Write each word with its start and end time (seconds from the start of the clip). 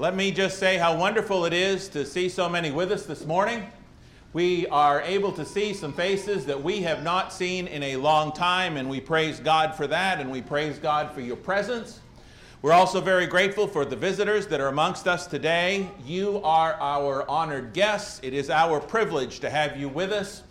Let 0.00 0.14
me 0.14 0.30
just 0.30 0.60
say 0.60 0.78
how 0.78 0.96
wonderful 0.96 1.44
it 1.44 1.52
is 1.52 1.88
to 1.88 2.06
see 2.06 2.28
so 2.28 2.48
many 2.48 2.70
with 2.70 2.92
us 2.92 3.04
this 3.04 3.26
morning. 3.26 3.66
We 4.32 4.68
are 4.68 5.02
able 5.02 5.32
to 5.32 5.44
see 5.44 5.74
some 5.74 5.92
faces 5.92 6.46
that 6.46 6.62
we 6.62 6.82
have 6.82 7.02
not 7.02 7.32
seen 7.32 7.66
in 7.66 7.82
a 7.82 7.96
long 7.96 8.30
time, 8.30 8.76
and 8.76 8.88
we 8.88 9.00
praise 9.00 9.40
God 9.40 9.74
for 9.74 9.88
that, 9.88 10.20
and 10.20 10.30
we 10.30 10.40
praise 10.40 10.78
God 10.78 11.10
for 11.10 11.20
your 11.20 11.34
presence. 11.34 11.98
We're 12.62 12.74
also 12.74 13.00
very 13.00 13.26
grateful 13.26 13.66
for 13.66 13.84
the 13.84 13.96
visitors 13.96 14.46
that 14.46 14.60
are 14.60 14.68
amongst 14.68 15.08
us 15.08 15.26
today. 15.26 15.90
You 16.04 16.40
are 16.44 16.74
our 16.74 17.28
honored 17.28 17.72
guests. 17.72 18.20
It 18.22 18.34
is 18.34 18.50
our 18.50 18.78
privilege 18.78 19.40
to 19.40 19.50
have 19.50 19.76
you 19.76 19.88
with 19.88 20.12
us. 20.12 20.44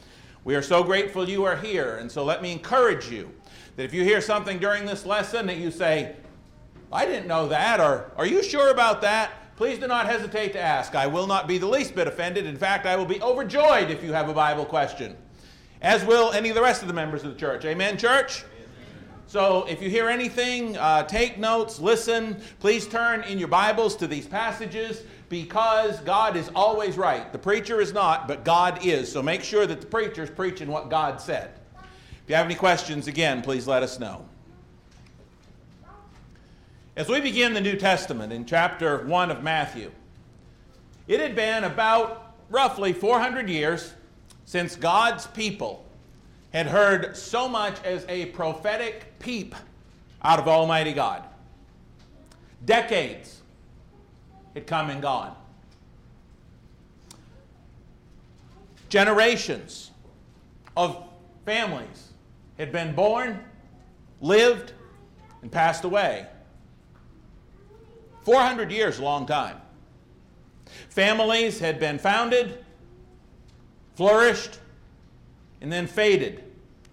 We 0.44 0.56
are 0.56 0.62
so 0.62 0.84
grateful 0.84 1.30
you 1.30 1.46
are 1.46 1.56
here, 1.56 1.96
and 1.96 2.12
so 2.12 2.26
let 2.26 2.42
me 2.42 2.52
encourage 2.52 3.10
you 3.10 3.32
that 3.78 3.86
if 3.86 3.94
you 3.94 4.04
hear 4.04 4.20
something 4.20 4.60
during 4.60 4.86
this 4.86 5.06
lesson 5.06 5.48
that 5.48 5.56
you 5.56 5.72
say, 5.72 6.18
I 6.92 7.06
didn't 7.06 7.28
know 7.28 7.48
that, 7.50 7.80
or 7.80 8.12
are 8.18 8.26
you 8.26 8.42
sure 8.42 8.70
about 8.70 9.02
that? 9.02 9.32
Please 9.58 9.80
do 9.80 9.88
not 9.88 10.06
hesitate 10.06 10.54
to 10.54 10.62
ask. 10.62 10.96
I 10.96 11.08
will 11.08 11.28
not 11.28 11.48
be 11.48 11.58
the 11.58 11.68
least 11.68 11.96
bit 11.96 12.08
offended. 12.08 12.46
In 12.46 12.58
fact, 12.58 12.86
I 12.86 12.96
will 12.96 13.06
be 13.06 13.22
overjoyed 13.22 13.90
if 13.90 14.04
you 14.04 14.14
have 14.14 14.30
a 14.30 14.34
Bible 14.34 14.66
question, 14.66 15.18
as 15.82 16.06
will 16.06 16.32
any 16.32 16.50
of 16.50 16.56
the 16.56 16.62
rest 16.62 16.82
of 16.84 16.88
the 16.88 16.94
members 16.94 17.24
of 17.24 17.34
the 17.34 17.40
church. 17.40 17.66
Amen, 17.66 17.98
church? 17.98 18.46
So 19.26 19.66
if 19.68 19.82
you 19.82 19.90
hear 19.90 20.08
anything, 20.08 20.78
uh, 20.78 21.04
take 21.04 21.38
notes, 21.38 21.80
listen. 21.80 22.40
Please 22.60 22.88
turn 22.88 23.24
in 23.24 23.38
your 23.38 23.50
Bibles 23.50 23.98
to 23.98 24.08
these 24.08 24.26
passages 24.26 25.04
because 25.28 26.00
God 26.02 26.38
is 26.38 26.50
always 26.56 26.98
right. 26.98 27.30
The 27.34 27.40
preacher 27.40 27.82
is 27.82 27.92
not, 27.92 28.30
but 28.30 28.46
God 28.46 28.86
is. 28.86 29.12
So 29.12 29.22
make 29.22 29.44
sure 29.44 29.68
that 29.68 29.82
the 29.82 29.88
preacher 29.88 30.24
is 30.24 30.30
preaching 30.30 30.70
what 30.70 30.90
God 30.90 31.20
said. 31.20 31.52
If 31.76 32.30
you 32.30 32.36
have 32.36 32.46
any 32.46 32.56
questions, 32.56 33.08
again, 33.08 33.42
please 33.42 33.68
let 33.68 33.84
us 33.84 34.00
know. 34.00 34.26
As 36.98 37.08
we 37.08 37.22
begin 37.22 37.54
the 37.54 37.62
New 37.62 37.76
Testament 37.76 38.34
in 38.34 38.44
chapter 38.44 39.06
1 39.06 39.30
of 39.30 39.44
Matthew, 39.44 39.92
it 41.08 41.20
had 41.20 41.36
been 41.36 41.64
about 41.64 42.34
roughly 42.50 42.92
400 42.92 43.48
years 43.48 43.94
since 44.46 44.76
God's 44.76 45.28
people 45.28 45.86
had 46.52 46.66
heard 46.66 47.16
so 47.16 47.48
much 47.48 47.80
as 47.84 48.04
a 48.10 48.26
prophetic 48.28 49.20
peep 49.20 49.54
out 50.24 50.40
of 50.40 50.48
Almighty 50.48 50.92
God. 50.92 51.22
Decades 52.66 53.44
had 54.56 54.66
come 54.66 54.90
and 54.90 55.00
gone. 55.00 55.36
Generations 58.90 59.92
of 60.76 61.04
families 61.46 62.10
had 62.58 62.72
been 62.72 62.96
born, 62.96 63.40
lived, 64.20 64.74
and 65.44 65.52
passed 65.52 65.84
away. 65.84 66.26
400 68.28 68.74
years, 68.74 69.00
a 69.00 69.04
long 69.04 69.26
time. 69.26 69.56
Families 70.90 71.62
had 71.62 71.80
been 71.80 71.98
founded, 71.98 72.62
flourished, 73.96 74.60
and 75.62 75.72
then 75.72 75.88
faded 75.88 76.44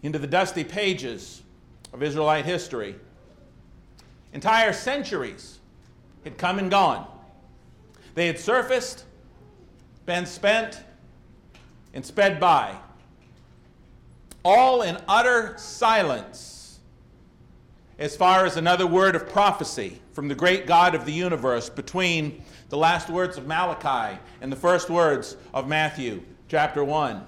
into 0.04 0.20
the 0.20 0.28
dusty 0.28 0.62
pages 0.62 1.42
of 1.92 2.04
Israelite 2.04 2.44
history. 2.44 2.94
Entire 4.32 4.72
centuries 4.72 5.58
had 6.22 6.38
come 6.38 6.60
and 6.60 6.70
gone. 6.70 7.04
They 8.14 8.28
had 8.28 8.38
surfaced, 8.38 9.04
been 10.06 10.26
spent, 10.26 10.84
and 11.94 12.06
sped 12.06 12.38
by, 12.38 12.76
all 14.44 14.82
in 14.82 14.98
utter 15.08 15.54
silence 15.58 16.78
as 17.98 18.14
far 18.14 18.46
as 18.46 18.56
another 18.56 18.86
word 18.86 19.16
of 19.16 19.28
prophecy 19.28 20.00
from 20.14 20.28
the 20.28 20.34
great 20.34 20.66
God 20.66 20.94
of 20.94 21.04
the 21.04 21.12
universe 21.12 21.68
between 21.68 22.42
the 22.68 22.76
last 22.76 23.10
words 23.10 23.36
of 23.36 23.46
Malachi 23.48 24.18
and 24.40 24.50
the 24.50 24.56
first 24.56 24.88
words 24.88 25.36
of 25.52 25.66
Matthew 25.66 26.22
chapter 26.48 26.84
1. 26.84 27.26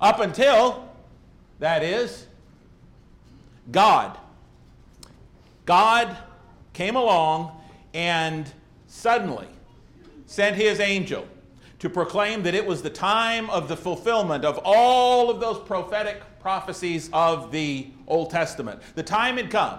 Up 0.00 0.20
until, 0.20 0.88
that 1.58 1.82
is, 1.82 2.26
God. 3.70 4.18
God 5.64 6.16
came 6.74 6.96
along 6.96 7.58
and 7.94 8.50
suddenly 8.86 9.48
sent 10.26 10.54
his 10.54 10.80
angel 10.80 11.26
to 11.78 11.88
proclaim 11.88 12.42
that 12.42 12.54
it 12.54 12.66
was 12.66 12.82
the 12.82 12.90
time 12.90 13.48
of 13.48 13.68
the 13.68 13.76
fulfillment 13.76 14.44
of 14.44 14.60
all 14.64 15.30
of 15.30 15.40
those 15.40 15.58
prophetic 15.66 16.22
prophecies 16.40 17.08
of 17.12 17.50
the 17.52 17.88
Old 18.06 18.30
Testament. 18.30 18.82
The 18.94 19.02
time 19.02 19.38
had 19.38 19.50
come. 19.50 19.78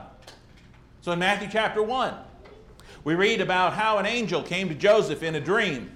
So 1.02 1.14
in 1.14 1.20
Matthew 1.20 1.48
chapter 1.50 1.82
1, 1.82 2.14
we 3.06 3.16
read 3.16 3.40
about 3.40 3.74
how 3.74 3.98
an 3.98 4.06
angel 4.06 4.44
came 4.44 4.68
to 4.68 4.76
Joseph 4.76 5.24
in 5.24 5.36
a 5.36 5.40
dream 5.40 5.92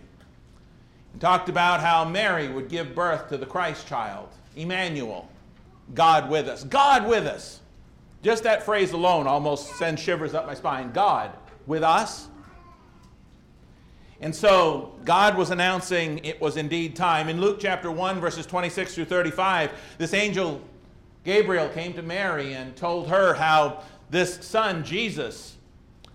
and 1.12 1.22
talked 1.22 1.50
about 1.50 1.82
how 1.82 2.06
Mary 2.06 2.48
would 2.48 2.70
give 2.70 2.96
birth 2.96 3.28
to 3.30 3.38
the 3.38 3.46
Christ 3.46 3.86
child, 3.86 4.30
Emmanuel, 4.56 5.30
God 5.94 6.30
with 6.30 6.48
us. 6.48 6.64
God 6.64 7.08
with 7.08 7.26
us. 7.26 7.60
Just 8.22 8.44
that 8.44 8.64
phrase 8.64 8.94
alone 8.94 9.28
almost 9.28 9.76
sends 9.76 10.02
shivers 10.02 10.34
up 10.34 10.48
my 10.48 10.54
spine. 10.54 10.94
God 10.94 11.32
with 11.68 11.84
us. 11.84 12.30
And 14.22 14.34
so 14.34 14.94
God 15.04 15.36
was 15.36 15.52
announcing 15.52 16.20
it 16.20 16.40
was 16.40 16.56
indeed 16.56 16.96
time. 16.96 17.28
In 17.28 17.42
Luke 17.42 17.58
chapter 17.60 17.92
1, 17.92 18.22
verses 18.22 18.46
26 18.46 18.96
through 18.96 19.06
35, 19.06 19.72
this 19.98 20.14
angel 20.14 20.62
Gabriel 21.26 21.68
came 21.70 21.94
to 21.94 22.02
Mary 22.02 22.54
and 22.54 22.74
told 22.76 23.10
her 23.10 23.34
how 23.34 23.84
this 24.10 24.46
son, 24.46 24.84
Jesus, 24.84 25.58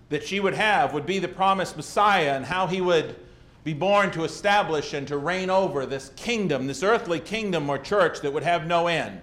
that 0.09 0.23
she 0.23 0.39
would 0.39 0.53
have 0.53 0.93
would 0.93 1.05
be 1.05 1.19
the 1.19 1.27
promised 1.27 1.77
Messiah 1.77 2.35
and 2.35 2.45
how 2.45 2.67
he 2.67 2.81
would 2.81 3.15
be 3.63 3.73
born 3.73 4.09
to 4.11 4.23
establish 4.23 4.93
and 4.93 5.07
to 5.07 5.17
reign 5.17 5.49
over 5.49 5.85
this 5.85 6.09
kingdom, 6.15 6.67
this 6.67 6.83
earthly 6.83 7.19
kingdom 7.19 7.69
or 7.69 7.77
church 7.77 8.21
that 8.21 8.33
would 8.33 8.43
have 8.43 8.65
no 8.65 8.87
end. 8.87 9.21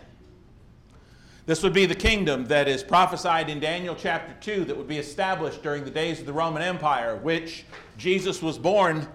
This 1.47 1.63
would 1.63 1.73
be 1.73 1.87
the 1.87 1.95
kingdom 1.95 2.47
that 2.47 2.67
is 2.67 2.83
prophesied 2.83 3.49
in 3.49 3.61
Daniel 3.61 3.95
chapter 3.95 4.35
2 4.41 4.65
that 4.65 4.77
would 4.77 4.89
be 4.89 4.99
established 4.99 5.63
during 5.63 5.85
the 5.85 5.91
days 5.91 6.19
of 6.19 6.27
the 6.27 6.33
Roman 6.33 6.61
Empire, 6.61 7.17
which 7.17 7.65
Jesus 7.99 8.43
was 8.43 8.59
born 8.59 9.07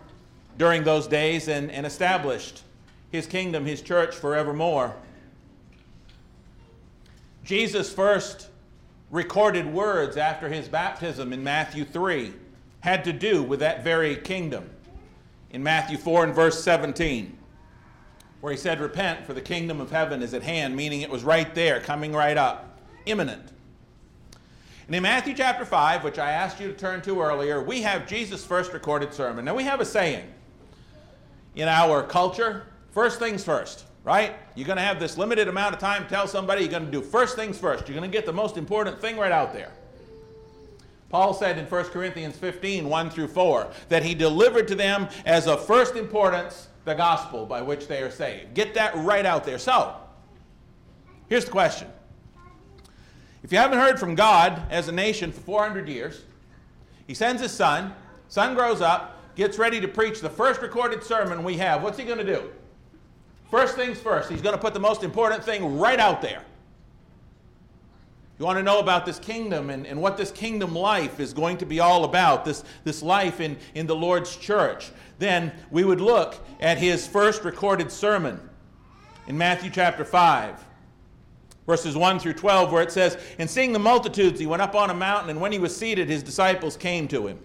during 0.57 0.83
those 0.83 1.07
days 1.07 1.50
and, 1.50 1.69
and 1.72 1.85
established 1.85 2.63
his 3.12 3.28
kingdom, 3.28 3.66
his 3.66 3.81
church 3.81 4.16
forevermore. 4.16 4.95
Jesus' 7.44 7.94
first 7.94 8.47
recorded 9.12 9.72
words 9.72 10.18
after 10.18 10.50
his 10.50 10.68
baptism 10.68 11.34
in 11.34 11.44
Matthew 11.44 11.86
3 11.86 12.34
had 12.80 13.04
to 13.04 13.14
do 13.14 13.44
with 13.44 13.60
that 13.60 13.84
very 13.84 14.16
kingdom. 14.16 14.70
In 15.52 15.62
Matthew 15.62 15.98
4 15.98 16.24
and 16.24 16.34
verse 16.34 16.64
17 16.64 17.38
where 18.42 18.52
he 18.52 18.58
said, 18.58 18.82
Repent, 18.82 19.26
for 19.26 19.34
the 19.34 19.42
kingdom 19.42 19.80
of 19.80 19.92
heaven 19.92 20.22
is 20.22 20.34
at 20.34 20.44
hand, 20.44 20.76
meaning 20.76 21.02
it 21.02 21.10
was 21.10 21.24
right 21.24 21.54
there, 21.56 21.80
coming 21.80 22.12
right 22.12 22.38
up, 22.38 22.80
imminent. 23.06 23.52
And 24.88 24.96
in 24.96 25.04
Matthew 25.04 25.36
chapter 25.36 25.64
5, 25.64 26.04
which 26.04 26.18
I 26.20 26.32
asked 26.32 26.60
you 26.60 26.68
to 26.68 26.74
turn 26.74 27.02
to 27.04 27.22
earlier, 27.22 27.64
we 27.64 27.84
have 27.84 28.08
Jesus' 28.08 28.44
first 28.44 28.74
recorded 28.74 29.14
sermon. 29.14 29.46
Now, 29.46 29.56
we 29.56 29.64
have 29.64 29.80
a 29.80 29.86
saying 29.86 30.26
in 31.56 31.68
our 31.68 32.04
culture 32.04 32.66
first 32.90 33.20
things 33.20 33.44
first, 33.44 33.86
right? 34.03 34.35
You're 34.56 34.66
going 34.66 34.78
to 34.78 34.84
have 34.84 35.00
this 35.00 35.17
limited 35.17 35.47
amount 35.47 35.75
of 35.75 35.79
time 35.79 36.07
tell 36.07 36.28
somebody 36.28 36.62
you're 36.62 36.72
going 36.72 36.85
to 36.85 36.91
do 36.91 37.01
first 37.01 37.35
things 37.35 37.57
first. 37.57 37.88
You're 37.88 37.97
going 37.97 38.09
to 38.09 38.16
get 38.16 38.25
the 38.25 38.34
most 38.34 38.57
important 38.57 39.00
thing 39.00 39.17
right 39.17 39.31
out 39.31 39.53
there. 39.53 39.72
Paul 41.09 41.34
said 41.34 41.57
in 41.57 41.66
1 41.66 41.84
Corinthians 41.85 42.38
15, 42.38 42.88
1 42.88 43.09
through 43.09 43.28
4, 43.28 43.67
that 43.89 44.03
he 44.03 44.16
delivered 44.16 44.67
to 44.69 44.75
them 44.75 45.09
as 45.25 45.45
of 45.45 45.66
first 45.66 45.95
importance 45.95 46.69
the 46.85 46.95
gospel 46.95 47.45
by 47.45 47.62
which 47.62 47.88
they 47.88 48.01
are 48.01 48.09
saved. 48.09 48.53
Get 48.53 48.73
that 48.75 48.95
right 48.95 49.25
out 49.25 49.44
there. 49.44 49.59
So, 49.59 49.94
here's 51.28 51.45
the 51.45 51.51
question. 51.51 51.89
If 53.44 53.51
you 53.51 53.57
haven't 53.57 53.79
heard 53.79 54.00
from 54.00 54.16
God 54.16 54.62
as 54.69 54.88
a 54.88 54.91
nation 54.91 55.31
for 55.31 55.41
400 55.41 55.89
years, 55.89 56.22
he 57.07 57.13
sends 57.13 57.41
his 57.41 57.51
son, 57.51 57.94
son 58.29 58.56
grows 58.56 58.81
up, 58.81 59.36
gets 59.36 59.57
ready 59.57 59.81
to 59.81 59.88
preach 59.88 60.21
the 60.21 60.30
first 60.30 60.62
recorded 60.62 61.04
sermon 61.04 61.44
we 61.44 61.57
have. 61.57 61.83
What's 61.83 61.97
he 61.97 62.06
going 62.06 62.19
to 62.19 62.24
do? 62.24 62.51
First 63.51 63.75
things 63.75 64.00
first, 64.00 64.31
he's 64.31 64.42
going 64.42 64.56
to 64.56 64.62
put 64.62 64.74
the 64.74 64.80
most 64.80 65.03
important 65.03 65.44
thing 65.44 65.77
right 65.77 66.00
out 66.00 66.21
there. 66.21 66.44
You 68.39 68.45
want 68.45 68.57
to 68.57 68.63
know 68.63 68.80
about 68.80 69.06
this 69.06 69.19
kingdom 69.19 69.69
and, 69.69 69.86
and 69.86 70.01
what 70.01 70.18
this 70.18 70.31
kingdom 70.31 70.74
life 70.74 71.19
is 71.19 71.31
going 71.31 71.57
to 71.57 71.65
be 71.65 71.80
all 71.80 72.06
about, 72.06 72.44
this, 72.44 72.63
this 72.83 73.03
life 73.03 73.39
in, 73.39 73.56
in 73.75 73.86
the 73.86 73.95
Lord's 73.95 74.36
church 74.36 74.89
then 75.21 75.53
we 75.69 75.83
would 75.83 76.01
look 76.01 76.36
at 76.59 76.80
his 76.80 77.07
first 77.07 77.44
recorded 77.44 77.92
sermon 77.92 78.39
in 79.27 79.38
Matthew 79.38 79.69
chapter 79.69 80.04
5, 80.04 80.65
verses 81.68 81.95
1 81.95 82.19
through 82.19 82.33
12, 82.33 82.71
where 82.71 82.81
it 82.81 82.92
says, 82.92 83.18
And 83.38 83.47
seeing 83.47 83.71
the 83.71 83.80
multitudes, 83.80 84.39
he 84.39 84.47
went 84.47 84.63
up 84.63 84.74
on 84.74 84.89
a 84.89 84.95
mountain, 84.95 85.30
and 85.30 85.39
when 85.39 85.51
he 85.51 85.59
was 85.59 85.77
seated, 85.77 86.09
his 86.09 86.24
disciples 86.24 86.75
came 86.75 87.07
to 87.09 87.27
him. 87.27 87.38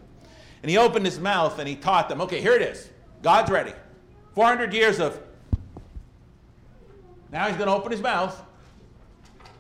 And 0.63 0.71
he 0.71 0.79
opened 0.79 1.05
his 1.05 1.21
mouth 1.21 1.59
and 1.59 1.69
he 1.69 1.77
taught 1.77 2.09
them. 2.09 2.23
Okay, 2.23 2.41
here 2.41 2.55
it 2.55 2.63
is. 2.63 2.89
God's 3.23 3.51
ready. 3.51 3.75
400 4.35 4.73
years 4.73 4.99
of. 4.99 5.21
Now 7.33 7.47
he's 7.47 7.57
going 7.57 7.69
to 7.69 7.75
open 7.75 7.93
his 7.93 8.01
mouth 8.01 8.43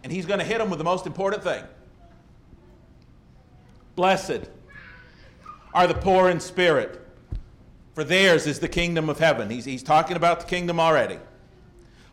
and 0.02 0.12
he's 0.12 0.26
going 0.26 0.38
to 0.38 0.44
hit 0.44 0.58
them 0.58 0.70
with 0.70 0.78
the 0.78 0.84
most 0.84 1.06
important 1.06 1.42
thing. 1.42 1.64
Blessed 3.96 4.48
are 5.74 5.86
the 5.86 5.94
poor 5.94 6.28
in 6.28 6.38
spirit, 6.38 7.04
for 7.94 8.04
theirs 8.04 8.46
is 8.46 8.60
the 8.60 8.68
kingdom 8.68 9.08
of 9.08 9.18
heaven. 9.18 9.50
He's, 9.50 9.64
he's 9.64 9.82
talking 9.82 10.16
about 10.16 10.40
the 10.40 10.46
kingdom 10.46 10.78
already. 10.78 11.18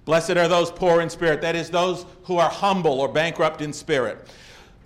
Blessed 0.06 0.32
are 0.32 0.48
those 0.48 0.72
poor 0.72 1.02
in 1.02 1.10
spirit, 1.10 1.42
that 1.42 1.56
is, 1.56 1.70
those 1.70 2.06
who 2.24 2.38
are 2.38 2.50
humble 2.50 3.00
or 3.00 3.08
bankrupt 3.08 3.62
in 3.62 3.72
spirit. 3.72 4.28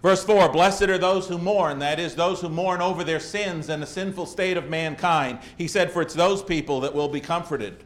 Verse 0.01 0.23
4 0.23 0.49
Blessed 0.49 0.83
are 0.83 0.97
those 0.97 1.27
who 1.27 1.37
mourn, 1.37 1.79
that 1.79 1.99
is, 1.99 2.15
those 2.15 2.41
who 2.41 2.49
mourn 2.49 2.81
over 2.81 3.03
their 3.03 3.19
sins 3.19 3.69
and 3.69 3.81
the 3.81 3.87
sinful 3.87 4.25
state 4.25 4.57
of 4.57 4.69
mankind. 4.69 5.39
He 5.57 5.67
said, 5.67 5.91
For 5.91 6.01
it's 6.01 6.13
those 6.13 6.43
people 6.43 6.81
that 6.81 6.93
will 6.93 7.09
be 7.09 7.21
comforted. 7.21 7.83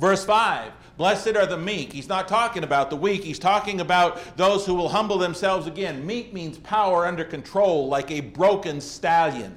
Verse 0.00 0.24
5 0.24 0.72
Blessed 0.98 1.36
are 1.36 1.46
the 1.46 1.56
meek. 1.56 1.92
He's 1.92 2.08
not 2.08 2.28
talking 2.28 2.64
about 2.64 2.90
the 2.90 2.96
weak, 2.96 3.22
he's 3.22 3.38
talking 3.38 3.80
about 3.80 4.36
those 4.36 4.66
who 4.66 4.74
will 4.74 4.88
humble 4.88 5.16
themselves 5.16 5.66
again. 5.66 6.04
Meek 6.04 6.34
means 6.34 6.58
power 6.58 7.06
under 7.06 7.24
control, 7.24 7.88
like 7.88 8.10
a 8.10 8.20
broken 8.20 8.80
stallion. 8.80 9.56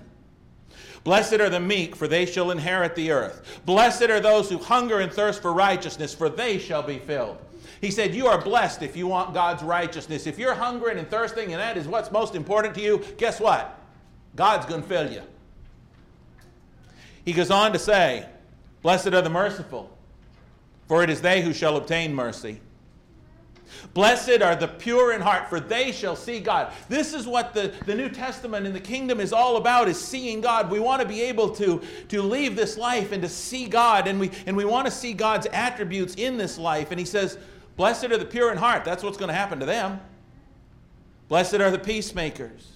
Blessed 1.03 1.33
are 1.33 1.49
the 1.49 1.59
meek, 1.59 1.95
for 1.95 2.07
they 2.07 2.27
shall 2.27 2.51
inherit 2.51 2.95
the 2.95 3.09
earth. 3.09 3.59
Blessed 3.65 4.03
are 4.03 4.19
those 4.19 4.49
who 4.49 4.59
hunger 4.59 4.99
and 4.99 5.11
thirst 5.11 5.41
for 5.41 5.51
righteousness, 5.51 6.13
for 6.13 6.29
they 6.29 6.59
shall 6.59 6.83
be 6.83 6.99
filled. 6.99 7.39
He 7.81 7.89
said, 7.89 8.13
You 8.13 8.27
are 8.27 8.39
blessed 8.39 8.83
if 8.83 8.95
you 8.95 9.07
want 9.07 9.33
God's 9.33 9.63
righteousness. 9.63 10.27
If 10.27 10.37
you're 10.37 10.53
hungering 10.53 10.99
and 10.99 11.09
thirsting, 11.09 11.53
and 11.53 11.59
that 11.59 11.75
is 11.75 11.87
what's 11.87 12.11
most 12.11 12.35
important 12.35 12.75
to 12.75 12.81
you, 12.81 13.03
guess 13.17 13.39
what? 13.39 13.79
God's 14.35 14.67
going 14.67 14.83
to 14.83 14.87
fill 14.87 15.11
you. 15.11 15.23
He 17.25 17.33
goes 17.33 17.49
on 17.49 17.73
to 17.73 17.79
say, 17.79 18.27
Blessed 18.83 19.07
are 19.07 19.23
the 19.23 19.29
merciful, 19.29 19.89
for 20.91 21.03
it 21.03 21.09
is 21.09 21.21
they 21.21 21.41
who 21.41 21.53
shall 21.53 21.77
obtain 21.77 22.13
mercy. 22.13 22.59
Blessed 23.93 24.41
are 24.41 24.57
the 24.57 24.67
pure 24.67 25.13
in 25.13 25.21
heart, 25.21 25.47
for 25.47 25.57
they 25.57 25.93
shall 25.93 26.17
see 26.17 26.41
God. 26.41 26.73
This 26.89 27.13
is 27.13 27.25
what 27.25 27.53
the, 27.53 27.73
the 27.85 27.95
New 27.95 28.09
Testament 28.09 28.65
and 28.65 28.75
the 28.75 28.81
kingdom 28.81 29.21
is 29.21 29.31
all 29.31 29.55
about, 29.55 29.87
is 29.87 29.97
seeing 29.97 30.41
God. 30.41 30.69
We 30.69 30.81
want 30.81 31.01
to 31.01 31.07
be 31.07 31.21
able 31.21 31.47
to, 31.51 31.81
to 32.09 32.21
leave 32.21 32.57
this 32.57 32.77
life 32.77 33.13
and 33.13 33.21
to 33.21 33.29
see 33.29 33.67
God, 33.67 34.05
and 34.05 34.19
we, 34.19 34.31
and 34.45 34.57
we 34.57 34.65
want 34.65 34.85
to 34.85 34.91
see 34.91 35.13
God's 35.13 35.47
attributes 35.53 36.15
in 36.15 36.35
this 36.35 36.57
life. 36.57 36.91
And 36.91 36.99
he 36.99 37.05
says, 37.05 37.37
Blessed 37.77 38.11
are 38.11 38.17
the 38.17 38.25
pure 38.25 38.51
in 38.51 38.57
heart. 38.57 38.83
That's 38.83 39.01
what's 39.01 39.17
going 39.17 39.29
to 39.29 39.33
happen 39.33 39.61
to 39.61 39.65
them. 39.65 40.01
Blessed 41.29 41.53
are 41.53 41.71
the 41.71 41.79
peacemakers, 41.79 42.69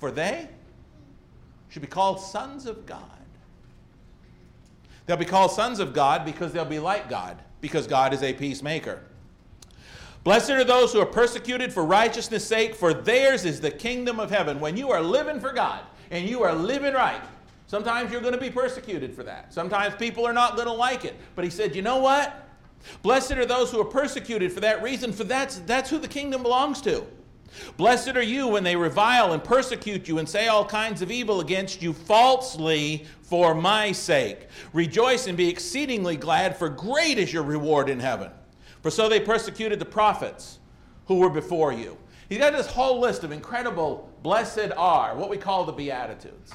for 0.00 0.10
they 0.10 0.50
should 1.70 1.80
be 1.80 1.88
called 1.88 2.20
sons 2.20 2.66
of 2.66 2.84
God. 2.84 3.19
They'll 5.10 5.16
be 5.16 5.24
called 5.24 5.50
sons 5.50 5.80
of 5.80 5.92
God 5.92 6.24
because 6.24 6.52
they'll 6.52 6.64
be 6.64 6.78
like 6.78 7.08
God, 7.08 7.36
because 7.60 7.88
God 7.88 8.14
is 8.14 8.22
a 8.22 8.32
peacemaker. 8.32 9.02
Blessed 10.22 10.50
are 10.50 10.62
those 10.62 10.92
who 10.92 11.00
are 11.00 11.04
persecuted 11.04 11.72
for 11.72 11.84
righteousness' 11.84 12.46
sake, 12.46 12.76
for 12.76 12.94
theirs 12.94 13.44
is 13.44 13.60
the 13.60 13.72
kingdom 13.72 14.20
of 14.20 14.30
heaven. 14.30 14.60
When 14.60 14.76
you 14.76 14.92
are 14.92 15.02
living 15.02 15.40
for 15.40 15.52
God 15.52 15.80
and 16.12 16.28
you 16.28 16.44
are 16.44 16.54
living 16.54 16.94
right, 16.94 17.20
sometimes 17.66 18.12
you're 18.12 18.20
going 18.20 18.34
to 18.34 18.40
be 18.40 18.50
persecuted 18.50 19.12
for 19.12 19.24
that. 19.24 19.52
Sometimes 19.52 19.96
people 19.96 20.24
are 20.24 20.32
not 20.32 20.54
going 20.54 20.68
to 20.68 20.72
like 20.72 21.04
it. 21.04 21.16
But 21.34 21.44
he 21.44 21.50
said, 21.50 21.74
you 21.74 21.82
know 21.82 21.98
what? 21.98 22.48
Blessed 23.02 23.32
are 23.32 23.46
those 23.46 23.72
who 23.72 23.80
are 23.80 23.84
persecuted 23.84 24.52
for 24.52 24.60
that 24.60 24.80
reason, 24.80 25.12
for 25.12 25.24
that's, 25.24 25.58
that's 25.66 25.90
who 25.90 25.98
the 25.98 26.06
kingdom 26.06 26.44
belongs 26.44 26.80
to. 26.82 27.04
Blessed 27.76 28.16
are 28.16 28.22
you 28.22 28.48
when 28.48 28.64
they 28.64 28.76
revile 28.76 29.32
and 29.32 29.42
persecute 29.42 30.08
you 30.08 30.18
and 30.18 30.28
say 30.28 30.48
all 30.48 30.64
kinds 30.64 31.02
of 31.02 31.10
evil 31.10 31.40
against 31.40 31.82
you 31.82 31.92
falsely 31.92 33.06
for 33.22 33.54
my 33.54 33.92
sake. 33.92 34.48
Rejoice 34.72 35.26
and 35.26 35.36
be 35.36 35.48
exceedingly 35.48 36.16
glad, 36.16 36.56
for 36.56 36.68
great 36.68 37.18
is 37.18 37.32
your 37.32 37.42
reward 37.42 37.88
in 37.88 38.00
heaven. 38.00 38.30
For 38.82 38.90
so 38.90 39.08
they 39.08 39.20
persecuted 39.20 39.78
the 39.78 39.84
prophets 39.84 40.58
who 41.06 41.16
were 41.16 41.30
before 41.30 41.72
you. 41.72 41.96
He's 42.28 42.38
got 42.38 42.52
this 42.52 42.66
whole 42.66 43.00
list 43.00 43.24
of 43.24 43.32
incredible 43.32 44.08
blessed 44.22 44.70
are, 44.76 45.16
what 45.16 45.28
we 45.28 45.36
call 45.36 45.64
the 45.64 45.72
Beatitudes. 45.72 46.52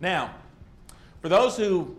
Now, 0.00 0.34
for 1.20 1.28
those 1.28 1.56
who 1.56 1.96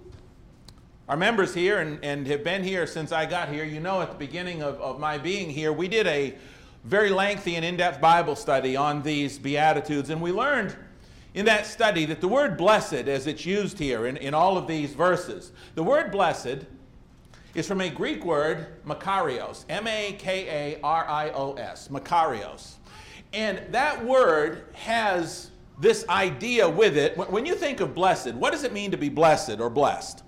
our 1.09 1.17
members 1.17 1.55
here 1.55 1.79
and, 1.79 1.97
and 2.03 2.27
have 2.27 2.43
been 2.43 2.63
here 2.63 2.85
since 2.85 3.11
I 3.11 3.25
got 3.25 3.49
here, 3.49 3.65
you 3.65 3.79
know 3.79 3.99
at 3.99 4.11
the 4.11 4.17
beginning 4.17 4.61
of, 4.61 4.79
of 4.79 4.99
my 4.99 5.17
being 5.17 5.49
here, 5.49 5.73
we 5.73 5.87
did 5.87 6.05
a 6.05 6.35
very 6.83 7.09
lengthy 7.09 7.55
and 7.55 7.65
in 7.65 7.77
depth 7.77 8.01
Bible 8.01 8.35
study 8.35 8.75
on 8.75 9.01
these 9.01 9.37
Beatitudes. 9.37 10.09
And 10.09 10.21
we 10.21 10.31
learned 10.31 10.75
in 11.33 11.45
that 11.45 11.65
study 11.65 12.05
that 12.05 12.21
the 12.21 12.27
word 12.27 12.57
blessed, 12.57 12.93
as 12.93 13.27
it's 13.27 13.45
used 13.45 13.77
here 13.77 14.07
in, 14.07 14.17
in 14.17 14.33
all 14.33 14.57
of 14.57 14.67
these 14.67 14.93
verses, 14.93 15.51
the 15.75 15.83
word 15.83 16.11
blessed 16.11 16.65
is 17.55 17.67
from 17.67 17.81
a 17.81 17.89
Greek 17.89 18.23
word, 18.23 18.67
makarios, 18.85 19.65
M 19.69 19.87
A 19.87 20.15
K 20.17 20.75
A 20.75 20.81
R 20.81 21.05
I 21.07 21.29
O 21.31 21.53
S, 21.53 21.87
makarios. 21.89 22.73
And 23.33 23.61
that 23.71 24.03
word 24.03 24.65
has 24.73 25.51
this 25.79 26.07
idea 26.09 26.67
with 26.69 26.97
it. 26.97 27.17
When 27.17 27.45
you 27.45 27.55
think 27.55 27.79
of 27.79 27.93
blessed, 27.93 28.33
what 28.33 28.51
does 28.51 28.63
it 28.63 28.73
mean 28.73 28.91
to 28.91 28.97
be 28.97 29.09
blessed 29.09 29.59
or 29.59 29.69
blessed? 29.69 30.23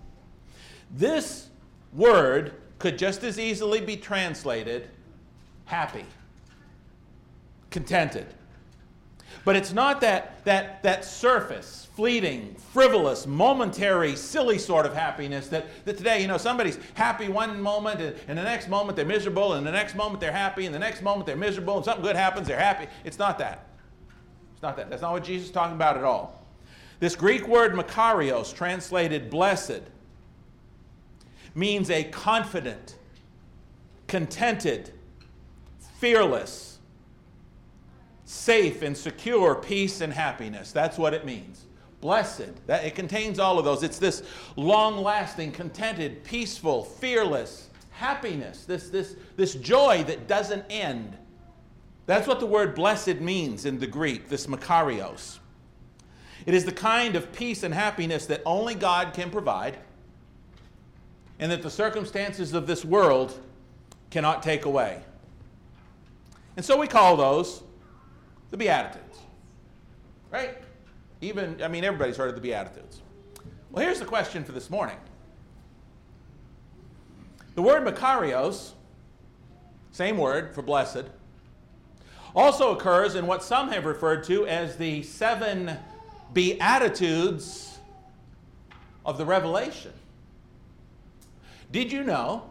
This 0.91 1.49
word 1.93 2.53
could 2.79 2.97
just 2.97 3.23
as 3.23 3.39
easily 3.39 3.81
be 3.81 3.97
translated 3.97 4.89
happy, 5.65 6.05
contented. 7.71 8.27
But 9.43 9.55
it's 9.55 9.73
not 9.73 10.01
that, 10.01 10.43
that, 10.45 10.83
that 10.83 11.03
surface, 11.03 11.87
fleeting, 11.95 12.55
frivolous, 12.73 13.25
momentary, 13.25 14.15
silly 14.15 14.59
sort 14.59 14.85
of 14.85 14.93
happiness 14.93 15.47
that, 15.47 15.65
that 15.85 15.97
today, 15.97 16.21
you 16.21 16.27
know, 16.27 16.37
somebody's 16.37 16.77
happy 16.93 17.27
one 17.27 17.59
moment 17.59 18.01
and, 18.01 18.15
and 18.27 18.37
the 18.37 18.43
next 18.43 18.69
moment 18.69 18.95
they're 18.95 19.05
miserable 19.05 19.53
and 19.53 19.65
the 19.65 19.71
next 19.71 19.95
moment 19.95 20.19
they're 20.19 20.31
happy 20.31 20.67
and 20.67 20.75
the 20.75 20.79
next 20.79 21.01
moment 21.01 21.25
they're 21.25 21.35
miserable 21.35 21.77
and 21.77 21.85
something 21.85 22.03
good 22.03 22.15
happens, 22.15 22.47
they're 22.47 22.59
happy. 22.59 22.85
It's 23.03 23.17
not 23.17 23.39
that. 23.39 23.67
It's 24.53 24.61
not 24.61 24.77
that. 24.77 24.91
That's 24.91 25.01
not 25.01 25.13
what 25.13 25.23
Jesus 25.23 25.47
is 25.47 25.53
talking 25.53 25.75
about 25.75 25.97
at 25.97 26.03
all. 26.03 26.45
This 26.99 27.15
Greek 27.15 27.47
word 27.47 27.73
makarios, 27.73 28.53
translated 28.53 29.31
blessed, 29.31 29.81
means 31.55 31.89
a 31.89 32.03
confident, 32.03 32.95
contented, 34.07 34.91
fearless, 35.97 36.70
safe 38.31 38.81
and 38.81 38.95
secure 38.95 39.55
peace 39.55 39.99
and 39.99 40.13
happiness. 40.13 40.71
That's 40.71 40.97
what 40.97 41.13
it 41.13 41.25
means. 41.25 41.65
Blessed. 41.99 42.65
That, 42.65 42.85
it 42.85 42.95
contains 42.95 43.39
all 43.39 43.59
of 43.59 43.65
those. 43.65 43.83
It's 43.83 43.99
this 43.99 44.23
long 44.55 45.03
lasting, 45.03 45.51
contented, 45.51 46.23
peaceful, 46.23 46.85
fearless 46.85 47.69
happiness, 47.91 48.63
this, 48.63 48.89
this, 48.89 49.17
this 49.35 49.53
joy 49.55 50.03
that 50.05 50.27
doesn't 50.27 50.63
end. 50.69 51.17
That's 52.05 52.25
what 52.25 52.39
the 52.39 52.45
word 52.45 52.73
blessed 52.73 53.19
means 53.19 53.65
in 53.65 53.79
the 53.79 53.85
Greek, 53.85 54.29
this 54.29 54.47
makarios. 54.47 55.39
It 56.45 56.53
is 56.53 56.63
the 56.63 56.71
kind 56.71 57.17
of 57.17 57.33
peace 57.33 57.63
and 57.63 57.73
happiness 57.73 58.25
that 58.27 58.41
only 58.45 58.75
God 58.75 59.13
can 59.13 59.29
provide 59.29 59.77
and 61.37 61.51
that 61.51 61.61
the 61.61 61.69
circumstances 61.69 62.53
of 62.53 62.65
this 62.65 62.85
world 62.85 63.37
cannot 64.09 64.41
take 64.41 64.63
away. 64.63 65.01
And 66.55 66.65
so 66.65 66.77
we 66.77 66.87
call 66.87 67.17
those 67.17 67.61
the 68.51 68.57
Beatitudes. 68.57 69.19
Right? 70.29 70.57
Even, 71.21 71.61
I 71.63 71.67
mean, 71.67 71.83
everybody's 71.83 72.17
heard 72.17 72.29
of 72.29 72.35
the 72.35 72.41
Beatitudes. 72.41 73.01
Well, 73.71 73.83
here's 73.83 73.99
the 73.99 74.05
question 74.05 74.43
for 74.43 74.51
this 74.51 74.69
morning. 74.69 74.97
The 77.55 77.61
word 77.61 77.83
Makarios, 77.85 78.71
same 79.91 80.17
word 80.17 80.53
for 80.53 80.61
blessed, 80.61 81.05
also 82.35 82.75
occurs 82.75 83.15
in 83.15 83.27
what 83.27 83.43
some 83.43 83.69
have 83.69 83.85
referred 83.85 84.23
to 84.25 84.47
as 84.47 84.77
the 84.77 85.03
seven 85.03 85.77
Beatitudes 86.33 87.79
of 89.05 89.17
the 89.17 89.25
Revelation. 89.25 89.91
Did 91.71 91.91
you 91.91 92.03
know 92.03 92.49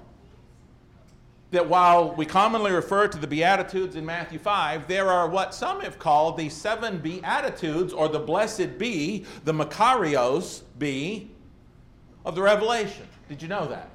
that 1.51 1.69
while 1.69 2.15
we 2.15 2.25
commonly 2.25 2.71
refer 2.71 3.09
to 3.09 3.19
the 3.19 3.27
Beatitudes 3.27 3.97
in 3.97 4.07
Matthew 4.07 4.39
5, 4.39 4.87
there 4.87 5.09
are 5.09 5.29
what 5.29 5.55
some 5.55 5.81
have 5.81 5.99
called 5.99 6.37
the 6.37 6.49
seven 6.49 6.99
Beatitudes, 6.99 7.93
or 7.93 8.09
the 8.09 8.21
blessed 8.21 8.79
be, 8.79 9.27
the 9.45 9.53
Makarios 9.53 10.63
be, 10.79 11.31
of 12.25 12.35
the 12.35 12.43
Revelation. 12.43 13.07
Did 13.29 13.43
you 13.43 13.49
know 13.49 13.67
that? 13.67 13.91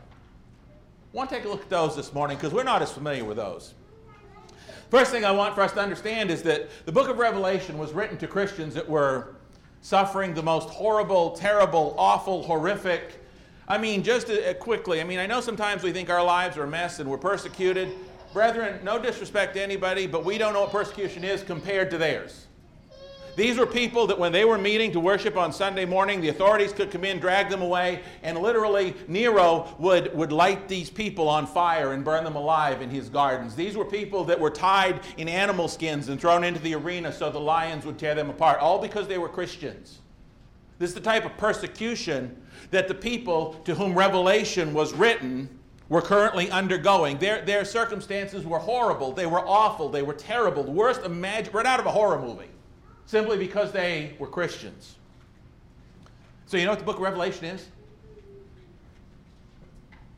I 1.14 1.18
want 1.18 1.30
to 1.30 1.36
take 1.36 1.46
a 1.46 1.50
look 1.50 1.62
at 1.62 1.70
those 1.70 1.96
this 1.96 2.14
morning 2.14 2.36
because 2.36 2.52
we're 2.52 2.64
not 2.64 2.82
as 2.82 2.92
familiar 2.92 3.24
with 3.24 3.38
those. 3.38 3.74
First 4.90 5.12
thing 5.12 5.24
I 5.24 5.32
want 5.32 5.56
for 5.56 5.62
us 5.62 5.72
to 5.74 5.80
understand 5.80 6.30
is 6.30 6.44
that 6.44 6.70
the 6.86 6.92
book 6.92 7.10
of 7.10 7.18
Revelation 7.18 7.78
was 7.78 7.94
written 7.94 8.18
to 8.18 8.28
Christians 8.28 8.74
that 8.74 8.88
were 8.88 9.36
suffering 9.82 10.34
the 10.34 10.44
most 10.44 10.70
horrible, 10.70 11.32
terrible, 11.32 11.96
awful, 11.98 12.44
horrific, 12.44 13.25
I 13.68 13.78
mean, 13.80 14.04
just 14.04 14.30
uh, 14.30 14.54
quickly, 14.56 15.02
I 15.02 15.04
mean, 15.04 15.20
I 15.20 15.26
know 15.26 15.42
sometimes 15.42 15.82
we 15.82 15.92
think 15.92 16.10
our 16.10 16.24
lives 16.24 16.56
are 16.58 16.64
a 16.64 16.68
mess 16.68 17.00
and 17.00 17.10
we're 17.10 17.18
persecuted. 17.18 17.90
Brethren, 18.32 18.80
no 18.84 19.00
disrespect 19.00 19.56
to 19.56 19.62
anybody, 19.62 20.06
but 20.08 20.24
we 20.24 20.38
don't 20.38 20.54
know 20.54 20.62
what 20.62 20.72
persecution 20.72 21.24
is 21.24 21.42
compared 21.42 21.90
to 21.92 21.98
theirs. 21.98 22.46
These 23.36 23.58
were 23.58 23.66
people 23.66 24.08
that 24.08 24.18
when 24.18 24.32
they 24.32 24.46
were 24.46 24.58
meeting 24.58 24.94
to 24.94 25.00
worship 25.00 25.36
on 25.36 25.52
Sunday 25.52 25.84
morning, 25.84 26.22
the 26.22 26.30
authorities 26.30 26.72
could 26.72 26.90
come 26.90 27.04
in, 27.04 27.20
drag 27.20 27.50
them 27.50 27.62
away, 27.62 28.02
and 28.24 28.38
literally 28.38 28.94
Nero 29.10 29.76
would, 29.78 30.16
would 30.16 30.32
light 30.32 30.70
these 30.70 30.90
people 30.90 31.28
on 31.28 31.46
fire 31.46 31.92
and 31.92 32.06
burn 32.06 32.24
them 32.24 32.38
alive 32.38 32.82
in 32.82 32.90
his 32.90 33.10
gardens. 33.10 33.54
These 33.54 33.76
were 33.76 33.84
people 33.84 34.24
that 34.26 34.40
were 34.40 34.52
tied 34.52 35.02
in 35.18 35.28
animal 35.28 35.68
skins 35.68 36.08
and 36.08 36.20
thrown 36.20 36.46
into 36.46 36.62
the 36.62 36.76
arena 36.76 37.12
so 37.12 37.30
the 37.30 37.40
lions 37.40 37.86
would 37.86 37.98
tear 37.98 38.16
them 38.16 38.30
apart, 38.30 38.60
all 38.60 38.80
because 38.80 39.08
they 39.08 39.18
were 39.18 39.28
Christians. 39.28 40.00
This 40.78 40.90
is 40.90 40.94
the 40.94 41.02
type 41.02 41.26
of 41.26 41.38
persecution 41.38 42.42
that 42.72 42.88
the 42.88 42.94
people 42.94 43.54
to 43.66 43.76
whom 43.76 43.98
Revelation 43.98 44.74
was 44.74 44.94
written 44.94 45.50
were 45.88 46.02
currently 46.02 46.50
undergoing. 46.50 47.18
Their, 47.18 47.44
their 47.44 47.64
circumstances 47.64 48.46
were 48.46 48.60
horrible, 48.60 49.12
they 49.12 49.26
were 49.26 49.46
awful, 49.48 49.90
they 49.90 50.02
were 50.02 50.14
terrible, 50.14 50.64
the 50.64 50.72
worst 50.72 51.02
imagined, 51.02 51.54
right 51.54 51.66
out 51.66 51.80
of 51.80 51.86
a 51.86 51.92
horror 51.92 52.20
movie 52.20 52.50
simply 53.06 53.38
because 53.38 53.72
they 53.72 54.16
were 54.20 54.28
Christians. 54.28 54.96
So, 56.48 56.58
you 56.58 56.66
know 56.66 56.72
what 56.72 56.80
the 56.80 56.86
book 56.86 56.98
of 56.98 57.02
Revelation 57.02 57.46
is? 57.46 57.68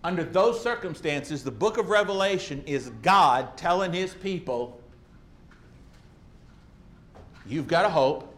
Under 0.03 0.23
those 0.23 0.61
circumstances, 0.61 1.43
the 1.43 1.51
book 1.51 1.77
of 1.77 1.89
Revelation 1.89 2.63
is 2.65 2.89
God 3.01 3.57
telling 3.57 3.93
his 3.93 4.13
people, 4.13 4.79
You've 7.45 7.67
got 7.67 7.85
a 7.85 7.89
hope. 7.89 8.36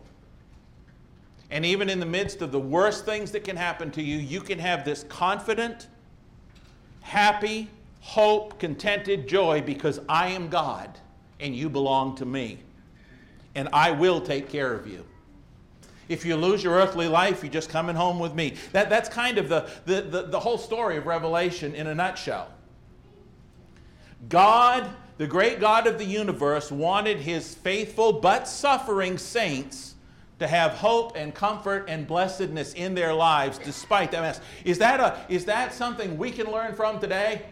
And 1.52 1.66
even 1.66 1.90
in 1.90 2.00
the 2.00 2.06
midst 2.06 2.42
of 2.42 2.52
the 2.52 2.60
worst 2.60 3.06
things 3.06 3.32
that 3.32 3.44
can 3.44 3.56
happen 3.56 3.90
to 3.92 4.02
you, 4.02 4.18
you 4.18 4.42
can 4.42 4.60
have 4.60 4.86
this 4.86 5.04
confident, 5.10 5.88
happy, 7.02 7.70
hope, 8.02 8.60
contented 8.60 9.28
joy 9.28 9.62
because 9.62 10.00
I 10.08 10.30
am 10.30 10.50
God 10.50 10.98
and 11.40 11.56
you 11.56 11.70
belong 11.70 12.16
to 12.18 12.26
me 12.26 12.60
and 13.56 13.68
I 13.74 13.92
will 13.92 14.22
take 14.22 14.50
care 14.50 14.74
of 14.74 14.88
you. 14.88 15.06
If 16.08 16.26
you 16.26 16.36
lose 16.36 16.64
your 16.64 16.74
earthly 16.74 17.08
life, 17.08 17.44
you're 17.44 17.52
just 17.52 17.70
coming 17.70 17.96
home 17.96 18.20
with 18.20 18.34
me. 18.34 18.56
That, 18.72 18.90
that's 18.90 19.10
kind 19.10 19.38
of 19.38 19.48
the, 19.48 19.70
the, 19.86 20.02
the, 20.02 20.22
the 20.24 20.40
whole 20.40 20.58
story 20.58 20.98
of 20.98 21.06
Revelation 21.06 21.76
in 21.76 21.88
a 21.88 21.94
nutshell. 21.94 22.50
God, 24.28 24.90
the 25.18 25.28
great 25.28 25.60
God 25.60 25.88
of 25.88 25.98
the 25.98 26.06
universe, 26.06 26.72
wanted 26.72 27.18
his 27.18 27.54
faithful 27.54 28.12
but 28.14 28.48
suffering 28.48 29.18
saints 29.18 29.96
to 30.40 30.48
have 30.48 30.72
hope 30.72 31.14
and 31.16 31.36
comfort 31.36 31.86
and 31.88 32.08
blessedness 32.08 32.74
in 32.74 32.96
their 32.96 33.14
lives 33.14 33.60
despite 33.60 34.12
that 34.12 34.22
mess. 34.22 34.42
Is 34.64 34.80
that, 34.80 35.00
a, 35.00 35.20
is 35.30 35.46
that 35.46 35.74
something 35.74 36.18
we 36.18 36.32
can 36.32 36.52
learn 36.52 36.74
from 36.74 37.00
today? 37.00 37.44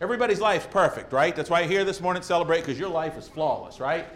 Everybody's 0.00 0.40
life's 0.40 0.66
perfect, 0.66 1.12
right? 1.12 1.34
That's 1.34 1.48
why 1.48 1.60
you're 1.60 1.70
here 1.70 1.84
this 1.84 2.00
morning 2.00 2.20
to 2.20 2.26
celebrate 2.26 2.60
because 2.60 2.78
your 2.78 2.88
life 2.88 3.16
is 3.16 3.28
flawless, 3.28 3.78
right? 3.80 4.06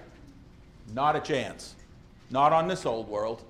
Not 0.93 1.17
a 1.17 1.21
chance. 1.21 1.77
Not 2.31 2.53
on 2.53 2.69
this 2.69 2.85
old 2.85 3.09
world. 3.09 3.45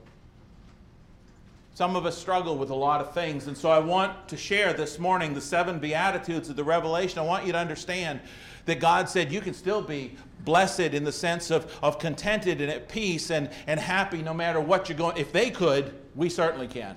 Some 1.75 1.97
of 1.97 2.07
us 2.07 2.19
struggle 2.19 2.59
with 2.59 2.71
a 2.71 2.75
lot 2.75 3.01
of 3.01 3.15
things, 3.15 3.47
and 3.47 3.57
so 3.57 3.71
I 3.71 3.79
want 3.79 4.29
to 4.29 4.37
share 4.37 4.73
this 4.73 4.99
morning 4.99 5.33
the 5.33 5.41
seven 5.41 5.79
Beatitudes 5.79 6.49
of 6.51 6.57
the 6.57 6.65
Revelation. 6.65 7.21
I 7.21 7.23
want 7.23 7.47
you 7.47 7.53
to 7.53 7.59
understand 7.59 8.21
that 8.69 8.81
God 8.81 9.09
said 9.09 9.33
you 9.33 9.41
can 9.41 9.55
still 9.55 9.83
be 9.83 10.13
blessed 10.45 10.81
in 10.81 11.05
the 11.05 11.13
sense 11.13 11.51
of, 11.51 11.77
of 11.83 11.99
contented 11.99 12.61
and 12.61 12.71
at 12.71 12.89
peace 12.89 13.31
and, 13.31 13.51
and 13.67 13.79
happy 13.81 14.23
no 14.23 14.33
matter 14.33 14.61
what 14.61 14.89
you're 14.89 14.97
going. 14.97 15.17
If 15.17 15.33
they 15.33 15.51
could, 15.51 15.93
we 16.15 16.29
certainly 16.29 16.69
can. 16.69 16.97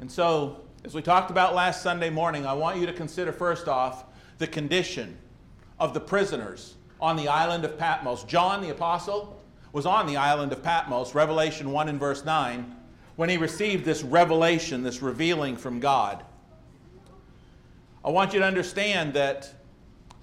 And 0.00 0.10
so, 0.10 0.62
as 0.84 0.94
we 0.94 1.02
talked 1.02 1.30
about 1.30 1.54
last 1.54 1.82
Sunday 1.82 2.10
morning, 2.10 2.46
I 2.46 2.54
want 2.54 2.78
you 2.78 2.86
to 2.86 2.92
consider 2.92 3.32
first 3.32 3.68
off 3.68 4.04
the 4.38 4.46
condition 4.46 5.16
of 5.78 5.94
the 5.94 6.00
prisoners 6.00 6.74
on 7.00 7.16
the 7.16 7.28
island 7.28 7.64
of 7.64 7.78
Patmos. 7.78 8.24
John 8.24 8.62
the 8.62 8.70
Apostle 8.70 9.40
was 9.72 9.86
on 9.86 10.06
the 10.06 10.16
island 10.16 10.52
of 10.52 10.62
Patmos, 10.62 11.14
Revelation 11.14 11.70
1 11.70 11.88
and 11.88 12.00
verse 12.00 12.24
9, 12.24 12.76
when 13.16 13.28
he 13.28 13.36
received 13.36 13.84
this 13.84 14.02
revelation, 14.02 14.82
this 14.82 15.02
revealing 15.02 15.56
from 15.56 15.80
God. 15.80 16.24
I 18.04 18.10
want 18.10 18.32
you 18.32 18.40
to 18.40 18.46
understand 18.46 19.14
that 19.14 19.52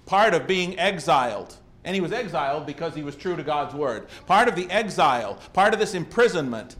part 0.06 0.34
of 0.34 0.46
being 0.46 0.78
exiled, 0.78 1.56
and 1.84 1.94
he 1.94 2.00
was 2.00 2.12
exiled 2.12 2.66
because 2.66 2.94
he 2.94 3.02
was 3.02 3.14
true 3.14 3.36
to 3.36 3.42
God's 3.42 3.74
word, 3.74 4.08
part 4.26 4.48
of 4.48 4.56
the 4.56 4.70
exile, 4.70 5.38
part 5.52 5.72
of 5.74 5.80
this 5.80 5.94
imprisonment 5.94 6.76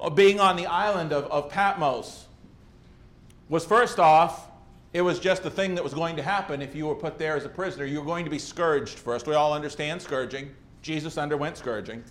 of 0.00 0.14
being 0.14 0.38
on 0.38 0.56
the 0.56 0.66
island 0.66 1.12
of, 1.12 1.24
of 1.26 1.50
Patmos 1.50 2.26
was 3.48 3.64
first 3.64 3.98
off 3.98 4.48
it 4.92 5.02
was 5.02 5.20
just 5.20 5.44
a 5.44 5.50
thing 5.50 5.74
that 5.74 5.84
was 5.84 5.92
going 5.92 6.16
to 6.16 6.22
happen 6.22 6.62
if 6.62 6.74
you 6.74 6.86
were 6.86 6.94
put 6.94 7.18
there 7.18 7.36
as 7.36 7.44
a 7.44 7.48
prisoner. 7.48 7.84
You 7.84 8.00
were 8.00 8.06
going 8.06 8.24
to 8.24 8.30
be 8.30 8.38
scourged 8.38 8.98
first. 8.98 9.26
We 9.26 9.34
all 9.34 9.52
understand 9.52 10.00
scourging. 10.00 10.50
Jesus 10.80 11.18
underwent 11.18 11.58
scourging. 11.58 12.02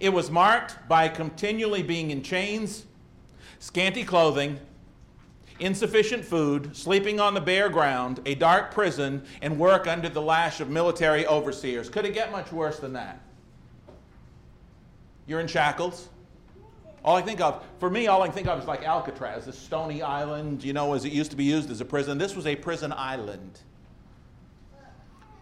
It 0.00 0.08
was 0.08 0.30
marked 0.30 0.88
by 0.88 1.08
continually 1.08 1.82
being 1.82 2.10
in 2.10 2.22
chains, 2.22 2.86
scanty 3.58 4.04
clothing, 4.04 4.58
insufficient 5.62 6.24
food, 6.24 6.76
sleeping 6.76 7.20
on 7.20 7.34
the 7.34 7.40
bare 7.40 7.68
ground, 7.68 8.20
a 8.26 8.34
dark 8.34 8.72
prison, 8.72 9.22
and 9.40 9.58
work 9.58 9.86
under 9.86 10.08
the 10.08 10.20
lash 10.20 10.60
of 10.60 10.68
military 10.68 11.26
overseers. 11.26 11.88
Could 11.88 12.04
it 12.04 12.14
get 12.14 12.32
much 12.32 12.52
worse 12.52 12.78
than 12.78 12.92
that? 12.94 13.20
You're 15.26 15.40
in 15.40 15.46
shackles. 15.46 16.08
All 17.04 17.16
I 17.16 17.22
think 17.22 17.40
of, 17.40 17.64
for 17.78 17.90
me, 17.90 18.06
all 18.08 18.22
I 18.22 18.28
think 18.28 18.46
of 18.48 18.60
is 18.60 18.66
like 18.66 18.82
Alcatraz, 18.82 19.46
this 19.46 19.58
stony 19.58 20.02
island, 20.02 20.62
you 20.62 20.72
know, 20.72 20.94
as 20.94 21.04
it 21.04 21.12
used 21.12 21.30
to 21.30 21.36
be 21.36 21.44
used 21.44 21.70
as 21.70 21.80
a 21.80 21.84
prison. 21.84 22.18
This 22.18 22.36
was 22.36 22.46
a 22.46 22.56
prison 22.56 22.92
island. 22.92 23.60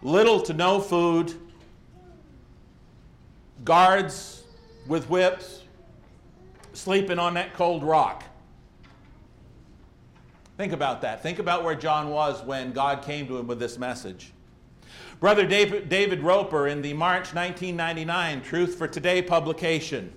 Little 0.01 0.39
to 0.41 0.53
no 0.53 0.79
food, 0.79 1.33
guards 3.63 4.43
with 4.87 5.09
whips, 5.09 5.61
sleeping 6.73 7.19
on 7.19 7.35
that 7.35 7.53
cold 7.53 7.83
rock. 7.83 8.23
Think 10.61 10.73
about 10.73 11.01
that. 11.01 11.23
Think 11.23 11.39
about 11.39 11.63
where 11.63 11.73
John 11.73 12.11
was 12.11 12.43
when 12.43 12.71
God 12.71 13.01
came 13.01 13.25
to 13.25 13.35
him 13.35 13.47
with 13.47 13.57
this 13.57 13.79
message. 13.79 14.31
Brother 15.19 15.43
David, 15.43 16.21
Roper 16.21 16.67
in 16.67 16.83
the 16.83 16.93
March 16.93 17.33
1999 17.33 18.43
Truth 18.43 18.75
for 18.75 18.87
Today 18.87 19.23
publication 19.23 20.13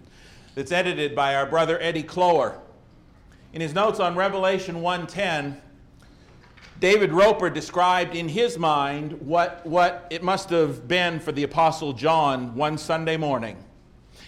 that's 0.54 0.70
edited 0.70 1.16
by 1.16 1.34
our 1.34 1.46
brother 1.46 1.80
Eddie 1.80 2.02
Cloer. 2.02 2.60
In 3.54 3.62
his 3.62 3.72
notes 3.72 4.00
on 4.00 4.16
Revelation 4.16 4.82
1:10, 4.82 5.56
David 6.78 7.10
Roper 7.10 7.48
described 7.48 8.14
in 8.14 8.28
his 8.28 8.58
mind 8.58 9.12
what, 9.22 9.64
what 9.64 10.06
it 10.10 10.22
must 10.22 10.50
have 10.50 10.86
been 10.86 11.20
for 11.20 11.32
the 11.32 11.44
Apostle 11.44 11.94
John 11.94 12.54
one 12.54 12.76
Sunday 12.76 13.16
morning. 13.16 13.56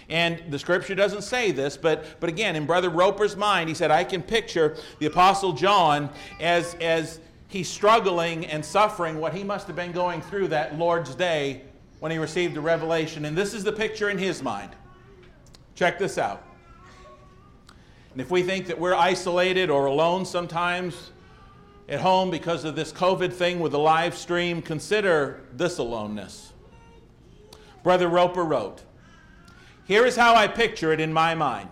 And 0.09 0.43
the 0.51 0.59
scripture 0.59 0.95
doesn't 0.95 1.23
say 1.23 1.51
this, 1.51 1.77
but, 1.77 2.21
but 2.21 2.29
again, 2.29 2.55
in 2.55 2.65
Brother 2.65 2.91
Roper's 2.91 3.37
mind, 3.37 3.69
he 3.69 3.75
said, 3.75 3.91
I 3.91 4.05
can 4.05 4.23
picture 4.23 4.77
the 5.01 5.07
Apostle 5.07 5.53
John 5.53 6.11
as, 6.41 6.75
as 6.81 7.19
he's 7.49 7.69
struggling 7.69 8.47
and 8.47 8.65
suffering 8.65 9.19
what 9.19 9.35
he 9.35 9.43
must 9.43 9.67
have 9.67 9.75
been 9.75 9.93
going 9.93 10.23
through 10.23 10.49
that 10.49 10.79
Lord's 10.79 11.15
day 11.15 11.63
when 11.99 12.13
he 12.13 12.19
received 12.19 12.55
the 12.55 12.61
revelation. 12.61 13.25
And 13.25 13.37
this 13.37 13.53
is 13.53 13.65
the 13.65 13.73
picture 13.73 14.09
in 14.09 14.19
his 14.19 14.43
mind. 14.43 14.71
Check 15.75 15.99
this 15.99 16.19
out. 16.19 16.45
And 18.13 18.21
if 18.21 18.31
we 18.31 18.43
think 18.43 18.67
that 18.69 18.79
we're 18.79 18.95
isolated 18.95 19.71
or 19.71 19.87
alone 19.87 20.25
sometimes 20.25 21.11
at 21.89 22.01
home 22.01 22.31
because 22.31 22.65
of 22.65 22.77
this 22.77 22.93
COVID 22.93 23.33
thing 23.33 23.61
with 23.61 23.73
the 23.73 23.79
live 23.79 24.17
stream, 24.17 24.63
consider 24.63 25.43
this 25.53 25.79
aloneness. 25.79 26.53
Brother 27.83 28.09
Roper 28.09 28.45
wrote, 28.45 28.83
Here 29.87 30.05
is 30.05 30.17
how 30.17 30.35
I 30.35 30.49
picture 30.49 30.93
it 30.93 31.01
in 31.01 31.13
my 31.13 31.35
mind. 31.35 31.69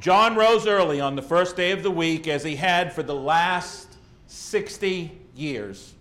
John 0.00 0.36
rose 0.36 0.66
early 0.66 1.00
on 1.00 1.16
the 1.16 1.22
first 1.22 1.56
day 1.56 1.70
of 1.72 1.82
the 1.82 1.90
week 1.90 2.28
as 2.28 2.44
he 2.44 2.56
had 2.56 2.92
for 2.92 3.02
the 3.02 3.14
last 3.14 3.96
60 4.26 5.18
years. 5.34 5.94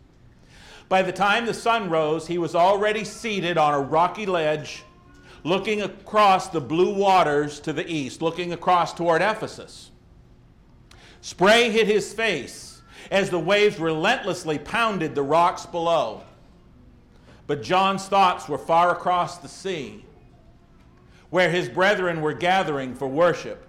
By 0.89 1.01
the 1.01 1.11
time 1.13 1.45
the 1.45 1.53
sun 1.53 1.89
rose, 1.89 2.27
he 2.27 2.37
was 2.37 2.53
already 2.53 3.03
seated 3.05 3.57
on 3.57 3.73
a 3.73 3.79
rocky 3.79 4.25
ledge 4.25 4.83
looking 5.43 5.81
across 5.81 6.49
the 6.49 6.59
blue 6.59 6.93
waters 6.93 7.61
to 7.61 7.71
the 7.71 7.89
east, 7.89 8.21
looking 8.21 8.51
across 8.51 8.93
toward 8.93 9.21
Ephesus. 9.21 9.91
Spray 11.21 11.69
hit 11.69 11.87
his 11.87 12.13
face 12.13 12.81
as 13.09 13.29
the 13.29 13.39
waves 13.39 13.79
relentlessly 13.79 14.59
pounded 14.59 15.15
the 15.15 15.23
rocks 15.23 15.65
below. 15.65 16.23
But 17.47 17.63
John's 17.63 18.07
thoughts 18.07 18.49
were 18.49 18.57
far 18.57 18.91
across 18.91 19.37
the 19.37 19.47
sea, 19.47 20.03
where 21.29 21.49
his 21.49 21.69
brethren 21.69 22.21
were 22.21 22.33
gathering 22.33 22.95
for 22.95 23.07
worship. 23.07 23.67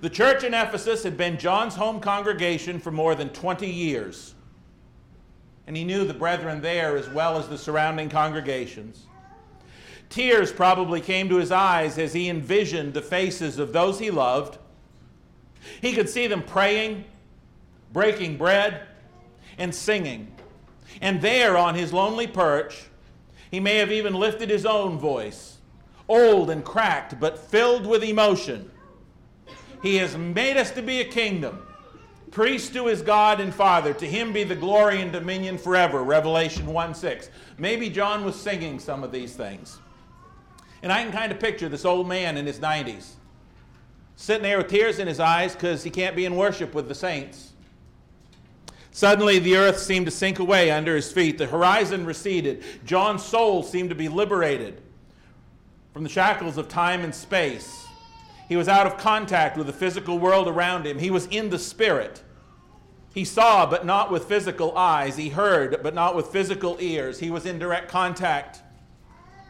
The 0.00 0.10
church 0.10 0.44
in 0.44 0.54
Ephesus 0.54 1.02
had 1.02 1.16
been 1.16 1.38
John's 1.38 1.74
home 1.74 2.00
congregation 2.00 2.80
for 2.80 2.90
more 2.90 3.14
than 3.14 3.28
20 3.30 3.68
years, 3.68 4.34
and 5.66 5.76
he 5.76 5.84
knew 5.84 6.04
the 6.04 6.14
brethren 6.14 6.60
there 6.60 6.96
as 6.96 7.08
well 7.08 7.38
as 7.38 7.48
the 7.48 7.58
surrounding 7.58 8.08
congregations. 8.08 9.06
Tears 10.08 10.52
probably 10.52 11.00
came 11.00 11.28
to 11.28 11.36
his 11.36 11.52
eyes 11.52 11.96
as 11.98 12.12
he 12.12 12.28
envisioned 12.28 12.94
the 12.94 13.02
faces 13.02 13.58
of 13.58 13.72
those 13.72 13.98
he 13.98 14.10
loved. 14.10 14.58
He 15.80 15.92
could 15.92 16.08
see 16.08 16.26
them 16.26 16.42
praying, 16.42 17.04
breaking 17.92 18.36
bread, 18.36 18.82
and 19.56 19.72
singing. 19.72 20.32
And 21.00 21.20
there 21.20 21.56
on 21.56 21.76
his 21.76 21.92
lonely 21.92 22.26
perch, 22.26 22.86
He 23.50 23.60
may 23.60 23.76
have 23.76 23.90
even 23.90 24.14
lifted 24.14 24.48
his 24.48 24.64
own 24.64 24.98
voice, 24.98 25.49
old 26.10 26.50
and 26.50 26.64
cracked, 26.64 27.18
but 27.18 27.38
filled 27.38 27.86
with 27.86 28.02
emotion. 28.02 28.70
He 29.82 29.96
has 29.96 30.16
made 30.16 30.56
us 30.56 30.70
to 30.72 30.82
be 30.82 31.00
a 31.00 31.04
kingdom, 31.04 31.66
priest 32.30 32.74
to 32.74 32.86
his 32.86 33.00
God 33.00 33.40
and 33.40 33.54
Father. 33.54 33.94
To 33.94 34.06
him 34.06 34.32
be 34.32 34.44
the 34.44 34.56
glory 34.56 35.00
and 35.00 35.12
dominion 35.12 35.56
forever. 35.56 36.02
Revelation 36.02 36.66
1 36.66 36.94
6. 36.94 37.30
Maybe 37.56 37.88
John 37.88 38.24
was 38.24 38.38
singing 38.38 38.78
some 38.78 39.02
of 39.02 39.12
these 39.12 39.34
things. 39.34 39.78
And 40.82 40.92
I 40.92 41.02
can 41.02 41.12
kind 41.12 41.30
of 41.30 41.38
picture 41.38 41.68
this 41.68 41.84
old 41.84 42.08
man 42.08 42.36
in 42.36 42.46
his 42.46 42.58
90s 42.58 43.12
sitting 44.16 44.42
there 44.42 44.58
with 44.58 44.68
tears 44.68 44.98
in 44.98 45.08
his 45.08 45.18
eyes 45.18 45.54
because 45.54 45.82
he 45.82 45.88
can't 45.88 46.14
be 46.14 46.26
in 46.26 46.36
worship 46.36 46.74
with 46.74 46.88
the 46.88 46.94
saints. 46.94 47.52
Suddenly, 48.90 49.38
the 49.38 49.56
earth 49.56 49.78
seemed 49.78 50.04
to 50.06 50.12
sink 50.12 50.40
away 50.40 50.70
under 50.70 50.94
his 50.94 51.10
feet. 51.10 51.38
The 51.38 51.46
horizon 51.46 52.04
receded. 52.04 52.62
John's 52.84 53.24
soul 53.24 53.62
seemed 53.62 53.88
to 53.88 53.94
be 53.94 54.10
liberated 54.10 54.82
from 55.92 56.02
the 56.02 56.08
shackles 56.08 56.56
of 56.56 56.68
time 56.68 57.02
and 57.02 57.14
space. 57.14 57.86
He 58.48 58.56
was 58.56 58.68
out 58.68 58.86
of 58.86 58.98
contact 58.98 59.56
with 59.56 59.66
the 59.66 59.72
physical 59.72 60.18
world 60.18 60.48
around 60.48 60.86
him. 60.86 60.98
He 60.98 61.10
was 61.10 61.26
in 61.26 61.50
the 61.50 61.58
spirit. 61.58 62.22
He 63.14 63.24
saw, 63.24 63.66
but 63.66 63.84
not 63.84 64.10
with 64.10 64.24
physical 64.24 64.76
eyes. 64.76 65.16
He 65.16 65.28
heard, 65.28 65.82
but 65.82 65.94
not 65.94 66.14
with 66.14 66.26
physical 66.28 66.76
ears. 66.80 67.18
He 67.18 67.30
was 67.30 67.46
in 67.46 67.58
direct 67.58 67.88
contact 67.88 68.62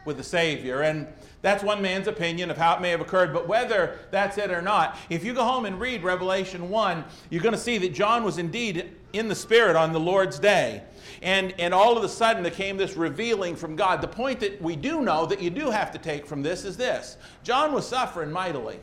with 0.05 0.17
the 0.17 0.23
Savior. 0.23 0.81
And 0.81 1.07
that's 1.41 1.63
one 1.63 1.81
man's 1.81 2.07
opinion 2.07 2.49
of 2.49 2.57
how 2.57 2.75
it 2.75 2.81
may 2.81 2.89
have 2.89 3.01
occurred, 3.01 3.33
but 3.33 3.47
whether 3.47 3.97
that's 4.11 4.37
it 4.37 4.51
or 4.51 4.61
not, 4.61 4.97
if 5.09 5.23
you 5.23 5.33
go 5.33 5.43
home 5.43 5.65
and 5.65 5.79
read 5.79 6.03
Revelation 6.03 6.69
1, 6.69 7.03
you're 7.29 7.41
going 7.41 7.53
to 7.53 7.59
see 7.59 7.77
that 7.79 7.93
John 7.93 8.23
was 8.23 8.37
indeed 8.37 8.91
in 9.13 9.27
the 9.27 9.35
Spirit 9.35 9.75
on 9.75 9.93
the 9.93 9.99
Lord's 9.99 10.39
day. 10.39 10.83
And, 11.21 11.53
and 11.59 11.73
all 11.73 11.97
of 11.97 12.03
a 12.03 12.09
sudden 12.09 12.41
there 12.41 12.51
came 12.51 12.77
this 12.77 12.95
revealing 12.95 13.55
from 13.55 13.75
God. 13.75 14.01
The 14.01 14.07
point 14.07 14.39
that 14.39 14.61
we 14.61 14.75
do 14.75 15.01
know 15.01 15.25
that 15.27 15.39
you 15.41 15.51
do 15.51 15.69
have 15.69 15.91
to 15.91 15.99
take 15.99 16.25
from 16.25 16.41
this 16.41 16.65
is 16.65 16.77
this 16.77 17.17
John 17.43 17.73
was 17.73 17.87
suffering 17.87 18.31
mightily. 18.31 18.79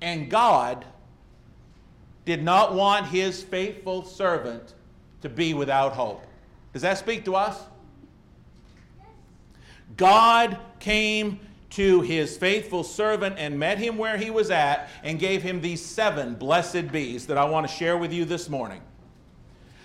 And 0.00 0.30
God 0.30 0.84
did 2.24 2.42
not 2.42 2.74
want 2.74 3.06
his 3.06 3.42
faithful 3.42 4.04
servant 4.04 4.74
to 5.22 5.28
be 5.28 5.54
without 5.54 5.92
hope. 5.92 6.26
Does 6.72 6.82
that 6.82 6.98
speak 6.98 7.24
to 7.24 7.36
us? 7.36 7.58
God 9.96 10.58
came 10.80 11.40
to 11.70 12.00
his 12.02 12.36
faithful 12.36 12.82
servant 12.82 13.36
and 13.38 13.58
met 13.58 13.78
him 13.78 13.96
where 13.96 14.16
he 14.16 14.30
was 14.30 14.50
at 14.50 14.88
and 15.02 15.18
gave 15.18 15.42
him 15.42 15.60
these 15.60 15.84
seven 15.84 16.34
blessed 16.34 16.90
bees 16.92 17.26
that 17.26 17.38
I 17.38 17.44
want 17.44 17.66
to 17.66 17.72
share 17.72 17.96
with 17.96 18.12
you 18.12 18.24
this 18.24 18.48
morning. 18.48 18.82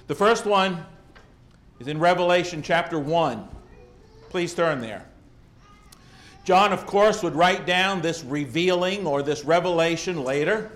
The 0.08 0.16
first 0.16 0.46
one 0.46 0.86
is 1.80 1.88
in 1.88 2.00
Revelation 2.00 2.62
chapter 2.62 3.00
1. 3.00 3.48
Please 4.30 4.54
turn 4.54 4.82
there. 4.82 5.06
John, 6.44 6.74
of 6.74 6.86
course, 6.86 7.22
would 7.22 7.36
write 7.36 7.66
down 7.66 8.02
this 8.02 8.24
revealing 8.24 9.06
or 9.06 9.22
this 9.22 9.46
revelation 9.46 10.24
later. 10.24 10.72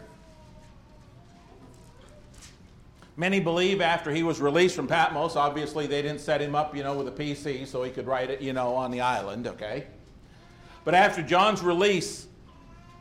Many 3.17 3.39
believe 3.39 3.81
after 3.81 4.11
he 4.11 4.23
was 4.23 4.41
released 4.41 4.75
from 4.75 4.87
Patmos, 4.87 5.35
obviously 5.35 5.87
they 5.87 6.01
didn't 6.01 6.19
set 6.19 6.41
him 6.41 6.53
up, 6.53 6.75
you 6.75 6.83
know, 6.83 6.97
with 6.97 7.07
a 7.07 7.11
PC 7.11 7.65
so 7.65 7.81
he 7.81 7.89
could 7.89 8.07
write 8.07 8.29
it, 8.29 8.41
you 8.41 8.53
know, 8.53 8.75
on 8.75 8.91
the 8.91 9.01
island, 9.01 9.47
okay? 9.47 9.87
But 10.83 10.95
after 10.95 11.23
John's 11.23 11.63
release, 11.63 12.27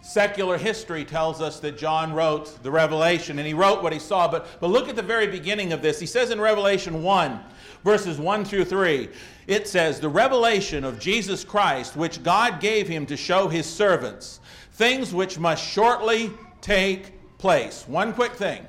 secular 0.04 0.58
history 0.58 1.02
tells 1.02 1.40
us 1.40 1.60
that 1.60 1.78
John 1.78 2.12
wrote 2.12 2.62
the 2.62 2.70
Revelation 2.70 3.38
and 3.38 3.48
he 3.48 3.54
wrote 3.54 3.82
what 3.82 3.92
he 3.92 3.98
saw. 3.98 4.28
But, 4.28 4.60
but 4.60 4.68
look 4.68 4.88
at 4.88 4.96
the 4.96 5.02
very 5.02 5.26
beginning 5.26 5.72
of 5.72 5.80
this. 5.80 5.98
He 5.98 6.06
says 6.06 6.30
in 6.30 6.40
Revelation 6.40 7.02
1, 7.02 7.40
verses 7.84 8.18
1 8.18 8.44
through 8.44 8.66
3, 8.66 9.08
it 9.46 9.66
says, 9.66 10.00
The 10.00 10.08
revelation 10.08 10.84
of 10.84 10.98
Jesus 10.98 11.42
Christ, 11.42 11.96
which 11.96 12.22
God 12.22 12.60
gave 12.60 12.86
him 12.86 13.06
to 13.06 13.16
show 13.16 13.48
his 13.48 13.66
servants, 13.66 14.40
things 14.72 15.14
which 15.14 15.38
must 15.38 15.66
shortly 15.66 16.30
take 16.60 17.38
place. 17.38 17.84
One 17.88 18.12
quick 18.12 18.32
thing. 18.32 18.64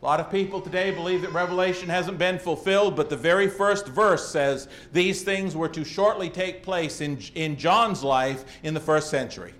A 0.00 0.04
lot 0.04 0.20
of 0.20 0.30
people 0.30 0.60
today 0.60 0.92
believe 0.92 1.20
that 1.22 1.32
Revelation 1.32 1.88
hasn't 1.88 2.16
been 2.16 2.38
fulfilled, 2.38 2.96
but 2.96 3.10
the 3.10 3.16
very 3.16 3.48
first 3.48 3.86
verse 3.88 4.26
says 4.30 4.68
these 4.92 5.22
things 5.22 5.54
were 5.54 5.68
to 5.68 5.84
shortly 5.84 6.30
take 6.30 6.62
place 6.62 7.00
in, 7.00 7.18
in 7.34 7.56
John's 7.56 8.02
life 8.02 8.44
in 8.62 8.72
the 8.72 8.80
first 8.80 9.10
century. 9.10 9.52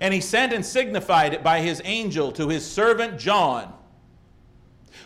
And 0.00 0.14
he 0.14 0.20
sent 0.20 0.52
and 0.52 0.64
signified 0.64 1.34
it 1.34 1.42
by 1.42 1.60
his 1.60 1.82
angel 1.84 2.32
to 2.32 2.48
his 2.48 2.64
servant 2.64 3.18
John, 3.18 3.72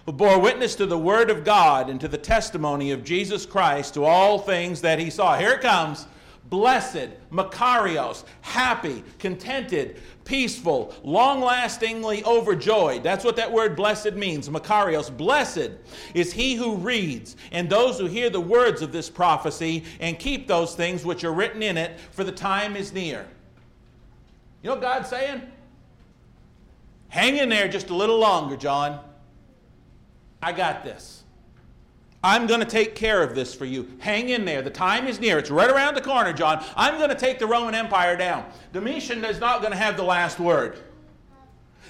who 0.06 0.12
bore 0.12 0.38
witness 0.38 0.74
to 0.76 0.86
the 0.86 0.98
word 0.98 1.30
of 1.30 1.44
God 1.44 1.88
and 1.88 2.00
to 2.00 2.08
the 2.08 2.18
testimony 2.18 2.90
of 2.90 3.04
Jesus 3.04 3.46
Christ 3.46 3.94
to 3.94 4.04
all 4.04 4.38
things 4.38 4.80
that 4.82 4.98
he 4.98 5.10
saw. 5.10 5.38
Here 5.38 5.52
it 5.52 5.60
comes 5.60 6.06
blessed, 6.52 7.08
Makarios, 7.30 8.24
happy, 8.42 9.02
contented, 9.18 9.98
peaceful, 10.26 10.94
long 11.02 11.40
lastingly 11.40 12.22
overjoyed. 12.24 13.02
That's 13.02 13.24
what 13.24 13.36
that 13.36 13.50
word 13.50 13.74
blessed 13.74 14.12
means, 14.12 14.50
Makarios. 14.50 15.16
Blessed 15.16 15.70
is 16.12 16.30
he 16.30 16.54
who 16.54 16.76
reads, 16.76 17.36
and 17.52 17.70
those 17.70 17.98
who 17.98 18.04
hear 18.04 18.28
the 18.28 18.38
words 18.38 18.82
of 18.82 18.92
this 18.92 19.08
prophecy 19.08 19.84
and 19.98 20.18
keep 20.18 20.46
those 20.46 20.74
things 20.74 21.06
which 21.06 21.24
are 21.24 21.32
written 21.32 21.62
in 21.62 21.78
it, 21.78 21.98
for 22.10 22.22
the 22.22 22.30
time 22.30 22.76
is 22.76 22.92
near. 22.92 23.26
You 24.62 24.68
know 24.68 24.74
what 24.74 24.82
God's 24.82 25.08
saying? 25.08 25.42
Hang 27.08 27.36
in 27.36 27.48
there 27.48 27.68
just 27.68 27.90
a 27.90 27.94
little 27.94 28.18
longer, 28.18 28.56
John. 28.56 29.00
I 30.42 30.52
got 30.52 30.84
this. 30.84 31.24
I'm 32.24 32.46
going 32.46 32.60
to 32.60 32.66
take 32.66 32.94
care 32.94 33.22
of 33.22 33.34
this 33.34 33.52
for 33.52 33.64
you. 33.64 33.88
Hang 33.98 34.28
in 34.28 34.44
there. 34.44 34.62
The 34.62 34.70
time 34.70 35.08
is 35.08 35.18
near. 35.18 35.38
It's 35.38 35.50
right 35.50 35.68
around 35.68 35.94
the 35.94 36.00
corner, 36.00 36.32
John. 36.32 36.64
I'm 36.76 36.96
going 36.98 37.10
to 37.10 37.16
take 37.16 37.40
the 37.40 37.46
Roman 37.46 37.74
Empire 37.74 38.16
down. 38.16 38.46
Domitian 38.72 39.24
is 39.24 39.40
not 39.40 39.60
going 39.60 39.72
to 39.72 39.78
have 39.78 39.96
the 39.96 40.04
last 40.04 40.38
word. 40.38 40.78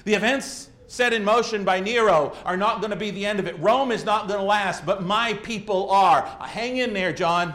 The 0.05 0.15
events 0.15 0.69
set 0.87 1.13
in 1.13 1.23
motion 1.23 1.63
by 1.63 1.79
Nero 1.79 2.35
are 2.45 2.57
not 2.57 2.81
going 2.81 2.89
to 2.89 2.97
be 2.97 3.11
the 3.11 3.25
end 3.25 3.39
of 3.39 3.47
it. 3.47 3.57
Rome 3.59 3.91
is 3.91 4.03
not 4.03 4.27
going 4.27 4.39
to 4.39 4.45
last, 4.45 4.85
but 4.85 5.03
my 5.03 5.33
people 5.35 5.91
are. 5.91 6.25
Hang 6.41 6.77
in 6.77 6.93
there, 6.93 7.13
John. 7.13 7.53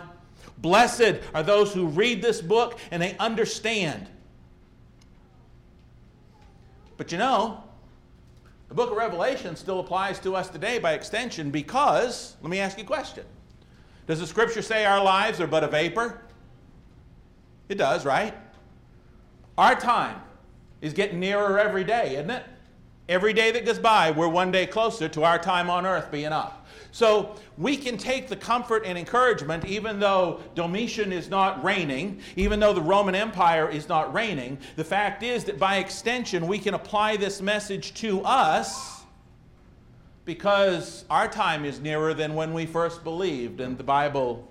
Blessed 0.58 1.20
are 1.34 1.42
those 1.42 1.74
who 1.74 1.86
read 1.86 2.22
this 2.22 2.40
book 2.40 2.78
and 2.92 3.02
they 3.02 3.16
understand. 3.18 4.08
But 6.98 7.10
you 7.12 7.16
know, 7.16 7.64
the 8.68 8.74
book 8.74 8.90
of 8.90 8.96
Revelation 8.98 9.56
still 9.56 9.80
applies 9.80 10.18
to 10.20 10.36
us 10.36 10.50
today 10.50 10.78
by 10.78 10.92
extension 10.92 11.50
because, 11.50 12.36
let 12.42 12.50
me 12.50 12.58
ask 12.58 12.76
you 12.76 12.84
a 12.84 12.86
question. 12.86 13.24
Does 14.06 14.20
the 14.20 14.26
scripture 14.26 14.60
say 14.60 14.84
our 14.84 15.02
lives 15.02 15.40
are 15.40 15.46
but 15.46 15.64
a 15.64 15.68
vapor? 15.68 16.20
It 17.68 17.76
does, 17.76 18.04
right? 18.04 18.34
Our 19.56 19.74
time 19.74 20.20
is 20.80 20.92
getting 20.92 21.20
nearer 21.20 21.58
every 21.58 21.84
day, 21.84 22.16
isn't 22.16 22.30
it? 22.30 22.44
Every 23.08 23.32
day 23.32 23.52
that 23.52 23.64
goes 23.64 23.78
by, 23.78 24.10
we're 24.10 24.28
one 24.28 24.50
day 24.50 24.66
closer 24.66 25.08
to 25.08 25.24
our 25.24 25.38
time 25.38 25.70
on 25.70 25.86
earth 25.86 26.10
being 26.10 26.32
up. 26.32 26.57
So 26.90 27.36
we 27.56 27.76
can 27.76 27.96
take 27.96 28.28
the 28.28 28.36
comfort 28.36 28.84
and 28.86 28.96
encouragement, 28.96 29.64
even 29.64 30.00
though 30.00 30.40
Domitian 30.54 31.12
is 31.12 31.28
not 31.28 31.62
reigning, 31.62 32.20
even 32.36 32.60
though 32.60 32.72
the 32.72 32.82
Roman 32.82 33.14
Empire 33.14 33.68
is 33.68 33.88
not 33.88 34.12
reigning. 34.12 34.58
The 34.76 34.84
fact 34.84 35.22
is 35.22 35.44
that 35.44 35.58
by 35.58 35.76
extension, 35.76 36.46
we 36.46 36.58
can 36.58 36.74
apply 36.74 37.16
this 37.16 37.42
message 37.42 37.94
to 37.94 38.22
us 38.22 39.02
because 40.24 41.04
our 41.08 41.28
time 41.28 41.64
is 41.64 41.80
nearer 41.80 42.12
than 42.12 42.34
when 42.34 42.52
we 42.52 42.66
first 42.66 43.02
believed, 43.02 43.60
and 43.60 43.78
the 43.78 43.84
Bible 43.84 44.46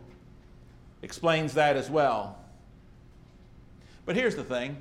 explains 1.03 1.53
that 1.53 1.75
as 1.75 1.89
well. 1.89 2.37
But 4.05 4.15
here's 4.15 4.35
the 4.35 4.43
thing 4.43 4.77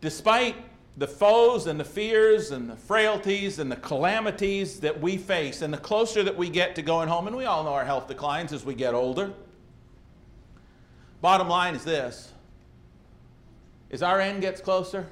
despite 0.00 0.54
the 0.96 1.06
foes 1.06 1.66
and 1.66 1.78
the 1.78 1.84
fears 1.84 2.50
and 2.50 2.70
the 2.70 2.76
frailties 2.76 3.58
and 3.58 3.70
the 3.70 3.76
calamities 3.76 4.80
that 4.80 5.00
we 5.00 5.16
face, 5.16 5.60
and 5.62 5.72
the 5.72 5.78
closer 5.78 6.22
that 6.22 6.36
we 6.36 6.48
get 6.48 6.74
to 6.76 6.82
going 6.82 7.08
home, 7.08 7.26
and 7.26 7.36
we 7.36 7.44
all 7.44 7.64
know 7.64 7.74
our 7.74 7.84
health 7.84 8.08
declines 8.08 8.52
as 8.52 8.64
we 8.64 8.74
get 8.74 8.94
older. 8.94 9.32
Bottom 11.20 11.48
line 11.48 11.74
is 11.74 11.84
this 11.84 12.32
as 13.90 14.02
our 14.02 14.20
end 14.20 14.40
gets 14.40 14.60
closer, 14.60 15.06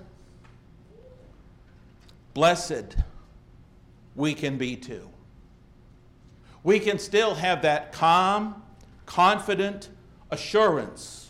blessed 2.33 2.97
we 4.17 4.35
can 4.35 4.59
be 4.59 4.77
too. 4.77 5.09
We 6.63 6.81
can 6.81 6.99
still 6.99 7.35
have 7.35 7.63
that 7.63 7.93
calm, 7.93 8.63
confident 9.07 9.91
assurance 10.31 11.24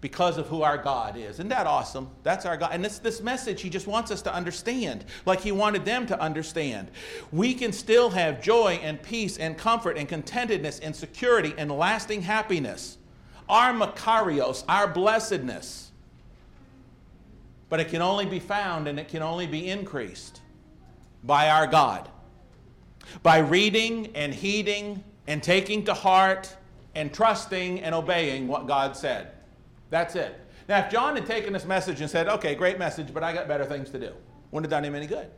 because 0.00 0.38
of 0.38 0.46
who 0.46 0.62
our 0.62 0.78
God 0.78 1.16
is. 1.16 1.36
Isn't 1.36 1.48
that 1.48 1.66
awesome? 1.66 2.08
That's 2.22 2.46
our 2.46 2.56
God. 2.56 2.70
And 2.72 2.84
this, 2.84 2.98
this 2.98 3.20
message, 3.20 3.62
He 3.62 3.70
just 3.70 3.86
wants 3.86 4.10
us 4.10 4.22
to 4.22 4.32
understand, 4.34 5.04
like 5.26 5.40
He 5.40 5.50
wanted 5.50 5.84
them 5.84 6.06
to 6.06 6.20
understand. 6.20 6.90
We 7.32 7.54
can 7.54 7.72
still 7.72 8.10
have 8.10 8.40
joy 8.40 8.78
and 8.82 9.02
peace 9.02 9.38
and 9.38 9.58
comfort 9.58 9.96
and 9.96 10.08
contentedness 10.08 10.80
and 10.80 10.94
security 10.94 11.54
and 11.58 11.70
lasting 11.70 12.22
happiness. 12.22 12.98
Our 13.48 13.72
Makarios, 13.72 14.64
our 14.68 14.86
blessedness. 14.86 15.90
But 17.68 17.80
it 17.80 17.88
can 17.88 18.00
only 18.00 18.26
be 18.26 18.38
found 18.38 18.88
and 18.88 18.98
it 18.98 19.08
can 19.08 19.22
only 19.22 19.46
be 19.46 19.68
increased 19.68 20.40
by 21.24 21.50
our 21.50 21.66
God. 21.66 22.08
By 23.22 23.38
reading 23.38 24.10
and 24.14 24.32
heeding 24.32 25.02
and 25.26 25.42
taking 25.42 25.84
to 25.84 25.94
heart 25.94 26.54
and 26.94 27.12
trusting 27.12 27.80
and 27.80 27.94
obeying 27.94 28.48
what 28.48 28.66
God 28.66 28.96
said. 28.96 29.32
That's 29.90 30.14
it. 30.16 30.34
Now, 30.68 30.80
if 30.84 30.90
John 30.90 31.16
had 31.16 31.26
taken 31.26 31.52
this 31.52 31.64
message 31.64 32.00
and 32.00 32.10
said, 32.10 32.28
okay, 32.28 32.54
great 32.54 32.78
message, 32.78 33.12
but 33.14 33.22
I 33.22 33.32
got 33.32 33.48
better 33.48 33.64
things 33.64 33.90
to 33.90 33.98
do, 33.98 34.12
wouldn't 34.50 34.70
have 34.70 34.82
done 34.82 34.84
him 34.84 34.94
any 34.94 35.06
good. 35.06 35.30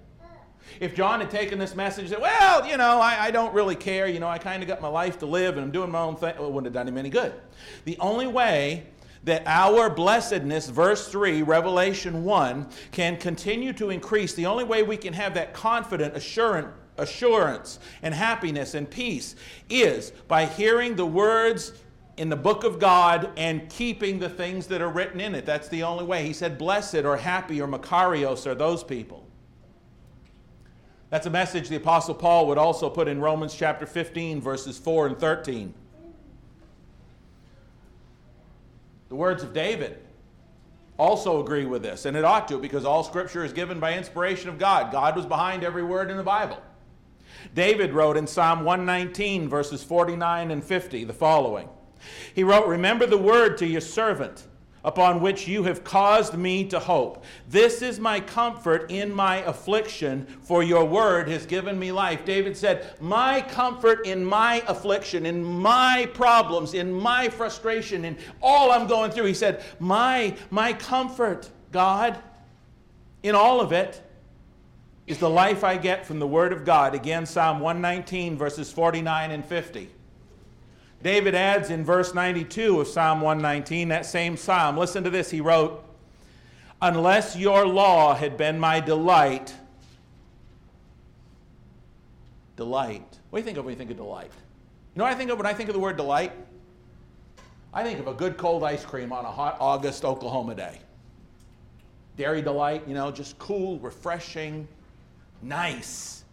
If 0.78 0.94
John 0.94 1.20
had 1.20 1.30
taken 1.30 1.58
this 1.58 1.74
message 1.74 2.04
and 2.04 2.10
said, 2.10 2.20
well, 2.20 2.66
you 2.66 2.76
know, 2.76 3.00
I, 3.00 3.24
I 3.24 3.30
don't 3.30 3.52
really 3.54 3.74
care, 3.74 4.06
you 4.06 4.20
know, 4.20 4.28
I 4.28 4.38
kind 4.38 4.62
of 4.62 4.68
got 4.68 4.80
my 4.80 4.88
life 4.88 5.18
to 5.20 5.26
live 5.26 5.56
and 5.56 5.64
I'm 5.64 5.72
doing 5.72 5.90
my 5.90 6.00
own 6.00 6.16
thing, 6.16 6.34
well, 6.38 6.48
it 6.48 6.52
wouldn't 6.52 6.66
have 6.66 6.74
done 6.74 6.88
him 6.88 6.98
any 6.98 7.10
good. 7.10 7.32
The 7.84 7.96
only 7.98 8.26
way 8.26 8.86
that 9.24 9.42
our 9.46 9.90
blessedness, 9.90 10.68
verse 10.68 11.08
3, 11.08 11.42
Revelation 11.42 12.24
1, 12.24 12.68
can 12.92 13.16
continue 13.16 13.72
to 13.74 13.90
increase, 13.90 14.34
the 14.34 14.46
only 14.46 14.64
way 14.64 14.82
we 14.82 14.96
can 14.96 15.12
have 15.12 15.34
that 15.34 15.52
confident 15.52 16.16
assurance, 16.16 16.68
assurance 16.96 17.78
and 18.02 18.14
happiness 18.14 18.74
and 18.74 18.88
peace 18.88 19.34
is 19.68 20.12
by 20.28 20.46
hearing 20.46 20.96
the 20.96 21.06
words 21.06 21.72
in 22.20 22.28
the 22.28 22.36
book 22.36 22.64
of 22.64 22.78
God 22.78 23.30
and 23.38 23.66
keeping 23.70 24.18
the 24.18 24.28
things 24.28 24.66
that 24.66 24.82
are 24.82 24.90
written 24.90 25.22
in 25.22 25.34
it. 25.34 25.46
That's 25.46 25.68
the 25.68 25.84
only 25.84 26.04
way. 26.04 26.26
He 26.26 26.34
said, 26.34 26.58
blessed 26.58 26.96
or 26.96 27.16
happy 27.16 27.62
or 27.62 27.66
Makarios 27.66 28.46
are 28.46 28.54
those 28.54 28.84
people. 28.84 29.26
That's 31.08 31.24
a 31.24 31.30
message 31.30 31.70
the 31.70 31.76
Apostle 31.76 32.14
Paul 32.14 32.46
would 32.48 32.58
also 32.58 32.90
put 32.90 33.08
in 33.08 33.22
Romans 33.22 33.54
chapter 33.54 33.86
15, 33.86 34.42
verses 34.42 34.76
4 34.76 35.06
and 35.06 35.18
13. 35.18 35.72
The 39.08 39.14
words 39.14 39.42
of 39.42 39.54
David 39.54 39.98
also 40.98 41.42
agree 41.42 41.64
with 41.64 41.82
this, 41.82 42.04
and 42.04 42.18
it 42.18 42.24
ought 42.24 42.46
to 42.48 42.58
because 42.58 42.84
all 42.84 43.02
Scripture 43.02 43.46
is 43.46 43.54
given 43.54 43.80
by 43.80 43.96
inspiration 43.96 44.50
of 44.50 44.58
God. 44.58 44.92
God 44.92 45.16
was 45.16 45.24
behind 45.24 45.64
every 45.64 45.82
word 45.82 46.10
in 46.10 46.18
the 46.18 46.22
Bible. 46.22 46.62
David 47.54 47.94
wrote 47.94 48.18
in 48.18 48.26
Psalm 48.26 48.62
119, 48.62 49.48
verses 49.48 49.82
49 49.82 50.50
and 50.50 50.62
50, 50.62 51.04
the 51.04 51.14
following 51.14 51.70
He 52.34 52.44
wrote, 52.44 52.66
Remember 52.66 53.06
the 53.06 53.18
word 53.18 53.58
to 53.58 53.66
your 53.66 53.80
servant 53.80 54.44
upon 54.84 55.20
which 55.20 55.46
you 55.46 55.64
have 55.64 55.84
caused 55.84 56.34
me 56.34 56.64
to 56.64 56.78
hope. 56.78 57.24
This 57.48 57.82
is 57.82 58.00
my 58.00 58.20
comfort 58.20 58.90
in 58.90 59.12
my 59.12 59.36
affliction, 59.38 60.26
for 60.42 60.62
your 60.62 60.84
word 60.84 61.28
has 61.28 61.46
given 61.46 61.78
me 61.78 61.92
life. 61.92 62.24
David 62.24 62.56
said, 62.56 62.94
My 63.00 63.42
comfort 63.42 64.06
in 64.06 64.24
my 64.24 64.62
affliction, 64.66 65.26
in 65.26 65.44
my 65.44 66.08
problems, 66.14 66.74
in 66.74 66.92
my 66.92 67.28
frustration, 67.28 68.04
in 68.04 68.16
all 68.40 68.70
I'm 68.70 68.86
going 68.86 69.10
through. 69.10 69.26
He 69.26 69.34
said, 69.34 69.62
My, 69.78 70.34
my 70.50 70.72
comfort, 70.72 71.50
God, 71.72 72.18
in 73.22 73.34
all 73.34 73.60
of 73.60 73.72
it, 73.72 74.00
is 75.06 75.18
the 75.18 75.28
life 75.28 75.64
I 75.64 75.76
get 75.76 76.06
from 76.06 76.20
the 76.20 76.26
word 76.26 76.52
of 76.52 76.64
God. 76.64 76.94
Again, 76.94 77.26
Psalm 77.26 77.60
119, 77.60 78.38
verses 78.38 78.72
49 78.72 79.32
and 79.32 79.44
50. 79.44 79.90
David 81.02 81.34
adds 81.34 81.70
in 81.70 81.84
verse 81.84 82.14
92 82.14 82.80
of 82.80 82.88
Psalm 82.88 83.20
119, 83.20 83.88
that 83.88 84.04
same 84.04 84.36
psalm, 84.36 84.76
listen 84.76 85.02
to 85.04 85.10
this. 85.10 85.30
He 85.30 85.40
wrote, 85.40 85.84
Unless 86.82 87.36
your 87.36 87.66
law 87.66 88.14
had 88.14 88.36
been 88.36 88.58
my 88.58 88.80
delight, 88.80 89.54
delight. 92.56 93.18
What 93.30 93.38
do 93.38 93.40
you 93.40 93.44
think 93.44 93.58
of 93.58 93.64
when 93.64 93.72
you 93.72 93.78
think 93.78 93.90
of 93.90 93.96
delight? 93.96 94.30
You 94.94 94.98
know 94.98 95.04
what 95.04 95.12
I 95.12 95.16
think 95.16 95.30
of 95.30 95.38
when 95.38 95.46
I 95.46 95.54
think 95.54 95.68
of 95.68 95.74
the 95.74 95.80
word 95.80 95.96
delight? 95.96 96.32
I 97.72 97.82
think 97.82 98.00
of 98.00 98.08
a 98.08 98.14
good 98.14 98.36
cold 98.36 98.64
ice 98.64 98.84
cream 98.84 99.12
on 99.12 99.24
a 99.24 99.30
hot 99.30 99.56
August 99.60 100.04
Oklahoma 100.04 100.54
day. 100.54 100.80
Dairy 102.16 102.42
delight, 102.42 102.82
you 102.86 102.94
know, 102.94 103.10
just 103.10 103.38
cool, 103.38 103.78
refreshing, 103.78 104.66
nice. 105.42 106.24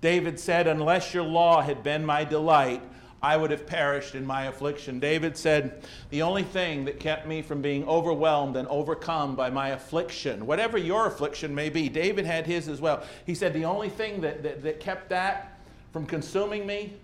David 0.00 0.38
said, 0.38 0.66
Unless 0.66 1.12
your 1.12 1.24
law 1.24 1.60
had 1.60 1.82
been 1.82 2.06
my 2.06 2.24
delight, 2.24 2.80
I 3.22 3.36
would 3.36 3.52
have 3.52 3.66
perished 3.66 4.16
in 4.16 4.26
my 4.26 4.46
affliction. 4.46 4.98
David 4.98 5.36
said, 5.36 5.82
The 6.10 6.22
only 6.22 6.42
thing 6.42 6.84
that 6.86 6.98
kept 6.98 7.26
me 7.26 7.40
from 7.40 7.62
being 7.62 7.86
overwhelmed 7.86 8.56
and 8.56 8.66
overcome 8.66 9.36
by 9.36 9.48
my 9.48 9.68
affliction, 9.68 10.44
whatever 10.44 10.76
your 10.76 11.06
affliction 11.06 11.54
may 11.54 11.68
be, 11.68 11.88
David 11.88 12.26
had 12.26 12.46
his 12.46 12.68
as 12.68 12.80
well. 12.80 13.04
He 13.24 13.34
said, 13.34 13.52
The 13.52 13.64
only 13.64 13.88
thing 13.88 14.20
that, 14.22 14.42
that, 14.42 14.62
that 14.62 14.80
kept 14.80 15.08
that 15.10 15.60
from 15.92 16.04
consuming 16.04 16.66
me, 16.66 16.94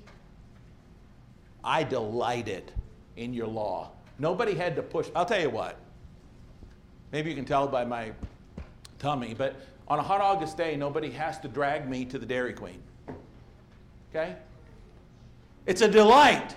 I 1.63 1.85
delighted 1.85 2.73
in 3.17 3.33
your 3.33 3.47
law. 3.47 3.93
Nobody 4.19 4.55
had 4.55 4.75
to 4.77 4.83
push. 4.83 5.09
I'll 5.15 5.25
tell 5.27 5.41
you 5.41 5.51
what, 5.51 5.79
maybe 7.13 7.31
you 7.31 7.37
can 7.37 7.45
tell 7.45 7.69
by 7.69 7.85
my 7.85 8.11
tummy, 8.99 9.35
but 9.35 9.55
on 9.87 10.01
a 10.01 10.03
hot 10.03 10.21
August 10.21 10.57
day, 10.57 10.75
nobody 10.77 11.11
has 11.11 11.39
to 11.41 11.49
drag 11.49 11.89
me 11.89 12.05
to 12.07 12.19
the 12.19 12.27
Dairy 12.27 12.53
Queen. 12.53 12.83
Okay? 14.11 14.35
It's 15.69 15.83
a 15.83 15.89
delight. 15.89 16.57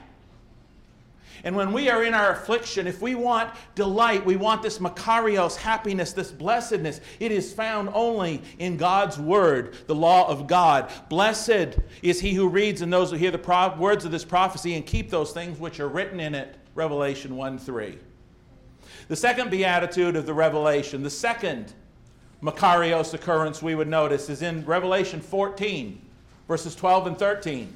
And 1.44 1.54
when 1.54 1.74
we 1.74 1.90
are 1.90 2.02
in 2.04 2.14
our 2.14 2.32
affliction, 2.32 2.88
if 2.88 3.02
we 3.02 3.14
want 3.14 3.52
delight, 3.76 4.26
we 4.26 4.38
want 4.38 4.62
this 4.62 4.80
Makarios 4.80 5.58
happiness, 5.58 6.14
this 6.14 6.32
blessedness, 6.32 7.02
it 7.20 7.32
is 7.32 7.52
found 7.52 7.90
only 7.94 8.42
in 8.58 8.78
God's 8.78 9.20
word, 9.20 9.76
the 9.88 9.96
law 9.96 10.30
of 10.30 10.48
God. 10.48 10.90
Blessed 11.10 11.78
is 12.02 12.22
he 12.22 12.34
who 12.34 12.48
reads 12.48 12.82
and 12.82 12.94
those 12.94 13.12
who 13.12 13.18
hear 13.18 13.32
the 13.32 13.76
words 13.78 14.06
of 14.06 14.12
this 14.12 14.24
prophecy 14.24 14.76
and 14.76 14.86
keep 14.86 15.10
those 15.10 15.34
things 15.34 15.60
which 15.60 15.82
are 15.82 15.90
written 15.90 16.22
in 16.22 16.34
it. 16.34 16.56
Revelation 16.74 17.36
1 17.36 17.58
3. 17.58 17.98
The 19.10 19.16
second 19.18 19.52
beatitude 19.52 20.16
of 20.16 20.26
the 20.26 20.34
Revelation, 20.34 21.04
the 21.04 21.10
second 21.10 21.74
Makarios 22.42 23.14
occurrence 23.14 23.62
we 23.62 23.76
would 23.76 23.90
notice, 23.90 24.30
is 24.30 24.42
in 24.42 24.64
Revelation 24.64 25.20
14, 25.20 26.02
verses 26.48 26.76
12 26.76 27.08
and 27.08 27.18
13. 27.18 27.74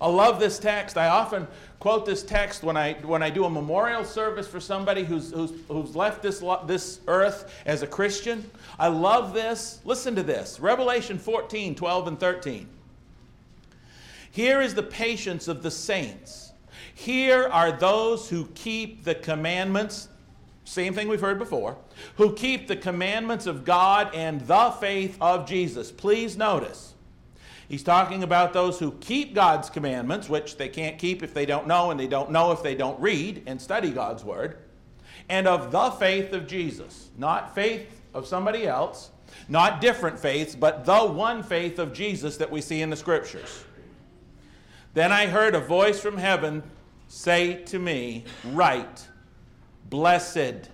I 0.00 0.08
love 0.08 0.38
this 0.38 0.58
text. 0.58 0.96
I 0.96 1.08
often 1.08 1.46
quote 1.80 2.06
this 2.06 2.22
text 2.22 2.62
when 2.62 2.76
I, 2.76 2.94
when 3.02 3.22
I 3.22 3.30
do 3.30 3.44
a 3.44 3.50
memorial 3.50 4.04
service 4.04 4.46
for 4.46 4.60
somebody 4.60 5.04
who's, 5.04 5.32
who's, 5.32 5.52
who's 5.68 5.96
left 5.96 6.22
this, 6.22 6.42
this 6.66 7.00
earth 7.08 7.52
as 7.66 7.82
a 7.82 7.86
Christian. 7.86 8.48
I 8.78 8.88
love 8.88 9.34
this. 9.34 9.80
Listen 9.84 10.14
to 10.14 10.22
this 10.22 10.60
Revelation 10.60 11.18
14, 11.18 11.74
12, 11.74 12.08
and 12.08 12.20
13. 12.20 12.68
Here 14.30 14.60
is 14.60 14.74
the 14.74 14.82
patience 14.82 15.48
of 15.48 15.62
the 15.62 15.70
saints. 15.70 16.52
Here 16.94 17.48
are 17.48 17.72
those 17.72 18.28
who 18.28 18.46
keep 18.54 19.04
the 19.04 19.14
commandments, 19.14 20.08
same 20.64 20.94
thing 20.94 21.08
we've 21.08 21.20
heard 21.20 21.38
before, 21.38 21.76
who 22.16 22.34
keep 22.34 22.68
the 22.68 22.76
commandments 22.76 23.46
of 23.46 23.64
God 23.64 24.14
and 24.14 24.40
the 24.42 24.70
faith 24.80 25.16
of 25.20 25.48
Jesus. 25.48 25.90
Please 25.90 26.36
notice 26.36 26.94
He's 27.68 27.82
talking 27.82 28.22
about 28.22 28.54
those 28.54 28.78
who 28.78 28.92
keep 28.92 29.34
God's 29.34 29.68
commandments, 29.68 30.28
which 30.28 30.56
they 30.56 30.70
can't 30.70 30.98
keep 30.98 31.22
if 31.22 31.34
they 31.34 31.44
don't 31.44 31.66
know, 31.66 31.90
and 31.90 32.00
they 32.00 32.06
don't 32.06 32.30
know 32.30 32.50
if 32.50 32.62
they 32.62 32.74
don't 32.74 32.98
read 32.98 33.42
and 33.46 33.60
study 33.60 33.90
God's 33.90 34.24
word, 34.24 34.56
and 35.28 35.46
of 35.46 35.70
the 35.70 35.90
faith 35.90 36.32
of 36.32 36.46
Jesus. 36.46 37.10
Not 37.18 37.54
faith 37.54 38.00
of 38.14 38.26
somebody 38.26 38.66
else, 38.66 39.10
not 39.50 39.82
different 39.82 40.18
faiths, 40.18 40.54
but 40.54 40.86
the 40.86 41.04
one 41.04 41.42
faith 41.42 41.78
of 41.78 41.92
Jesus 41.92 42.38
that 42.38 42.50
we 42.50 42.62
see 42.62 42.80
in 42.80 42.88
the 42.88 42.96
scriptures. 42.96 43.64
Then 44.94 45.12
I 45.12 45.26
heard 45.26 45.54
a 45.54 45.60
voice 45.60 46.00
from 46.00 46.16
heaven 46.16 46.62
say 47.08 47.62
to 47.64 47.78
me, 47.78 48.24
Write, 48.46 49.06
blessed, 49.90 50.70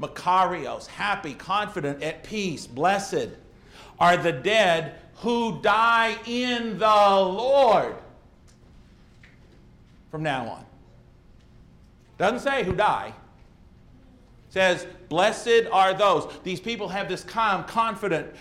Makarios, 0.00 0.86
happy, 0.86 1.34
confident, 1.34 2.02
at 2.02 2.24
peace, 2.24 2.66
blessed 2.66 3.28
are 4.00 4.16
the 4.16 4.32
dead 4.32 4.98
who 5.22 5.60
die 5.62 6.16
in 6.26 6.78
the 6.78 6.84
Lord 6.84 7.94
from 10.10 10.24
now 10.24 10.48
on. 10.48 10.66
Doesn't 12.18 12.40
say 12.40 12.64
who 12.64 12.74
die. 12.74 13.14
Says, 14.50 14.84
Blessed 15.08 15.66
are 15.70 15.94
those. 15.94 16.28
These 16.42 16.58
people 16.58 16.88
have 16.88 17.08
this 17.08 17.22
calm, 17.22 17.62
confident, 17.64 18.34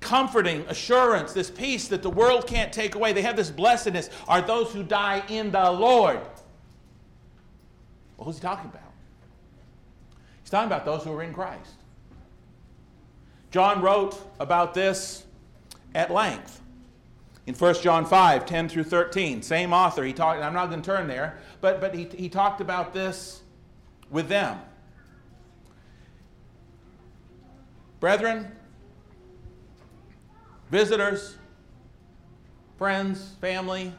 comforting 0.00 0.60
assurance, 0.68 1.32
this 1.32 1.50
peace 1.50 1.88
that 1.88 2.02
the 2.02 2.10
world 2.10 2.46
can't 2.46 2.72
take 2.72 2.94
away. 2.94 3.14
They 3.14 3.22
have 3.22 3.36
this 3.36 3.50
blessedness, 3.50 4.10
are 4.28 4.42
those 4.42 4.72
who 4.72 4.82
die 4.82 5.22
in 5.30 5.50
the 5.50 5.70
Lord. 5.70 6.20
Well, 8.18 8.26
who's 8.26 8.36
he 8.36 8.42
talking 8.42 8.68
about? 8.68 8.92
He's 10.42 10.50
talking 10.50 10.66
about 10.66 10.84
those 10.84 11.04
who 11.04 11.12
are 11.14 11.22
in 11.22 11.32
Christ. 11.32 11.72
John 13.50 13.80
wrote 13.80 14.20
about 14.38 14.74
this 14.74 15.24
at 15.94 16.10
length. 16.10 16.60
In 17.46 17.54
1 17.54 17.74
John 17.82 18.06
5, 18.06 18.46
10 18.46 18.68
through 18.68 18.84
13, 18.84 19.42
same 19.42 19.72
author, 19.72 20.04
he 20.04 20.12
talked, 20.12 20.40
I'm 20.40 20.52
not 20.52 20.70
going 20.70 20.82
to 20.82 20.86
turn 20.86 21.08
there, 21.08 21.38
but, 21.60 21.80
but 21.80 21.94
he, 21.94 22.04
he 22.04 22.28
talked 22.28 22.60
about 22.60 22.92
this 22.92 23.42
with 24.10 24.28
them. 24.28 24.60
Brethren, 27.98 28.50
visitors, 30.70 31.36
friends, 32.78 33.34
family, 33.40 33.92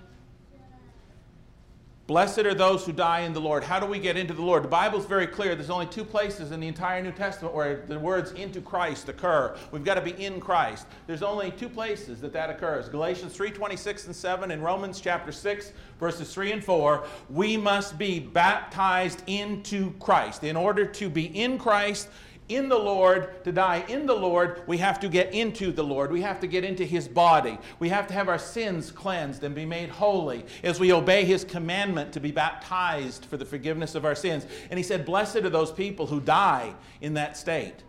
Blessed 2.11 2.39
are 2.39 2.53
those 2.53 2.85
who 2.85 2.91
die 2.91 3.21
in 3.21 3.31
the 3.31 3.39
Lord. 3.39 3.63
How 3.63 3.79
do 3.79 3.85
we 3.85 3.97
get 3.97 4.17
into 4.17 4.33
the 4.33 4.41
Lord? 4.41 4.65
The 4.65 4.67
Bible's 4.67 5.05
very 5.05 5.25
clear. 5.25 5.55
There's 5.55 5.69
only 5.69 5.85
two 5.85 6.03
places 6.03 6.51
in 6.51 6.59
the 6.59 6.67
entire 6.67 7.01
New 7.01 7.13
Testament 7.13 7.55
where 7.55 7.85
the 7.87 7.97
words 7.97 8.33
into 8.33 8.59
Christ 8.59 9.07
occur. 9.07 9.55
We've 9.71 9.85
got 9.85 9.93
to 9.93 10.01
be 10.01 10.11
in 10.21 10.41
Christ. 10.41 10.87
There's 11.07 11.23
only 11.23 11.51
two 11.51 11.69
places 11.69 12.19
that 12.19 12.33
that 12.33 12.49
occurs. 12.49 12.89
Galatians 12.89 13.33
3:26 13.33 14.07
and 14.07 14.13
7 14.13 14.51
and 14.51 14.61
Romans 14.61 14.99
chapter 14.99 15.31
6 15.31 15.71
verses 16.01 16.33
3 16.33 16.51
and 16.51 16.61
4. 16.61 17.05
We 17.29 17.55
must 17.55 17.97
be 17.97 18.19
baptized 18.19 19.23
into 19.27 19.91
Christ. 19.91 20.43
In 20.43 20.57
order 20.57 20.85
to 20.85 21.09
be 21.09 21.27
in 21.27 21.57
Christ, 21.57 22.09
in 22.55 22.69
the 22.69 22.77
Lord, 22.77 23.43
to 23.43 23.51
die 23.51 23.83
in 23.87 24.05
the 24.05 24.15
Lord, 24.15 24.63
we 24.67 24.77
have 24.77 24.99
to 25.01 25.09
get 25.09 25.33
into 25.33 25.71
the 25.71 25.83
Lord. 25.83 26.11
We 26.11 26.21
have 26.21 26.39
to 26.41 26.47
get 26.47 26.63
into 26.63 26.85
His 26.85 27.07
body. 27.07 27.57
We 27.79 27.89
have 27.89 28.07
to 28.07 28.13
have 28.13 28.29
our 28.29 28.37
sins 28.37 28.91
cleansed 28.91 29.43
and 29.43 29.55
be 29.55 29.65
made 29.65 29.89
holy 29.89 30.45
as 30.63 30.79
we 30.79 30.91
obey 30.91 31.25
His 31.25 31.43
commandment 31.43 32.13
to 32.13 32.19
be 32.19 32.31
baptized 32.31 33.25
for 33.25 33.37
the 33.37 33.45
forgiveness 33.45 33.95
of 33.95 34.05
our 34.05 34.15
sins. 34.15 34.45
And 34.69 34.77
He 34.77 34.83
said, 34.83 35.05
Blessed 35.05 35.37
are 35.37 35.49
those 35.49 35.71
people 35.71 36.07
who 36.07 36.19
die 36.19 36.73
in 37.01 37.15
that 37.15 37.37
state. 37.37 37.83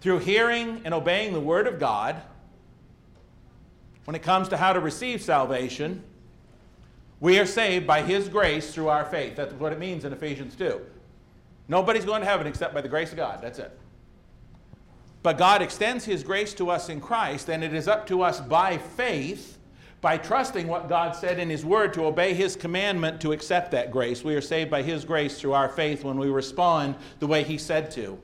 Through 0.00 0.18
hearing 0.20 0.82
and 0.84 0.92
obeying 0.92 1.32
the 1.32 1.40
Word 1.40 1.66
of 1.66 1.78
God, 1.78 2.20
when 4.04 4.14
it 4.14 4.22
comes 4.22 4.48
to 4.48 4.56
how 4.56 4.72
to 4.72 4.80
receive 4.80 5.22
salvation, 5.22 6.02
we 7.20 7.38
are 7.38 7.46
saved 7.46 7.86
by 7.86 8.02
His 8.02 8.28
grace 8.28 8.74
through 8.74 8.88
our 8.88 9.04
faith. 9.04 9.36
That's 9.36 9.54
what 9.54 9.72
it 9.72 9.78
means 9.78 10.04
in 10.04 10.12
Ephesians 10.12 10.54
2. 10.56 10.80
Nobody's 11.68 12.04
going 12.04 12.20
to 12.20 12.26
heaven 12.26 12.46
except 12.46 12.74
by 12.74 12.80
the 12.80 12.88
grace 12.88 13.10
of 13.10 13.16
God. 13.16 13.40
That's 13.42 13.58
it. 13.58 13.76
But 15.22 15.38
God 15.38 15.62
extends 15.62 16.04
His 16.04 16.22
grace 16.22 16.52
to 16.54 16.70
us 16.70 16.90
in 16.90 17.00
Christ, 17.00 17.48
and 17.48 17.64
it 17.64 17.72
is 17.72 17.88
up 17.88 18.06
to 18.08 18.22
us 18.22 18.40
by 18.40 18.76
faith, 18.76 19.58
by 20.02 20.18
trusting 20.18 20.68
what 20.68 20.88
God 20.88 21.16
said 21.16 21.38
in 21.38 21.48
His 21.48 21.64
Word, 21.64 21.94
to 21.94 22.04
obey 22.04 22.34
His 22.34 22.56
commandment 22.56 23.22
to 23.22 23.32
accept 23.32 23.70
that 23.70 23.90
grace. 23.90 24.22
We 24.22 24.34
are 24.34 24.42
saved 24.42 24.70
by 24.70 24.82
His 24.82 25.04
grace 25.06 25.40
through 25.40 25.54
our 25.54 25.70
faith 25.70 26.04
when 26.04 26.18
we 26.18 26.28
respond 26.28 26.96
the 27.20 27.26
way 27.26 27.42
He 27.42 27.56
said 27.56 27.90
to 27.92 28.20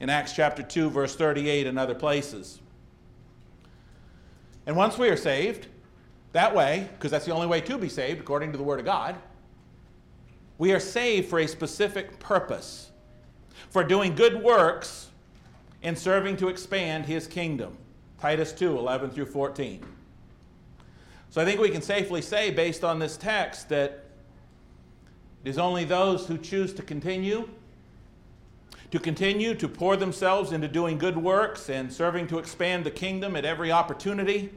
in 0.00 0.10
Acts 0.10 0.32
chapter 0.32 0.62
2, 0.64 0.90
verse 0.90 1.14
38, 1.14 1.68
and 1.68 1.78
other 1.78 1.94
places. 1.94 2.60
And 4.66 4.74
once 4.74 4.98
we 4.98 5.08
are 5.08 5.16
saved, 5.16 5.68
that 6.32 6.54
way, 6.54 6.88
because 6.94 7.12
that's 7.12 7.26
the 7.26 7.32
only 7.32 7.46
way 7.46 7.60
to 7.60 7.78
be 7.78 7.88
saved 7.88 8.20
according 8.20 8.50
to 8.50 8.58
the 8.58 8.64
Word 8.64 8.80
of 8.80 8.86
God, 8.86 9.16
we 10.60 10.72
are 10.74 10.78
saved 10.78 11.30
for 11.30 11.38
a 11.38 11.48
specific 11.48 12.20
purpose, 12.20 12.90
for 13.70 13.82
doing 13.82 14.14
good 14.14 14.42
works 14.42 15.08
and 15.82 15.98
serving 15.98 16.36
to 16.36 16.48
expand 16.48 17.06
his 17.06 17.26
kingdom. 17.26 17.78
Titus 18.20 18.52
2 18.52 18.76
11 18.76 19.10
through 19.10 19.24
14. 19.24 19.82
So 21.30 21.40
I 21.40 21.46
think 21.46 21.60
we 21.60 21.70
can 21.70 21.80
safely 21.80 22.20
say, 22.20 22.50
based 22.50 22.84
on 22.84 22.98
this 22.98 23.16
text, 23.16 23.70
that 23.70 24.04
it 25.42 25.48
is 25.48 25.56
only 25.56 25.84
those 25.84 26.26
who 26.26 26.36
choose 26.36 26.74
to 26.74 26.82
continue, 26.82 27.48
to 28.90 28.98
continue 28.98 29.54
to 29.54 29.66
pour 29.66 29.96
themselves 29.96 30.52
into 30.52 30.68
doing 30.68 30.98
good 30.98 31.16
works 31.16 31.70
and 31.70 31.90
serving 31.90 32.26
to 32.26 32.38
expand 32.38 32.84
the 32.84 32.90
kingdom 32.90 33.34
at 33.34 33.46
every 33.46 33.72
opportunity. 33.72 34.52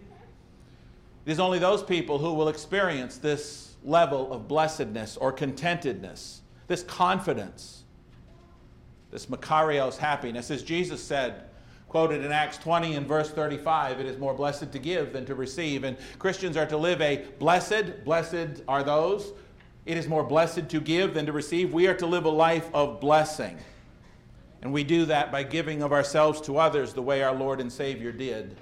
It 1.25 1.31
is 1.31 1.39
only 1.39 1.59
those 1.59 1.81
people 1.81 2.17
who 2.17 2.33
will 2.33 2.49
experience 2.49 3.17
this 3.17 3.72
level 3.83 4.31
of 4.31 4.47
blessedness 4.47 5.17
or 5.17 5.31
contentedness, 5.31 6.41
this 6.67 6.83
confidence, 6.83 7.83
this 9.11 9.27
Makarios 9.27 9.97
happiness. 9.97 10.49
As 10.49 10.63
Jesus 10.63 11.03
said, 11.03 11.43
quoted 11.87 12.23
in 12.23 12.31
Acts 12.31 12.57
20 12.57 12.95
and 12.95 13.07
verse 13.07 13.29
35, 13.29 13.99
it 13.99 14.05
is 14.05 14.17
more 14.17 14.33
blessed 14.33 14.71
to 14.71 14.79
give 14.79 15.13
than 15.13 15.25
to 15.25 15.35
receive. 15.35 15.83
And 15.83 15.97
Christians 16.17 16.57
are 16.57 16.65
to 16.65 16.77
live 16.77 17.01
a 17.01 17.25
blessed, 17.39 18.03
blessed 18.03 18.63
are 18.67 18.83
those. 18.83 19.33
It 19.85 19.97
is 19.97 20.07
more 20.07 20.23
blessed 20.23 20.69
to 20.69 20.79
give 20.79 21.13
than 21.13 21.25
to 21.25 21.31
receive. 21.31 21.73
We 21.73 21.87
are 21.87 21.95
to 21.95 22.07
live 22.07 22.25
a 22.25 22.29
life 22.29 22.69
of 22.73 22.99
blessing. 22.99 23.57
And 24.61 24.71
we 24.71 24.83
do 24.85 25.05
that 25.05 25.31
by 25.31 25.43
giving 25.43 25.83
of 25.83 25.91
ourselves 25.91 26.39
to 26.41 26.57
others 26.57 26.93
the 26.93 27.01
way 27.01 27.21
our 27.21 27.35
Lord 27.35 27.59
and 27.59 27.71
Savior 27.71 28.11
did 28.13 28.55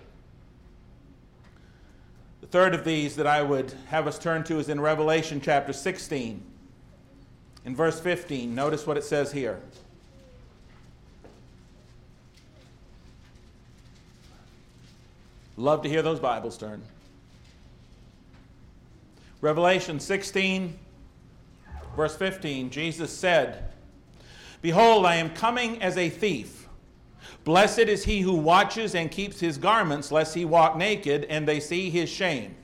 third 2.48 2.74
of 2.74 2.84
these 2.84 3.16
that 3.18 3.28
I 3.28 3.42
would 3.42 3.74
have 3.88 4.08
us 4.08 4.18
turn 4.18 4.44
to 4.46 4.60
is 4.60 4.70
in 4.70 4.82
Revelation 4.82 5.42
chapter 5.42 5.74
16. 5.74 6.42
In 7.66 7.76
verse 7.76 8.00
15, 8.00 8.54
notice 8.56 8.88
what 8.88 8.98
it 8.98 9.04
says 9.04 9.32
here. 9.32 9.60
Love 15.58 15.84
to 15.84 15.90
hear 15.90 16.02
those 16.02 16.20
Bibles 16.20 16.58
turn. 16.58 16.82
Revelation 19.42 20.00
16, 20.00 20.78
verse 21.96 22.16
15, 22.16 22.70
Jesus 22.72 23.12
said, 23.12 23.72
Behold, 24.62 25.06
I 25.06 25.16
am 25.16 25.32
coming 25.32 25.82
as 25.82 25.98
a 25.98 26.10
thief. 26.10 26.61
Blessed 27.44 27.80
is 27.80 28.04
he 28.04 28.22
who 28.22 28.34
watches 28.34 28.96
and 28.96 29.10
keeps 29.10 29.40
his 29.40 29.58
garments, 29.58 30.12
lest 30.12 30.36
he 30.36 30.46
walk 30.46 30.78
naked 30.78 31.26
and 31.26 31.48
they 31.48 31.60
see 31.60 31.90
his 31.90 32.10
shame. 32.10 32.56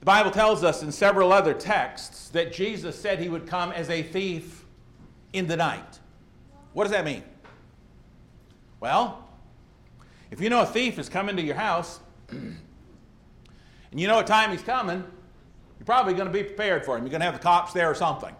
The 0.00 0.06
Bible 0.06 0.30
tells 0.30 0.62
us 0.62 0.82
in 0.82 0.92
several 0.92 1.32
other 1.32 1.54
texts 1.54 2.28
that 2.30 2.52
Jesus 2.52 2.98
said 2.98 3.18
he 3.18 3.28
would 3.28 3.46
come 3.46 3.72
as 3.72 3.90
a 3.90 4.02
thief 4.02 4.64
in 5.32 5.46
the 5.46 5.56
night. 5.56 5.98
What 6.72 6.84
does 6.84 6.92
that 6.92 7.04
mean? 7.04 7.24
Well, 8.80 9.28
if 10.30 10.40
you 10.40 10.50
know 10.50 10.62
a 10.62 10.66
thief 10.66 10.98
is 10.98 11.08
coming 11.08 11.36
to 11.36 11.42
your 11.42 11.56
house 11.56 12.00
and 12.30 12.58
you 13.92 14.06
know 14.06 14.16
what 14.16 14.26
time 14.26 14.50
he's 14.50 14.62
coming, 14.62 15.02
you're 15.78 15.86
probably 15.86 16.14
going 16.14 16.26
to 16.26 16.32
be 16.32 16.44
prepared 16.44 16.84
for 16.84 16.96
him. 16.96 17.04
You're 17.04 17.10
going 17.10 17.20
to 17.20 17.26
have 17.26 17.34
the 17.34 17.40
cops 17.40 17.72
there 17.72 17.90
or 17.90 17.94
something, 17.94 18.34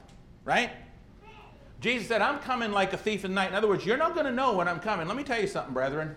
right? 0.44 0.70
Jesus 1.80 2.08
said, 2.08 2.22
I'm 2.22 2.40
coming 2.40 2.72
like 2.72 2.92
a 2.92 2.96
thief 2.96 3.24
in 3.24 3.30
the 3.30 3.34
night. 3.36 3.50
In 3.50 3.54
other 3.54 3.68
words, 3.68 3.86
you're 3.86 3.96
not 3.96 4.14
going 4.14 4.26
to 4.26 4.32
know 4.32 4.54
when 4.54 4.66
I'm 4.66 4.80
coming. 4.80 5.06
Let 5.06 5.16
me 5.16 5.22
tell 5.22 5.40
you 5.40 5.46
something, 5.46 5.72
brethren. 5.72 6.14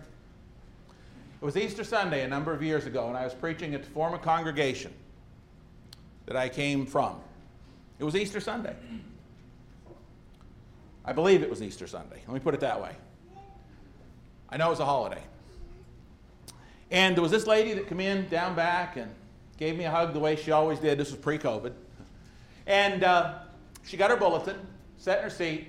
It 1.39 1.45
was 1.45 1.55
Easter 1.55 1.83
Sunday 1.83 2.23
a 2.23 2.27
number 2.27 2.51
of 2.51 2.63
years 2.63 2.85
ago, 2.85 3.07
and 3.07 3.17
I 3.17 3.23
was 3.23 3.33
preaching 3.33 3.75
at 3.75 3.83
the 3.83 3.89
former 3.89 4.17
congregation 4.17 4.93
that 6.25 6.35
I 6.35 6.49
came 6.49 6.85
from. 6.85 7.17
It 7.99 8.03
was 8.03 8.15
Easter 8.15 8.39
Sunday. 8.39 8.75
I 11.05 11.13
believe 11.13 11.43
it 11.43 11.49
was 11.49 11.61
Easter 11.61 11.87
Sunday. 11.87 12.21
Let 12.27 12.33
me 12.33 12.39
put 12.39 12.53
it 12.53 12.59
that 12.61 12.81
way. 12.81 12.95
I 14.49 14.57
know 14.57 14.67
it 14.67 14.71
was 14.71 14.79
a 14.79 14.85
holiday. 14.85 15.21
And 16.89 17.15
there 17.15 17.21
was 17.21 17.31
this 17.31 17.47
lady 17.47 17.73
that 17.73 17.87
came 17.87 17.99
in 17.99 18.27
down 18.29 18.55
back 18.55 18.97
and 18.97 19.11
gave 19.57 19.77
me 19.77 19.85
a 19.85 19.91
hug 19.91 20.13
the 20.13 20.19
way 20.19 20.35
she 20.35 20.51
always 20.51 20.79
did. 20.79 20.97
This 20.97 21.11
was 21.11 21.19
pre 21.19 21.37
COVID. 21.37 21.73
And 22.67 23.03
uh, 23.03 23.35
she 23.83 23.97
got 23.97 24.09
her 24.09 24.17
bulletin 24.17 24.57
sat 25.01 25.17
in 25.17 25.23
her 25.23 25.29
seat, 25.31 25.67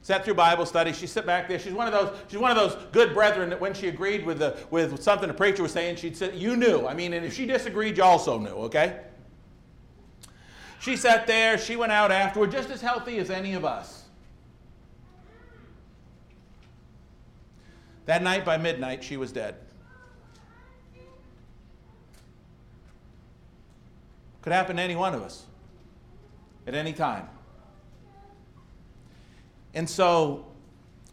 sat 0.00 0.24
through 0.24 0.32
Bible 0.32 0.64
study. 0.64 0.94
She 0.94 1.06
sit 1.06 1.26
back 1.26 1.48
there. 1.48 1.58
She's 1.58 1.74
one 1.74 1.86
of 1.86 1.92
those. 1.92 2.18
She's 2.28 2.38
one 2.38 2.50
of 2.50 2.56
those 2.56 2.82
good 2.90 3.12
brethren 3.12 3.50
that 3.50 3.60
when 3.60 3.74
she 3.74 3.88
agreed 3.88 4.24
with 4.24 4.38
the 4.38 4.56
with 4.70 5.02
something 5.02 5.28
the 5.28 5.34
preacher 5.34 5.62
was 5.62 5.72
saying, 5.72 5.96
she'd 5.96 6.16
say, 6.16 6.34
"You 6.34 6.56
knew." 6.56 6.86
I 6.86 6.94
mean, 6.94 7.12
and 7.12 7.26
if 7.26 7.34
she 7.34 7.44
disagreed, 7.44 7.98
you 7.98 8.02
also 8.02 8.38
knew. 8.38 8.54
Okay. 8.64 9.00
She 10.80 10.96
sat 10.96 11.26
there. 11.26 11.58
She 11.58 11.76
went 11.76 11.92
out 11.92 12.10
afterward, 12.10 12.50
just 12.50 12.70
as 12.70 12.80
healthy 12.80 13.18
as 13.18 13.30
any 13.30 13.52
of 13.52 13.66
us. 13.66 14.04
That 18.06 18.22
night 18.22 18.46
by 18.46 18.56
midnight, 18.56 19.04
she 19.04 19.18
was 19.18 19.30
dead. 19.30 19.56
Could 24.40 24.54
happen 24.54 24.76
to 24.76 24.82
any 24.82 24.96
one 24.96 25.14
of 25.14 25.22
us 25.22 25.44
at 26.66 26.74
any 26.74 26.94
time. 26.94 27.28
And 29.74 29.88
so 29.88 30.46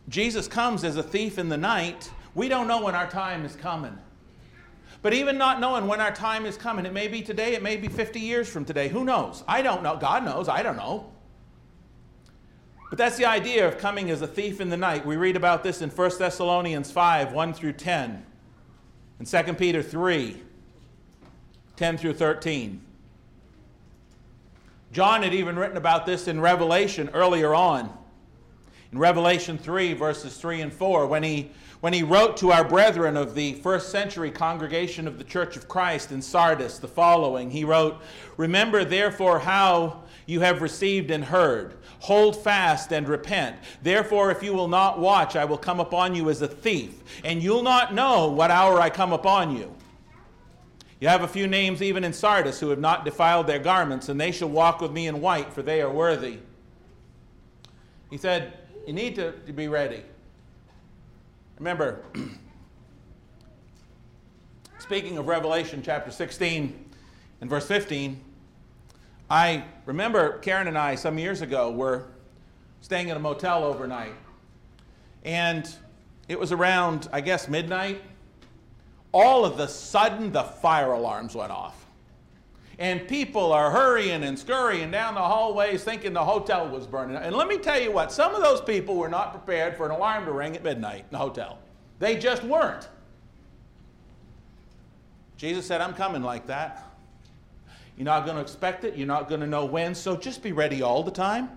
Jesus 0.09 0.47
comes 0.47 0.83
as 0.83 0.97
a 0.97 1.03
thief 1.03 1.37
in 1.37 1.49
the 1.49 1.57
night. 1.57 2.09
We 2.35 2.49
don't 2.49 2.67
know 2.67 2.83
when 2.83 2.95
our 2.95 3.09
time 3.09 3.45
is 3.45 3.55
coming. 3.55 3.97
But 5.01 5.13
even 5.13 5.37
not 5.37 5.61
knowing 5.61 5.87
when 5.87 6.01
our 6.01 6.13
time 6.13 6.45
is 6.45 6.57
coming, 6.57 6.85
it 6.85 6.91
may 6.91 7.07
be 7.07 7.21
today, 7.21 7.53
it 7.53 7.63
may 7.63 7.77
be 7.77 7.87
50 7.87 8.19
years 8.19 8.49
from 8.49 8.65
today. 8.65 8.89
Who 8.89 9.05
knows? 9.05 9.43
I 9.47 9.61
don't 9.61 9.81
know. 9.81 9.95
God 9.95 10.25
knows. 10.25 10.49
I 10.49 10.61
don't 10.61 10.75
know. 10.75 11.09
But 12.89 12.97
that's 12.97 13.17
the 13.17 13.25
idea 13.25 13.67
of 13.67 13.77
coming 13.77 14.09
as 14.09 14.21
a 14.21 14.27
thief 14.27 14.59
in 14.59 14.69
the 14.69 14.77
night. 14.77 15.05
We 15.05 15.15
read 15.15 15.35
about 15.35 15.63
this 15.63 15.81
in 15.81 15.89
1 15.89 16.11
Thessalonians 16.17 16.91
5 16.91 17.31
1 17.31 17.53
through 17.53 17.73
10, 17.73 18.25
and 19.19 19.27
2 19.27 19.53
Peter 19.53 19.83
3 19.83 20.41
10 21.75 21.97
through 21.97 22.13
13. 22.13 22.81
John 24.91 25.21
had 25.21 25.33
even 25.33 25.57
written 25.57 25.77
about 25.77 26.05
this 26.05 26.27
in 26.27 26.41
Revelation 26.41 27.09
earlier 27.13 27.53
on 27.53 27.95
in 28.91 28.97
Revelation 28.97 29.57
3, 29.57 29.93
verses 29.93 30.37
3 30.37 30.61
and 30.61 30.73
4, 30.73 31.05
when 31.05 31.21
he, 31.21 31.51
when 31.81 31.93
he 31.93 32.01
wrote 32.01 32.37
to 32.37 32.51
our 32.51 32.63
brethren 32.63 33.15
of 33.15 33.35
the 33.35 33.53
first 33.55 33.89
century 33.89 34.31
congregation 34.31 35.07
of 35.07 35.17
the 35.17 35.23
Church 35.23 35.55
of 35.55 35.67
Christ 35.67 36.11
in 36.11 36.21
Sardis 36.21 36.79
the 36.79 36.87
following 36.87 37.51
He 37.51 37.63
wrote, 37.63 38.01
Remember 38.37 38.83
therefore 38.83 39.39
how 39.39 40.03
you 40.25 40.39
have 40.41 40.61
received 40.61 41.11
and 41.11 41.23
heard. 41.23 41.75
Hold 41.99 42.41
fast 42.41 42.91
and 42.91 43.07
repent. 43.07 43.57
Therefore, 43.83 44.31
if 44.31 44.41
you 44.41 44.53
will 44.53 44.67
not 44.67 44.99
watch, 44.99 45.35
I 45.35 45.45
will 45.45 45.57
come 45.57 45.79
upon 45.79 46.15
you 46.15 46.29
as 46.29 46.41
a 46.41 46.47
thief, 46.47 47.03
and 47.23 47.43
you'll 47.43 47.63
not 47.63 47.93
know 47.93 48.27
what 48.27 48.51
hour 48.51 48.79
I 48.79 48.89
come 48.89 49.13
upon 49.13 49.55
you. 49.55 49.75
You 50.99 51.07
have 51.07 51.21
a 51.21 51.27
few 51.27 51.47
names 51.47 51.81
even 51.81 52.03
in 52.03 52.11
Sardis 52.11 52.59
who 52.59 52.69
have 52.69 52.79
not 52.79 53.05
defiled 53.05 53.47
their 53.47 53.59
garments, 53.59 54.09
and 54.09 54.19
they 54.19 54.31
shall 54.31 54.49
walk 54.49 54.81
with 54.81 54.91
me 54.91 55.07
in 55.07 55.21
white, 55.21 55.53
for 55.53 55.61
they 55.61 55.81
are 55.81 55.91
worthy. 55.91 56.39
He 58.09 58.17
said, 58.17 58.58
You 58.89 58.95
need 58.95 59.13
to, 59.17 59.33
to 59.33 59.53
be 59.53 59.67
ready. 59.67 60.01
Remember, 61.59 62.03
speaking 64.79 65.19
of 65.19 65.27
Revelation 65.27 65.83
chapter 65.85 66.09
16 66.09 66.89
and 67.39 67.49
verse 67.51 67.67
15, 67.67 68.19
I 69.29 69.63
remember 69.85 70.39
Karen 70.39 70.67
and 70.67 70.75
I 70.75 70.95
some 70.95 71.19
years 71.19 71.43
ago 71.43 71.69
were 71.69 72.07
staying 72.81 73.09
in 73.09 73.15
a 73.15 73.19
motel 73.19 73.63
overnight. 73.63 74.15
And 75.23 75.69
it 76.27 76.39
was 76.39 76.51
around, 76.51 77.09
I 77.13 77.21
guess, 77.21 77.47
midnight 77.47 78.01
all 79.11 79.45
of 79.45 79.55
the 79.55 79.67
sudden 79.67 80.31
the 80.31 80.41
fire 80.41 80.93
alarms 80.93 81.35
went 81.35 81.51
off. 81.51 81.78
And 82.79 83.05
people 83.09 83.51
are 83.51 83.69
hurrying 83.69 84.23
and 84.23 84.39
scurrying 84.39 84.89
down 84.89 85.13
the 85.13 85.21
hallways 85.21 85.83
thinking 85.83 86.13
the 86.13 86.23
hotel 86.23 86.67
was 86.69 86.87
burning. 86.87 87.17
And 87.17 87.35
let 87.35 87.49
me 87.49 87.57
tell 87.57 87.79
you 87.79 87.91
what, 87.91 88.09
some 88.09 88.33
of 88.33 88.41
those 88.41 88.61
people 88.61 88.95
were 88.95 89.09
not 89.09 89.31
prepared 89.31 89.75
for 89.75 89.85
an 89.85 89.91
alarm 89.91 90.25
to 90.25 90.31
ring 90.31 90.55
at 90.55 90.63
midnight 90.63 91.01
in 91.01 91.11
the 91.11 91.17
hotel. 91.17 91.59
They 91.99 92.15
just 92.15 92.41
weren't. 92.43 92.87
Jesus 95.35 95.65
said, 95.65 95.81
I'm 95.81 95.93
coming 95.93 96.23
like 96.23 96.47
that. 96.47 96.85
You're 97.97 98.05
not 98.05 98.23
going 98.23 98.37
to 98.37 98.41
expect 98.41 98.85
it. 98.85 98.95
You're 98.95 99.07
not 99.07 99.27
going 99.27 99.41
to 99.41 99.47
know 99.47 99.65
when. 99.65 99.93
So 99.93 100.15
just 100.15 100.41
be 100.41 100.53
ready 100.53 100.81
all 100.81 101.03
the 101.03 101.11
time. 101.11 101.49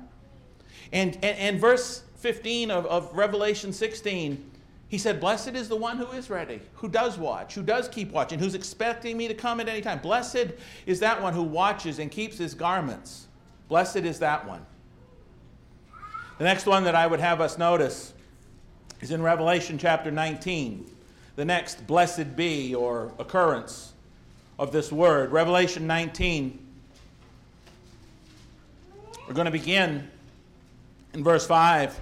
And, 0.92 1.14
and, 1.16 1.38
and 1.38 1.60
verse 1.60 2.02
15 2.16 2.72
of, 2.72 2.84
of 2.86 3.16
Revelation 3.16 3.72
16 3.72 4.51
he 4.92 4.98
said, 4.98 5.20
Blessed 5.20 5.54
is 5.54 5.70
the 5.70 5.76
one 5.76 5.96
who 5.96 6.08
is 6.08 6.28
ready, 6.28 6.60
who 6.74 6.86
does 6.86 7.16
watch, 7.16 7.54
who 7.54 7.62
does 7.62 7.88
keep 7.88 8.12
watching, 8.12 8.38
who's 8.38 8.54
expecting 8.54 9.16
me 9.16 9.26
to 9.26 9.32
come 9.32 9.58
at 9.58 9.66
any 9.66 9.80
time. 9.80 10.00
Blessed 10.00 10.48
is 10.84 11.00
that 11.00 11.22
one 11.22 11.32
who 11.32 11.42
watches 11.42 11.98
and 11.98 12.10
keeps 12.10 12.36
his 12.36 12.52
garments. 12.52 13.26
Blessed 13.68 13.96
is 13.96 14.18
that 14.18 14.46
one. 14.46 14.66
The 16.36 16.44
next 16.44 16.66
one 16.66 16.84
that 16.84 16.94
I 16.94 17.06
would 17.06 17.20
have 17.20 17.40
us 17.40 17.56
notice 17.56 18.12
is 19.00 19.12
in 19.12 19.22
Revelation 19.22 19.78
chapter 19.78 20.10
19. 20.10 20.84
The 21.36 21.44
next 21.46 21.86
blessed 21.86 22.36
be 22.36 22.74
or 22.74 23.14
occurrence 23.18 23.94
of 24.58 24.72
this 24.72 24.92
word. 24.92 25.32
Revelation 25.32 25.86
19. 25.86 26.58
We're 29.26 29.32
going 29.32 29.46
to 29.46 29.50
begin 29.50 30.10
in 31.14 31.24
verse 31.24 31.46
5. 31.46 31.98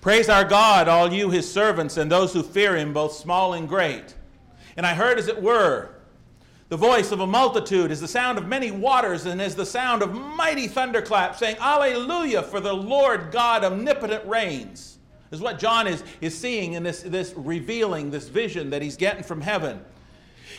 Praise 0.00 0.30
our 0.30 0.44
God, 0.44 0.88
all 0.88 1.12
you 1.12 1.30
his 1.30 1.50
servants 1.50 1.98
and 1.98 2.10
those 2.10 2.32
who 2.32 2.42
fear 2.42 2.76
him, 2.76 2.94
both 2.94 3.12
small 3.12 3.52
and 3.52 3.68
great. 3.68 4.14
And 4.76 4.86
I 4.86 4.94
heard, 4.94 5.18
as 5.18 5.28
it 5.28 5.42
were, 5.42 5.90
the 6.70 6.76
voice 6.76 7.12
of 7.12 7.20
a 7.20 7.26
multitude, 7.26 7.90
as 7.90 8.00
the 8.00 8.08
sound 8.08 8.38
of 8.38 8.46
many 8.46 8.70
waters, 8.70 9.26
and 9.26 9.42
as 9.42 9.54
the 9.54 9.66
sound 9.66 10.02
of 10.02 10.14
mighty 10.14 10.68
thunderclaps, 10.68 11.38
saying, 11.38 11.56
Alleluia, 11.60 12.42
for 12.42 12.60
the 12.60 12.72
Lord 12.72 13.30
God 13.30 13.62
omnipotent 13.62 14.24
reigns. 14.24 14.98
This 15.28 15.38
is 15.38 15.42
what 15.42 15.58
John 15.58 15.86
is, 15.86 16.02
is 16.20 16.36
seeing 16.36 16.72
in 16.72 16.82
this, 16.82 17.02
this 17.02 17.34
revealing, 17.36 18.10
this 18.10 18.28
vision 18.28 18.70
that 18.70 18.82
he's 18.82 18.96
getting 18.96 19.22
from 19.22 19.40
heaven. 19.40 19.80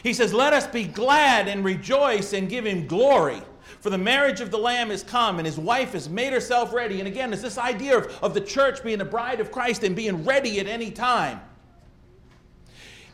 He 0.04 0.14
says, 0.14 0.34
Let 0.34 0.54
us 0.54 0.68
be 0.68 0.84
glad 0.84 1.48
and 1.48 1.64
rejoice 1.64 2.34
and 2.34 2.48
give 2.48 2.66
him 2.66 2.88
glory. 2.88 3.42
For 3.82 3.90
the 3.90 3.98
marriage 3.98 4.42
of 4.42 4.52
the 4.52 4.60
Lamb 4.60 4.92
is 4.92 5.02
come, 5.02 5.40
and 5.40 5.46
his 5.46 5.58
wife 5.58 5.94
has 5.94 6.08
made 6.08 6.32
herself 6.32 6.72
ready. 6.72 7.00
And 7.00 7.08
again, 7.08 7.34
it's 7.34 7.42
this 7.42 7.58
idea 7.58 7.98
of, 7.98 8.24
of 8.24 8.34
the 8.36 8.42
church 8.42 8.84
being 8.84 9.00
the 9.00 9.06
bride 9.06 9.40
of 9.40 9.52
Christ 9.52 9.84
and 9.84 9.96
being 9.96 10.24
ready 10.24 10.60
at 10.60 10.68
any 10.68 10.92
time. 10.92 11.42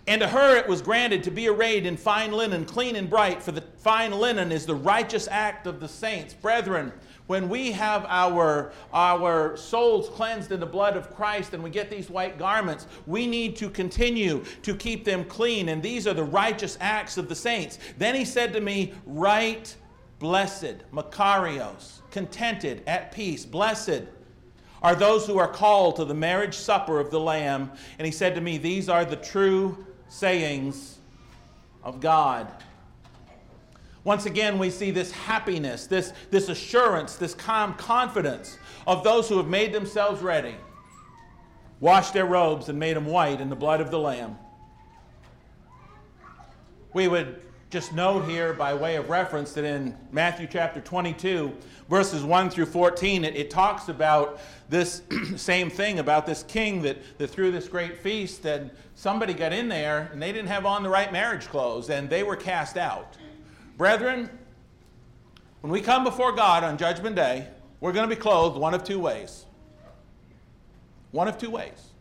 And 0.07 0.21
to 0.21 0.27
her 0.27 0.57
it 0.57 0.67
was 0.67 0.81
granted 0.81 1.23
to 1.23 1.31
be 1.31 1.47
arrayed 1.47 1.85
in 1.85 1.95
fine 1.95 2.33
linen, 2.33 2.65
clean 2.65 2.97
and 2.97 3.09
bright, 3.09 3.41
for 3.41 3.53
the 3.53 3.61
fine 3.77 4.11
linen 4.11 4.51
is 4.51 4.65
the 4.65 4.75
righteous 4.75 5.27
act 5.31 5.67
of 5.67 5.79
the 5.79 5.87
saints. 5.87 6.33
Brethren, 6.33 6.91
when 7.27 7.47
we 7.47 7.71
have 7.73 8.05
our, 8.07 8.71
our 8.93 9.55
souls 9.55 10.09
cleansed 10.09 10.51
in 10.51 10.59
the 10.59 10.65
blood 10.65 10.97
of 10.97 11.13
Christ 11.13 11.53
and 11.53 11.63
we 11.63 11.69
get 11.69 11.89
these 11.89 12.09
white 12.09 12.37
garments, 12.37 12.87
we 13.05 13.25
need 13.25 13.55
to 13.57 13.69
continue 13.69 14.43
to 14.63 14.75
keep 14.75 15.05
them 15.05 15.23
clean. 15.25 15.69
And 15.69 15.83
these 15.83 16.07
are 16.07 16.13
the 16.13 16.23
righteous 16.23 16.77
acts 16.81 17.17
of 17.17 17.29
the 17.29 17.35
saints. 17.35 17.79
Then 17.97 18.15
he 18.15 18.23
said 18.25 18.51
to 18.53 18.61
me, 18.61 18.93
Write 19.05 19.75
Blessed, 20.19 20.77
Makarios, 20.91 21.99
contented, 22.09 22.81
at 22.87 23.11
peace. 23.11 23.45
Blessed 23.45 24.03
are 24.81 24.95
those 24.95 25.25
who 25.27 25.37
are 25.37 25.47
called 25.47 25.95
to 25.97 26.05
the 26.05 26.13
marriage 26.13 26.55
supper 26.55 26.99
of 26.99 27.11
the 27.11 27.19
Lamb. 27.19 27.71
And 27.99 28.05
he 28.05 28.11
said 28.11 28.35
to 28.35 28.41
me, 28.41 28.57
These 28.57 28.89
are 28.89 29.05
the 29.05 29.15
true 29.15 29.85
sayings 30.09 30.97
of 31.83 31.99
God. 31.99 32.51
Once 34.03 34.25
again, 34.25 34.57
we 34.57 34.69
see 34.69 34.89
this 34.89 35.11
happiness, 35.11 35.85
this, 35.85 36.13
this 36.31 36.47
assurance, 36.49 37.15
this 37.15 37.33
calm 37.33 37.73
confidence 37.73 38.57
of 38.87 39.03
those 39.03 39.27
who 39.27 39.37
have 39.37 39.47
made 39.47 39.73
themselves 39.73 40.21
ready, 40.21 40.55
washed 41.81 42.13
their 42.13 42.25
robes, 42.25 42.69
and 42.69 42.79
made 42.79 42.95
them 42.95 43.05
white 43.05 43.41
in 43.41 43.49
the 43.49 43.55
blood 43.55 43.81
of 43.81 43.91
the 43.91 43.99
Lamb. 43.99 44.37
We 46.93 47.07
would 47.07 47.41
just 47.69 47.93
note 47.93 48.21
here 48.21 48.53
by 48.53 48.73
way 48.73 48.95
of 48.95 49.09
reference 49.09 49.51
that 49.53 49.65
in 49.65 49.95
Matthew 50.11 50.47
chapter 50.49 50.79
22, 50.79 51.53
verses 51.89 52.23
1 52.23 52.49
through 52.49 52.67
14, 52.67 53.25
it, 53.25 53.35
it 53.35 53.49
talks 53.49 53.89
about 53.89 54.39
this 54.69 55.01
same 55.35 55.69
thing 55.69 55.99
about 55.99 56.25
this 56.25 56.43
king 56.43 56.81
that, 56.83 56.97
that 57.17 57.27
threw 57.27 57.51
this 57.51 57.67
great 57.67 57.97
feast, 57.97 58.45
and 58.45 58.71
somebody 58.95 59.33
got 59.33 59.51
in 59.51 59.67
there 59.67 60.09
and 60.13 60.21
they 60.21 60.31
didn't 60.31 60.47
have 60.47 60.65
on 60.65 60.81
the 60.81 60.89
right 60.89 61.11
marriage 61.11 61.47
clothes 61.47 61.89
and 61.89 62.09
they 62.09 62.23
were 62.23 62.37
cast 62.37 62.77
out. 62.77 63.17
Brethren, 63.77 64.29
when 65.59 65.71
we 65.71 65.81
come 65.81 66.05
before 66.05 66.31
God 66.31 66.63
on 66.63 66.77
Judgment 66.77 67.17
Day, 67.17 67.47
we're 67.81 67.91
going 67.91 68.09
to 68.09 68.15
be 68.15 68.19
clothed 68.19 68.57
one 68.57 68.73
of 68.73 68.83
two 68.83 68.99
ways. 68.99 69.45
One 71.11 71.27
of 71.27 71.37
two 71.37 71.49
ways. 71.49 71.91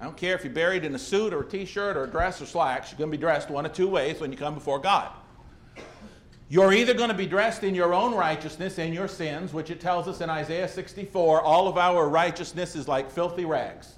I 0.00 0.04
don't 0.04 0.16
care 0.16 0.34
if 0.34 0.44
you're 0.44 0.52
buried 0.52 0.84
in 0.84 0.94
a 0.94 0.98
suit 0.98 1.32
or 1.32 1.40
a 1.40 1.48
t 1.48 1.64
shirt 1.64 1.96
or 1.96 2.04
a 2.04 2.06
dress 2.06 2.42
or 2.42 2.46
slacks, 2.46 2.90
you're 2.90 2.98
going 2.98 3.10
to 3.10 3.16
be 3.16 3.20
dressed 3.20 3.48
one 3.48 3.64
of 3.64 3.72
two 3.72 3.88
ways 3.88 4.20
when 4.20 4.32
you 4.32 4.38
come 4.38 4.54
before 4.54 4.78
God. 4.78 5.10
You're 6.48 6.72
either 6.72 6.94
going 6.94 7.08
to 7.08 7.16
be 7.16 7.26
dressed 7.26 7.64
in 7.64 7.74
your 7.74 7.94
own 7.94 8.14
righteousness 8.14 8.78
and 8.78 8.92
your 8.92 9.08
sins, 9.08 9.52
which 9.52 9.70
it 9.70 9.80
tells 9.80 10.06
us 10.06 10.20
in 10.20 10.28
Isaiah 10.28 10.68
64 10.68 11.40
all 11.40 11.68
of 11.68 11.78
our 11.78 12.08
righteousness 12.08 12.76
is 12.76 12.86
like 12.86 13.10
filthy 13.10 13.44
rags. 13.44 13.94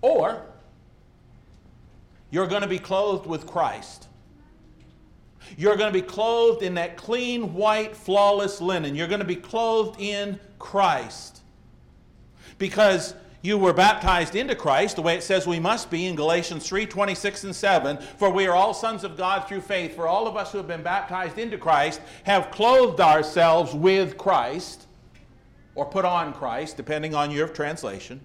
Or 0.00 0.42
you're 2.30 2.48
going 2.48 2.62
to 2.62 2.68
be 2.68 2.78
clothed 2.78 3.26
with 3.26 3.46
Christ. 3.46 4.08
You're 5.56 5.76
going 5.76 5.92
to 5.92 5.98
be 5.98 6.06
clothed 6.06 6.62
in 6.62 6.74
that 6.74 6.96
clean, 6.96 7.54
white, 7.54 7.94
flawless 7.94 8.60
linen. 8.60 8.94
You're 8.94 9.08
going 9.08 9.20
to 9.20 9.26
be 9.26 9.36
clothed 9.36 10.00
in 10.00 10.40
Christ. 10.58 11.42
Because 12.58 13.14
you 13.42 13.58
were 13.58 13.72
baptized 13.72 14.36
into 14.36 14.54
Christ, 14.54 14.94
the 14.94 15.02
way 15.02 15.16
it 15.16 15.24
says 15.24 15.48
we 15.48 15.58
must 15.58 15.90
be 15.90 16.06
in 16.06 16.14
Galatians 16.14 16.66
3 16.66 16.86
26 16.86 17.44
and 17.44 17.54
7. 17.54 17.98
For 18.16 18.30
we 18.30 18.46
are 18.46 18.54
all 18.54 18.72
sons 18.72 19.02
of 19.02 19.16
God 19.16 19.48
through 19.48 19.62
faith. 19.62 19.96
For 19.96 20.06
all 20.06 20.28
of 20.28 20.36
us 20.36 20.52
who 20.52 20.58
have 20.58 20.68
been 20.68 20.84
baptized 20.84 21.38
into 21.38 21.58
Christ 21.58 22.00
have 22.22 22.52
clothed 22.52 23.00
ourselves 23.00 23.74
with 23.74 24.16
Christ, 24.16 24.86
or 25.74 25.84
put 25.84 26.04
on 26.04 26.32
Christ, 26.32 26.76
depending 26.76 27.16
on 27.16 27.32
your 27.32 27.48
translation. 27.48 28.20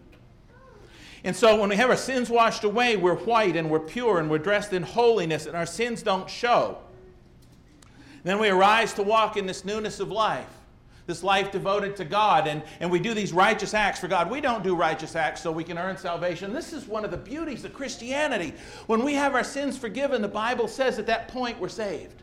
And 1.23 1.36
so 1.36 1.60
when 1.60 1.69
we 1.69 1.75
have 1.77 1.89
our 1.89 1.97
sins 1.97 2.30
washed 2.30 2.63
away, 2.63 2.95
we're 2.95 3.15
white 3.15 3.56
and 3.56 3.71
we're 3.71 3.80
pure 3.80 4.19
and 4.19 4.30
we're 4.30 4.38
dressed 4.38 4.71
in 4.71 4.84
holiness 4.84 5.47
and 5.47 5.56
our 5.56 5.65
sins 5.65 6.03
don't 6.03 6.30
show. 6.30 6.77
Then 8.23 8.38
we 8.38 8.49
arise 8.49 8.93
to 8.93 9.03
walk 9.03 9.36
in 9.36 9.47
this 9.47 9.65
newness 9.65 9.99
of 9.99 10.12
life 10.12 10.57
this 11.08 11.24
life 11.24 11.52
devoted 11.52 11.96
to 11.96 12.06
God, 12.06 12.48
and, 12.48 12.62
and 12.82 12.91
we 12.91 13.00
do 13.00 13.13
these 13.13 13.32
righteous 13.32 13.74
acts 13.74 14.00
for 14.00 14.10
God. 14.10 14.30
We 14.30 14.41
don't 14.41 14.63
do 14.63 14.76
righteous 14.76 15.15
acts 15.15 15.41
so 15.41 15.52
we 15.52 15.63
can 15.63 15.78
earn 15.78 15.98
salvation. 15.98 16.54
This 16.54 16.74
is 16.74 16.86
one 16.86 17.06
of 17.06 17.12
the 17.12 17.17
beauties 17.17 17.63
of 17.63 17.74
Christianity. 17.74 18.54
When 18.88 19.04
we 19.04 19.13
have 19.13 19.34
our 19.34 19.43
sins 19.43 19.78
forgiven, 19.78 20.22
the 20.22 20.28
Bible 20.28 20.67
says 20.67 21.00
at 21.00 21.08
that 21.08 21.30
point 21.30 21.60
we're 21.60 21.70
saved. 21.70 22.22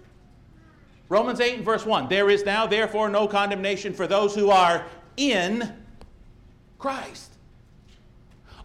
Romans 1.09 1.41
8 1.41 1.57
and 1.57 1.65
verse 1.65 1.87
1 1.87 2.09
There 2.09 2.29
is 2.29 2.45
now, 2.45 2.67
therefore, 2.67 3.09
no 3.09 3.27
condemnation 3.27 3.95
for 3.95 4.07
those 4.07 4.35
who 4.35 4.51
are 4.51 4.85
in 5.17 5.73
Christ. 6.79 7.33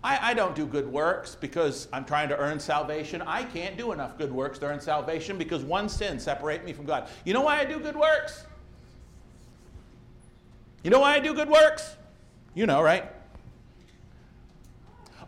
I, 0.03 0.31
I, 0.31 0.33
don't 0.33 0.55
do 0.55 0.65
good 0.65 0.87
works 0.87 1.35
because 1.35 1.89
I'm 1.91 2.05
trying 2.05 2.29
to 2.29 2.37
earn 2.37 2.59
salvation. 2.59 3.21
I 3.21 3.43
can't 3.43 3.77
do 3.77 3.91
enough 3.91 4.17
good 4.17 4.31
works 4.31 4.57
to 4.59 4.67
earn 4.67 4.79
salvation 4.79 5.37
because 5.37 5.63
one 5.63 5.89
sin 5.89 6.19
separates 6.19 6.65
me 6.65 6.71
from 6.71 6.85
God. 6.85 7.09
You 7.25 7.33
know 7.33 7.41
why 7.41 7.59
I 7.59 7.65
do 7.65 7.79
good 7.79 7.97
works? 7.97 8.45
You 10.83 10.89
know 10.89 10.99
why 10.99 11.15
I 11.15 11.19
do 11.19 11.33
good 11.33 11.49
works? 11.49 11.95
You 12.53 12.65
know, 12.65 12.81
right? 12.81 13.09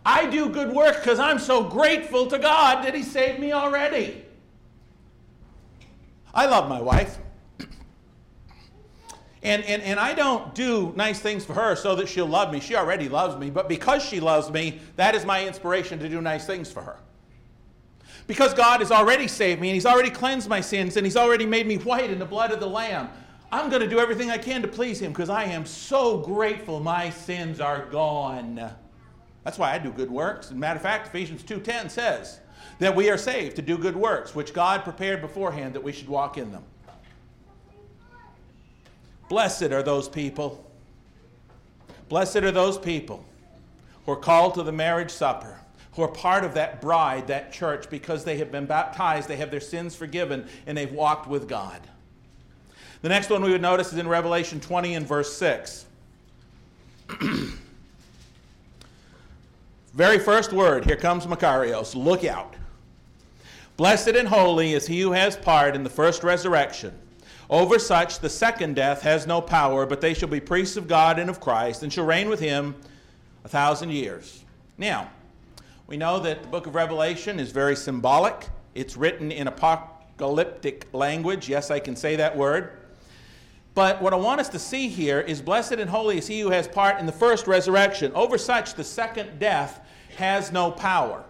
I 0.05 0.29
do 0.29 0.49
good 0.49 0.73
work 0.73 0.95
because 0.95 1.19
I'm 1.19 1.39
so 1.39 1.63
grateful 1.63 2.27
to 2.27 2.39
God 2.39 2.83
that 2.83 2.95
He 2.95 3.03
saved 3.03 3.39
me 3.39 3.51
already. 3.51 4.25
I 6.33 6.45
love 6.45 6.69
my 6.69 6.81
wife. 6.81 7.17
And, 9.43 9.63
and, 9.63 9.81
and 9.81 9.99
I 9.99 10.13
don't 10.13 10.53
do 10.53 10.93
nice 10.95 11.19
things 11.19 11.43
for 11.43 11.53
her 11.53 11.75
so 11.75 11.95
that 11.95 12.07
she'll 12.07 12.27
love 12.27 12.53
me. 12.53 12.59
She 12.59 12.75
already 12.75 13.09
loves 13.09 13.35
me, 13.35 13.49
but 13.49 13.67
because 13.67 14.05
she 14.05 14.19
loves 14.19 14.51
me, 14.51 14.79
that 14.97 15.15
is 15.15 15.25
my 15.25 15.47
inspiration 15.47 15.97
to 15.97 16.07
do 16.07 16.21
nice 16.21 16.45
things 16.45 16.71
for 16.71 16.83
her. 16.83 16.97
Because 18.27 18.53
God 18.53 18.81
has 18.81 18.91
already 18.91 19.27
saved 19.27 19.59
me 19.59 19.69
and 19.69 19.73
He's 19.73 19.87
already 19.87 20.11
cleansed 20.11 20.47
my 20.47 20.61
sins 20.61 20.95
and 20.95 21.07
He's 21.07 21.17
already 21.17 21.47
made 21.47 21.65
me 21.65 21.77
white 21.77 22.11
in 22.11 22.19
the 22.19 22.25
blood 22.25 22.51
of 22.51 22.59
the 22.59 22.67
Lamb. 22.67 23.09
I'm 23.51 23.69
going 23.69 23.81
to 23.81 23.87
do 23.87 23.99
everything 23.99 24.29
I 24.29 24.37
can 24.37 24.61
to 24.61 24.67
please 24.67 25.01
Him 25.01 25.11
because 25.11 25.29
I 25.29 25.43
am 25.45 25.65
so 25.65 26.17
grateful 26.17 26.79
my 26.79 27.09
sins 27.09 27.59
are 27.59 27.85
gone. 27.85 28.71
That's 29.43 29.57
why 29.57 29.73
I 29.73 29.77
do 29.77 29.91
good 29.91 30.09
works. 30.09 30.47
As 30.47 30.51
a 30.53 30.55
matter 30.55 30.77
of 30.77 30.83
fact, 30.83 31.07
Ephesians 31.07 31.43
2:10 31.43 31.89
says 31.89 32.39
that 32.79 32.95
we 32.95 33.09
are 33.09 33.17
saved 33.17 33.55
to 33.57 33.61
do 33.61 33.77
good 33.77 33.95
works, 33.95 34.33
which 34.33 34.53
God 34.53 34.83
prepared 34.83 35.21
beforehand 35.21 35.73
that 35.73 35.83
we 35.83 35.91
should 35.91 36.07
walk 36.07 36.37
in 36.37 36.51
them. 36.51 36.63
Blessed 39.27 39.63
are 39.63 39.83
those 39.83 40.07
people. 40.07 40.65
Blessed 42.09 42.37
are 42.37 42.51
those 42.51 42.77
people 42.77 43.25
who 44.05 44.13
are 44.13 44.17
called 44.17 44.53
to 44.55 44.63
the 44.63 44.71
marriage 44.71 45.11
supper 45.11 45.61
who 45.93 46.01
are 46.01 46.07
part 46.07 46.43
of 46.43 46.53
that 46.53 46.81
bride, 46.81 47.27
that 47.27 47.51
church, 47.51 47.89
because 47.89 48.23
they 48.23 48.37
have 48.37 48.51
been 48.51 48.65
baptized, 48.65 49.27
they 49.27 49.35
have 49.35 49.51
their 49.51 49.59
sins 49.59 49.95
forgiven, 49.95 50.47
and 50.65 50.77
they've 50.77 50.91
walked 50.91 51.27
with 51.27 51.47
God. 51.47 51.81
The 53.01 53.09
next 53.09 53.29
one 53.29 53.43
we 53.43 53.51
would 53.51 53.61
notice 53.61 53.91
is 53.91 53.97
in 53.99 54.07
Revelation 54.07 54.59
20 54.59 54.95
and 54.95 55.07
verse 55.07 55.35
6. 55.35 55.85
Very 59.93 60.19
first 60.19 60.53
word, 60.53 60.85
here 60.85 60.95
comes 60.95 61.25
Makarios. 61.25 61.95
Look 61.95 62.23
out. 62.23 62.55
Blessed 63.75 64.09
and 64.09 64.27
holy 64.27 64.73
is 64.73 64.85
he 64.85 65.01
who 65.01 65.11
has 65.11 65.35
part 65.35 65.75
in 65.75 65.83
the 65.83 65.89
first 65.89 66.23
resurrection. 66.23 66.93
Over 67.49 67.79
such 67.79 68.19
the 68.19 68.29
second 68.29 68.75
death 68.75 69.01
has 69.01 69.25
no 69.25 69.41
power, 69.41 69.85
but 69.85 69.99
they 69.99 70.13
shall 70.13 70.29
be 70.29 70.39
priests 70.39 70.77
of 70.77 70.87
God 70.87 71.17
and 71.19 71.29
of 71.29 71.39
Christ, 71.39 71.83
and 71.83 71.91
shall 71.91 72.05
reign 72.05 72.29
with 72.29 72.39
him 72.39 72.75
a 73.43 73.49
thousand 73.49 73.89
years. 73.91 74.45
Now, 74.77 75.09
we 75.87 75.97
know 75.97 76.19
that 76.19 76.43
the 76.43 76.47
book 76.47 76.67
of 76.67 76.75
Revelation 76.75 77.39
is 77.39 77.51
very 77.51 77.75
symbolic. 77.75 78.47
It's 78.75 78.95
written 78.95 79.31
in 79.31 79.47
apocalyptic 79.47 80.87
language. 80.93 81.49
Yes, 81.49 81.71
I 81.71 81.79
can 81.79 81.95
say 81.95 82.15
that 82.15 82.37
word. 82.37 82.80
But 83.73 84.01
what 84.01 84.13
I 84.13 84.17
want 84.17 84.41
us 84.41 84.49
to 84.49 84.59
see 84.59 84.89
here 84.89 85.21
is 85.21 85.41
blessed 85.41 85.73
and 85.73 85.89
holy 85.89 86.17
is 86.17 86.27
he 86.27 86.41
who 86.41 86.49
has 86.49 86.67
part 86.67 86.99
in 86.99 87.05
the 87.05 87.11
first 87.11 87.47
resurrection. 87.47 88.11
Over 88.13 88.37
such, 88.37 88.73
the 88.73 88.83
second 88.83 89.39
death 89.39 89.79
has 90.17 90.51
no 90.51 90.71
power. 90.71 91.23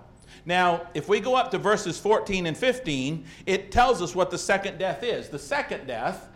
Now, 0.46 0.88
if 0.96 1.08
we 1.08 1.20
go 1.20 1.36
up 1.36 1.52
to 1.52 1.60
verses 1.60 2.00
14 2.00 2.48
and 2.48 2.58
15, 2.58 3.26
it 3.46 3.72
tells 3.72 4.02
us 4.02 4.16
what 4.16 4.32
the 4.32 4.40
second 4.40 4.80
death 4.80 5.04
is. 5.04 5.30
The 5.30 5.38
second 5.38 5.86
death 5.86 6.30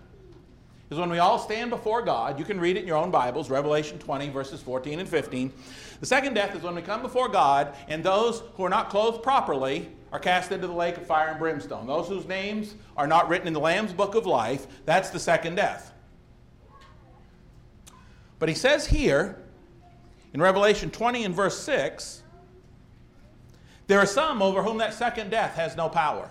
is 0.91 0.99
when 0.99 1.09
we 1.09 1.17
all 1.17 1.39
stand 1.39 1.71
before 1.71 2.03
God. 2.03 2.37
You 2.37 2.45
can 2.45 2.59
read 2.59 2.77
it 2.77 2.81
in 2.81 2.87
your 2.87 2.97
own 2.97 3.09
Bibles, 3.09 3.49
Revelation 3.49 3.97
20, 3.97 4.29
verses 4.29 4.61
14 4.61 4.99
and 4.99 5.09
15. 5.09 5.51
The 5.99 6.05
second 6.05 6.35
death 6.35 6.55
is 6.55 6.61
when 6.61 6.75
we 6.75 6.83
come 6.83 7.01
before 7.01 7.29
God, 7.29 7.73
and 7.87 8.03
those 8.03 8.43
who 8.53 8.63
are 8.63 8.69
not 8.69 8.91
clothed 8.91 9.23
properly 9.23 9.89
are 10.11 10.19
cast 10.19 10.51
into 10.51 10.67
the 10.67 10.73
lake 10.73 10.97
of 10.97 11.07
fire 11.07 11.29
and 11.29 11.39
brimstone. 11.39 11.87
Those 11.87 12.07
whose 12.07 12.27
names 12.27 12.75
are 12.95 13.07
not 13.07 13.27
written 13.27 13.47
in 13.47 13.53
the 13.53 13.59
Lamb's 13.59 13.91
book 13.91 14.13
of 14.13 14.27
life, 14.27 14.67
that's 14.85 15.09
the 15.09 15.19
second 15.19 15.55
death. 15.55 15.94
But 18.45 18.49
he 18.49 18.55
says 18.55 18.85
here, 18.85 19.39
in 20.31 20.39
Revelation 20.39 20.91
20 20.91 21.25
and 21.25 21.33
verse 21.33 21.57
6, 21.61 22.21
there 23.87 23.97
are 23.97 24.05
some 24.05 24.39
over 24.43 24.61
whom 24.61 24.77
that 24.77 24.93
second 24.93 25.31
death 25.31 25.55
has 25.55 25.75
no 25.75 25.89
power. 25.89 26.29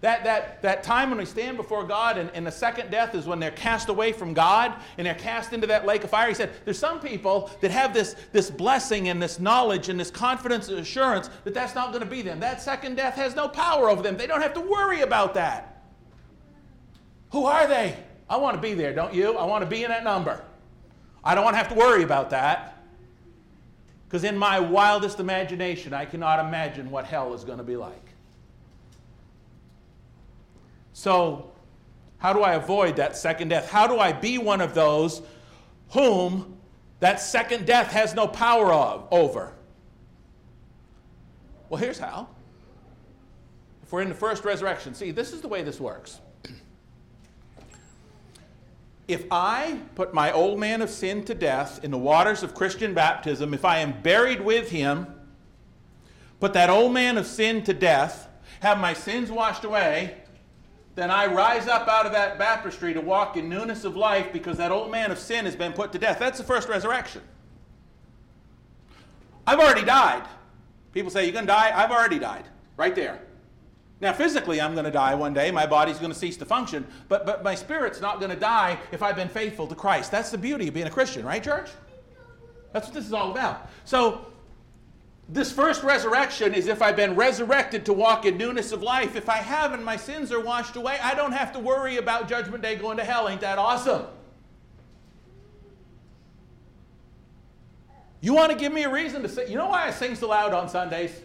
That, 0.00 0.24
that, 0.24 0.62
that 0.62 0.82
time 0.82 1.10
when 1.10 1.18
we 1.20 1.24
stand 1.24 1.56
before 1.56 1.84
God 1.84 2.18
and, 2.18 2.28
and 2.34 2.44
the 2.44 2.50
second 2.50 2.90
death 2.90 3.14
is 3.14 3.26
when 3.26 3.38
they're 3.38 3.52
cast 3.52 3.88
away 3.88 4.10
from 4.10 4.34
God 4.34 4.74
and 4.96 5.06
they're 5.06 5.14
cast 5.14 5.52
into 5.52 5.68
that 5.68 5.86
lake 5.86 6.02
of 6.02 6.10
fire. 6.10 6.26
He 6.26 6.34
said, 6.34 6.50
There's 6.64 6.76
some 6.76 6.98
people 6.98 7.52
that 7.60 7.70
have 7.70 7.94
this, 7.94 8.16
this 8.32 8.50
blessing 8.50 9.08
and 9.08 9.22
this 9.22 9.38
knowledge 9.38 9.90
and 9.90 10.00
this 10.00 10.10
confidence 10.10 10.68
and 10.70 10.80
assurance 10.80 11.30
that 11.44 11.54
that's 11.54 11.76
not 11.76 11.92
going 11.92 12.02
to 12.02 12.10
be 12.10 12.20
them. 12.20 12.40
That 12.40 12.60
second 12.60 12.96
death 12.96 13.14
has 13.14 13.36
no 13.36 13.46
power 13.46 13.88
over 13.88 14.02
them. 14.02 14.16
They 14.16 14.26
don't 14.26 14.42
have 14.42 14.54
to 14.54 14.60
worry 14.60 15.02
about 15.02 15.34
that. 15.34 15.84
Who 17.30 17.44
are 17.44 17.68
they? 17.68 17.96
I 18.28 18.38
want 18.38 18.56
to 18.56 18.60
be 18.60 18.74
there, 18.74 18.92
don't 18.92 19.14
you? 19.14 19.36
I 19.36 19.44
want 19.44 19.62
to 19.62 19.70
be 19.70 19.84
in 19.84 19.90
that 19.90 20.02
number. 20.02 20.44
I 21.24 21.34
don't 21.34 21.44
want 21.44 21.54
to 21.54 21.58
have 21.58 21.68
to 21.68 21.74
worry 21.74 22.02
about 22.02 22.30
that. 22.30 22.82
Because 24.08 24.24
in 24.24 24.38
my 24.38 24.58
wildest 24.58 25.20
imagination, 25.20 25.92
I 25.92 26.06
cannot 26.06 26.40
imagine 26.40 26.90
what 26.90 27.04
hell 27.04 27.34
is 27.34 27.44
going 27.44 27.58
to 27.58 27.64
be 27.64 27.76
like. 27.76 28.08
So, 30.94 31.52
how 32.16 32.32
do 32.32 32.42
I 32.42 32.54
avoid 32.54 32.96
that 32.96 33.16
second 33.16 33.48
death? 33.48 33.70
How 33.70 33.86
do 33.86 33.98
I 33.98 34.12
be 34.12 34.38
one 34.38 34.60
of 34.60 34.74
those 34.74 35.22
whom 35.90 36.56
that 37.00 37.20
second 37.20 37.66
death 37.66 37.92
has 37.92 38.14
no 38.14 38.26
power 38.26 38.72
of 38.72 39.06
over? 39.10 39.52
Well, 41.68 41.80
here's 41.80 41.98
how. 41.98 42.28
If 43.82 43.92
we're 43.92 44.02
in 44.02 44.08
the 44.08 44.14
first 44.14 44.44
resurrection, 44.44 44.94
see, 44.94 45.10
this 45.10 45.32
is 45.32 45.40
the 45.40 45.48
way 45.48 45.62
this 45.62 45.78
works. 45.78 46.20
If 49.08 49.24
I 49.30 49.80
put 49.94 50.12
my 50.12 50.30
old 50.30 50.60
man 50.60 50.82
of 50.82 50.90
sin 50.90 51.24
to 51.24 51.34
death 51.34 51.82
in 51.82 51.90
the 51.90 51.98
waters 51.98 52.42
of 52.42 52.54
Christian 52.54 52.92
baptism, 52.92 53.54
if 53.54 53.64
I 53.64 53.78
am 53.78 54.02
buried 54.02 54.42
with 54.42 54.70
him, 54.70 55.06
put 56.40 56.52
that 56.52 56.68
old 56.68 56.92
man 56.92 57.16
of 57.16 57.26
sin 57.26 57.64
to 57.64 57.72
death, 57.72 58.28
have 58.60 58.78
my 58.78 58.92
sins 58.92 59.30
washed 59.30 59.64
away, 59.64 60.18
then 60.94 61.10
I 61.10 61.26
rise 61.26 61.68
up 61.68 61.88
out 61.88 62.06
of 62.06 62.12
that 62.12 62.38
baptistry 62.38 62.92
to 62.92 63.00
walk 63.00 63.36
in 63.36 63.48
newness 63.48 63.84
of 63.84 63.96
life 63.96 64.32
because 64.32 64.58
that 64.58 64.72
old 64.72 64.90
man 64.90 65.10
of 65.10 65.18
sin 65.18 65.46
has 65.46 65.56
been 65.56 65.72
put 65.72 65.92
to 65.92 65.98
death. 65.98 66.18
That's 66.18 66.38
the 66.38 66.44
first 66.44 66.68
resurrection. 66.68 67.22
I've 69.46 69.60
already 69.60 69.84
died. 69.84 70.26
People 70.92 71.10
say, 71.10 71.24
You're 71.24 71.32
going 71.32 71.46
to 71.46 71.52
die? 71.52 71.72
I've 71.74 71.92
already 71.92 72.18
died. 72.18 72.44
Right 72.76 72.94
there. 72.94 73.20
Now, 74.00 74.12
physically, 74.12 74.60
I'm 74.60 74.74
going 74.74 74.84
to 74.84 74.92
die 74.92 75.14
one 75.14 75.34
day. 75.34 75.50
My 75.50 75.66
body's 75.66 75.98
going 75.98 76.12
to 76.12 76.18
cease 76.18 76.36
to 76.36 76.44
function. 76.44 76.86
But, 77.08 77.26
but 77.26 77.42
my 77.42 77.56
spirit's 77.56 78.00
not 78.00 78.20
going 78.20 78.30
to 78.30 78.38
die 78.38 78.78
if 78.92 79.02
I've 79.02 79.16
been 79.16 79.28
faithful 79.28 79.66
to 79.66 79.74
Christ. 79.74 80.12
That's 80.12 80.30
the 80.30 80.38
beauty 80.38 80.68
of 80.68 80.74
being 80.74 80.86
a 80.86 80.90
Christian, 80.90 81.26
right, 81.26 81.42
church? 81.42 81.70
That's 82.72 82.86
what 82.86 82.94
this 82.94 83.06
is 83.06 83.12
all 83.12 83.32
about. 83.32 83.68
So, 83.84 84.26
this 85.28 85.50
first 85.50 85.82
resurrection 85.82 86.54
is 86.54 86.68
if 86.68 86.80
I've 86.80 86.96
been 86.96 87.14
resurrected 87.16 87.84
to 87.86 87.92
walk 87.92 88.24
in 88.24 88.38
newness 88.38 88.72
of 88.72 88.82
life. 88.82 89.16
If 89.16 89.28
I 89.28 89.38
haven't, 89.38 89.82
my 89.82 89.96
sins 89.96 90.32
are 90.32 90.40
washed 90.40 90.76
away. 90.76 90.98
I 91.02 91.14
don't 91.14 91.32
have 91.32 91.52
to 91.52 91.58
worry 91.58 91.96
about 91.96 92.28
Judgment 92.28 92.62
Day 92.62 92.76
going 92.76 92.96
to 92.98 93.04
hell. 93.04 93.28
Ain't 93.28 93.40
that 93.42 93.58
awesome? 93.58 94.06
You 98.20 98.32
want 98.32 98.52
to 98.52 98.58
give 98.58 98.72
me 98.72 98.84
a 98.84 98.90
reason 98.90 99.22
to 99.22 99.28
say, 99.28 99.50
you 99.50 99.56
know 99.56 99.68
why 99.68 99.86
I 99.86 99.90
sing 99.90 100.14
so 100.14 100.28
loud 100.28 100.54
on 100.54 100.68
Sundays? 100.68 101.20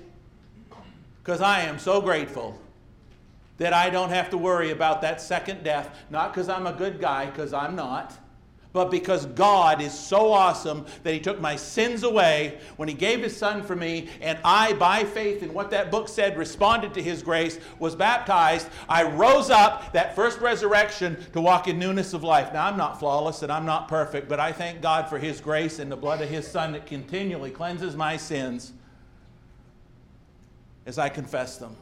Because 1.24 1.40
I 1.40 1.62
am 1.62 1.80
so 1.80 2.02
grateful 2.02 2.60
that 3.64 3.72
I 3.72 3.90
don't 3.90 4.10
have 4.10 4.30
to 4.32 4.38
worry 4.38 4.72
about 4.72 5.02
that 5.04 5.22
second 5.22 5.64
death. 5.64 5.98
Not 6.10 6.34
because 6.34 6.50
I'm 6.50 6.68
a 6.68 6.74
good 6.74 7.00
guy, 7.00 7.28
because 7.28 7.54
I'm 7.54 7.78
not 7.78 8.20
but 8.74 8.90
because 8.90 9.28
God 9.28 9.82
is 9.82 9.94
so 9.94 10.34
awesome 10.34 10.88
that 11.04 11.14
He 11.14 11.20
took 11.20 11.40
my 11.40 11.56
sins 11.56 12.02
away 12.02 12.58
when 12.76 12.90
He 12.90 12.96
gave 12.96 13.22
His 13.22 13.38
Son 13.38 13.62
for 13.62 13.76
me, 13.76 14.10
and 14.20 14.40
I, 14.44 14.74
by 14.74 15.04
faith 15.04 15.44
in 15.44 15.54
what 15.54 15.70
that 15.70 15.92
book 15.92 16.10
said, 16.10 16.36
responded 16.40 16.96
to 16.96 17.02
His 17.04 17.22
grace, 17.22 17.60
was 17.78 17.96
baptized. 17.96 18.68
I 18.90 19.04
rose 19.04 19.52
up 19.52 19.94
that 19.94 20.16
first 20.16 20.40
resurrection 20.40 21.24
to 21.34 21.40
walk 21.40 21.68
in 21.68 21.78
newness 21.78 22.14
of 22.14 22.24
life. 22.24 22.52
Now, 22.52 22.66
I'm 22.66 22.76
not 22.76 23.00
flawless 23.00 23.44
and 23.44 23.52
I'm 23.52 23.66
not 23.66 23.88
perfect, 23.88 24.28
but 24.28 24.40
I 24.40 24.52
thank 24.52 24.82
God 24.82 25.08
for 25.08 25.20
His 25.20 25.40
grace 25.40 25.78
and 25.78 25.92
the 25.92 25.96
blood 25.96 26.22
of 26.22 26.30
His 26.30 26.48
Son 26.48 26.72
that 26.72 26.88
continually 26.88 27.52
cleanses 27.52 27.96
my 27.96 28.18
sins 28.18 28.74
as 30.88 30.98
I 30.98 31.10
confess 31.10 31.58
them. 31.58 31.78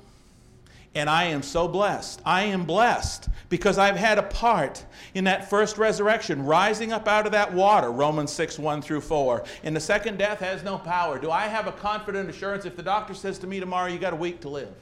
And 0.93 1.09
I 1.09 1.25
am 1.25 1.41
so 1.41 1.69
blessed. 1.69 2.21
I 2.25 2.43
am 2.43 2.65
blessed 2.65 3.29
because 3.47 3.77
I've 3.77 3.95
had 3.95 4.17
a 4.17 4.23
part 4.23 4.85
in 5.13 5.23
that 5.23 5.49
first 5.49 5.77
resurrection, 5.77 6.45
rising 6.45 6.91
up 6.91 7.07
out 7.07 7.25
of 7.25 7.31
that 7.31 7.53
water, 7.53 7.91
Romans 7.91 8.31
6 8.33 8.59
1 8.59 8.81
through 8.81 9.01
4. 9.01 9.45
And 9.63 9.73
the 9.73 9.79
second 9.79 10.17
death 10.17 10.39
has 10.39 10.63
no 10.63 10.77
power. 10.77 11.17
Do 11.17 11.31
I 11.31 11.47
have 11.47 11.67
a 11.67 11.71
confident 11.71 12.29
assurance 12.29 12.65
if 12.65 12.75
the 12.75 12.83
doctor 12.83 13.13
says 13.13 13.39
to 13.39 13.47
me 13.47 13.61
tomorrow, 13.61 13.87
you 13.87 13.99
got 13.99 14.11
a 14.11 14.17
week 14.17 14.41
to 14.41 14.49
live? 14.49 14.73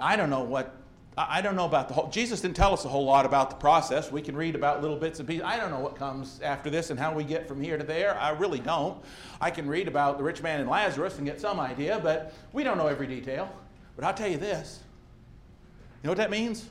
I 0.00 0.16
don't 0.16 0.30
know 0.30 0.42
what, 0.42 0.74
I 1.16 1.40
don't 1.40 1.54
know 1.54 1.66
about 1.66 1.86
the 1.86 1.94
whole, 1.94 2.08
Jesus 2.08 2.40
didn't 2.40 2.56
tell 2.56 2.72
us 2.72 2.84
a 2.84 2.88
whole 2.88 3.04
lot 3.04 3.24
about 3.24 3.50
the 3.50 3.56
process. 3.56 4.10
We 4.10 4.20
can 4.20 4.36
read 4.36 4.56
about 4.56 4.82
little 4.82 4.96
bits 4.96 5.20
and 5.20 5.28
pieces. 5.28 5.44
I 5.44 5.56
don't 5.56 5.70
know 5.70 5.78
what 5.78 5.94
comes 5.94 6.40
after 6.42 6.70
this 6.70 6.90
and 6.90 6.98
how 6.98 7.14
we 7.14 7.22
get 7.22 7.46
from 7.46 7.62
here 7.62 7.78
to 7.78 7.84
there. 7.84 8.18
I 8.18 8.30
really 8.30 8.58
don't. 8.58 9.00
I 9.40 9.50
can 9.50 9.68
read 9.68 9.86
about 9.86 10.18
the 10.18 10.24
rich 10.24 10.42
man 10.42 10.58
and 10.58 10.68
Lazarus 10.68 11.18
and 11.18 11.26
get 11.26 11.40
some 11.40 11.60
idea, 11.60 12.00
but 12.02 12.34
we 12.52 12.64
don't 12.64 12.78
know 12.78 12.88
every 12.88 13.06
detail. 13.06 13.48
But 13.96 14.04
I'll 14.04 14.14
tell 14.14 14.28
you 14.28 14.38
this 14.38 14.80
you 16.02 16.08
know 16.08 16.10
what 16.12 16.18
that 16.18 16.30
means? 16.30 16.68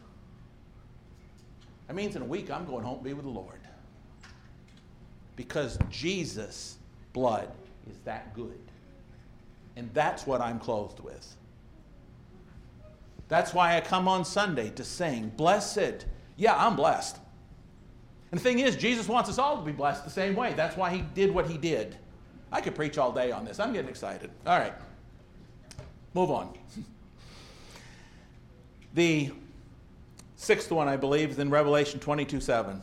That 1.87 1.95
means 1.95 2.15
in 2.15 2.21
a 2.21 2.25
week 2.25 2.51
I'm 2.51 2.65
going 2.65 2.83
home 2.83 2.99
to 2.99 3.03
be 3.03 3.13
with 3.13 3.25
the 3.25 3.31
Lord. 3.31 3.59
Because 5.35 5.79
Jesus' 5.89 6.77
blood 7.13 7.49
is 7.89 7.97
that 8.03 8.33
good. 8.33 8.59
And 9.77 9.89
that's 9.93 10.27
what 10.27 10.41
I'm 10.41 10.59
clothed 10.59 10.99
with. 10.99 11.35
That's 13.29 13.53
why 13.53 13.77
I 13.77 13.81
come 13.81 14.09
on 14.09 14.25
Sunday 14.25 14.69
to 14.71 14.83
sing, 14.83 15.31
Blessed. 15.37 16.05
Yeah, 16.35 16.55
I'm 16.55 16.75
blessed. 16.75 17.17
And 18.31 18.39
the 18.39 18.43
thing 18.43 18.59
is, 18.59 18.75
Jesus 18.75 19.07
wants 19.07 19.29
us 19.29 19.37
all 19.37 19.57
to 19.57 19.63
be 19.63 19.71
blessed 19.71 20.03
the 20.03 20.11
same 20.11 20.35
way. 20.35 20.53
That's 20.53 20.75
why 20.75 20.89
he 20.89 21.01
did 21.13 21.33
what 21.33 21.49
he 21.49 21.57
did. 21.57 21.97
I 22.51 22.59
could 22.59 22.75
preach 22.75 22.97
all 22.97 23.11
day 23.11 23.31
on 23.31 23.45
this. 23.45 23.59
I'm 23.59 23.71
getting 23.71 23.89
excited. 23.89 24.29
All 24.45 24.59
right. 24.59 24.73
Move 26.13 26.31
on. 26.31 26.53
the 28.93 29.31
sixth 30.35 30.71
one, 30.71 30.87
I 30.87 30.97
believe, 30.97 31.31
is 31.31 31.39
in 31.39 31.49
Revelation 31.49 31.99
22 31.99 32.41
7. 32.41 32.81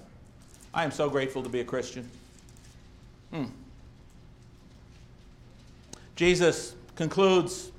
I 0.72 0.84
am 0.84 0.90
so 0.90 1.08
grateful 1.08 1.42
to 1.42 1.48
be 1.48 1.60
a 1.60 1.64
Christian. 1.64 2.08
Hmm. 3.32 3.44
Jesus 6.16 6.74
concludes 6.96 7.70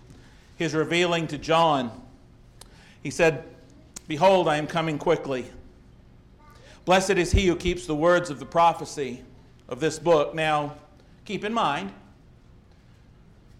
his 0.57 0.73
revealing 0.73 1.27
to 1.27 1.37
John. 1.37 1.91
He 3.03 3.09
said, 3.09 3.43
Behold, 4.07 4.47
I 4.47 4.57
am 4.57 4.67
coming 4.67 4.97
quickly. 4.97 5.45
Blessed 6.85 7.11
is 7.11 7.31
he 7.31 7.47
who 7.47 7.55
keeps 7.55 7.85
the 7.85 7.95
words 7.95 8.29
of 8.29 8.39
the 8.39 8.45
prophecy 8.45 9.21
of 9.67 9.79
this 9.79 9.99
book. 9.99 10.33
Now, 10.33 10.75
keep 11.25 11.45
in 11.45 11.53
mind, 11.53 11.91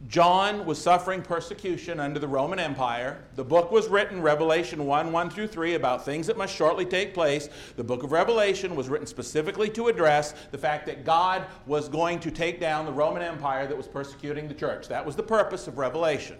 John 0.07 0.65
was 0.65 0.81
suffering 0.81 1.21
persecution 1.21 1.99
under 1.99 2.19
the 2.19 2.27
Roman 2.27 2.57
Empire. 2.57 3.21
The 3.35 3.43
book 3.43 3.69
was 3.69 3.89
written, 3.89 4.21
Revelation 4.21 4.85
1 4.85 5.11
1 5.11 5.29
through 5.29 5.47
3, 5.47 5.75
about 5.75 6.05
things 6.05 6.25
that 6.27 6.37
must 6.37 6.55
shortly 6.55 6.85
take 6.85 7.13
place. 7.13 7.49
The 7.75 7.83
book 7.83 8.03
of 8.03 8.13
Revelation 8.13 8.75
was 8.77 8.87
written 8.87 9.05
specifically 9.05 9.69
to 9.71 9.87
address 9.87 10.33
the 10.51 10.57
fact 10.57 10.85
that 10.85 11.03
God 11.03 11.45
was 11.65 11.89
going 11.89 12.21
to 12.21 12.31
take 12.31 12.61
down 12.61 12.85
the 12.85 12.93
Roman 12.93 13.21
Empire 13.21 13.67
that 13.67 13.75
was 13.75 13.87
persecuting 13.87 14.47
the 14.47 14.53
church. 14.53 14.87
That 14.87 15.05
was 15.05 15.17
the 15.17 15.23
purpose 15.23 15.67
of 15.67 15.77
Revelation. 15.77 16.37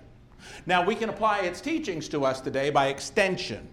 Now, 0.66 0.86
we 0.86 0.96
can 0.96 1.10
apply 1.10 1.40
its 1.40 1.60
teachings 1.60 2.08
to 2.10 2.24
us 2.24 2.40
today 2.40 2.70
by 2.70 2.88
extension, 2.88 3.68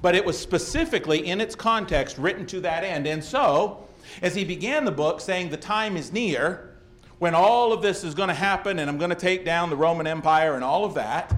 but 0.00 0.14
it 0.14 0.24
was 0.24 0.38
specifically 0.38 1.26
in 1.26 1.38
its 1.42 1.54
context 1.54 2.16
written 2.16 2.46
to 2.46 2.60
that 2.60 2.82
end. 2.82 3.06
And 3.06 3.22
so, 3.22 3.86
as 4.22 4.34
he 4.34 4.42
began 4.42 4.86
the 4.86 4.90
book 4.90 5.20
saying, 5.20 5.50
The 5.50 5.58
time 5.58 5.98
is 5.98 6.14
near 6.14 6.75
when 7.18 7.34
all 7.34 7.72
of 7.72 7.82
this 7.82 8.04
is 8.04 8.14
going 8.14 8.28
to 8.28 8.34
happen 8.34 8.78
and 8.78 8.90
I'm 8.90 8.98
going 8.98 9.10
to 9.10 9.16
take 9.16 9.44
down 9.44 9.70
the 9.70 9.76
Roman 9.76 10.06
Empire 10.06 10.54
and 10.54 10.62
all 10.62 10.84
of 10.84 10.94
that, 10.94 11.34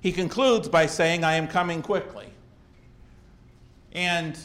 he 0.00 0.12
concludes 0.12 0.68
by 0.68 0.86
saying, 0.86 1.24
I 1.24 1.34
am 1.34 1.48
coming 1.48 1.82
quickly. 1.82 2.26
And 3.92 4.38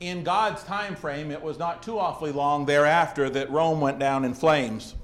in 0.00 0.22
God's 0.24 0.62
time 0.64 0.96
frame, 0.96 1.30
it 1.30 1.42
was 1.42 1.58
not 1.58 1.82
too 1.82 1.98
awfully 1.98 2.32
long 2.32 2.66
thereafter 2.66 3.28
that 3.30 3.50
Rome 3.50 3.80
went 3.80 3.98
down 3.98 4.24
in 4.24 4.34
flames. 4.34 4.94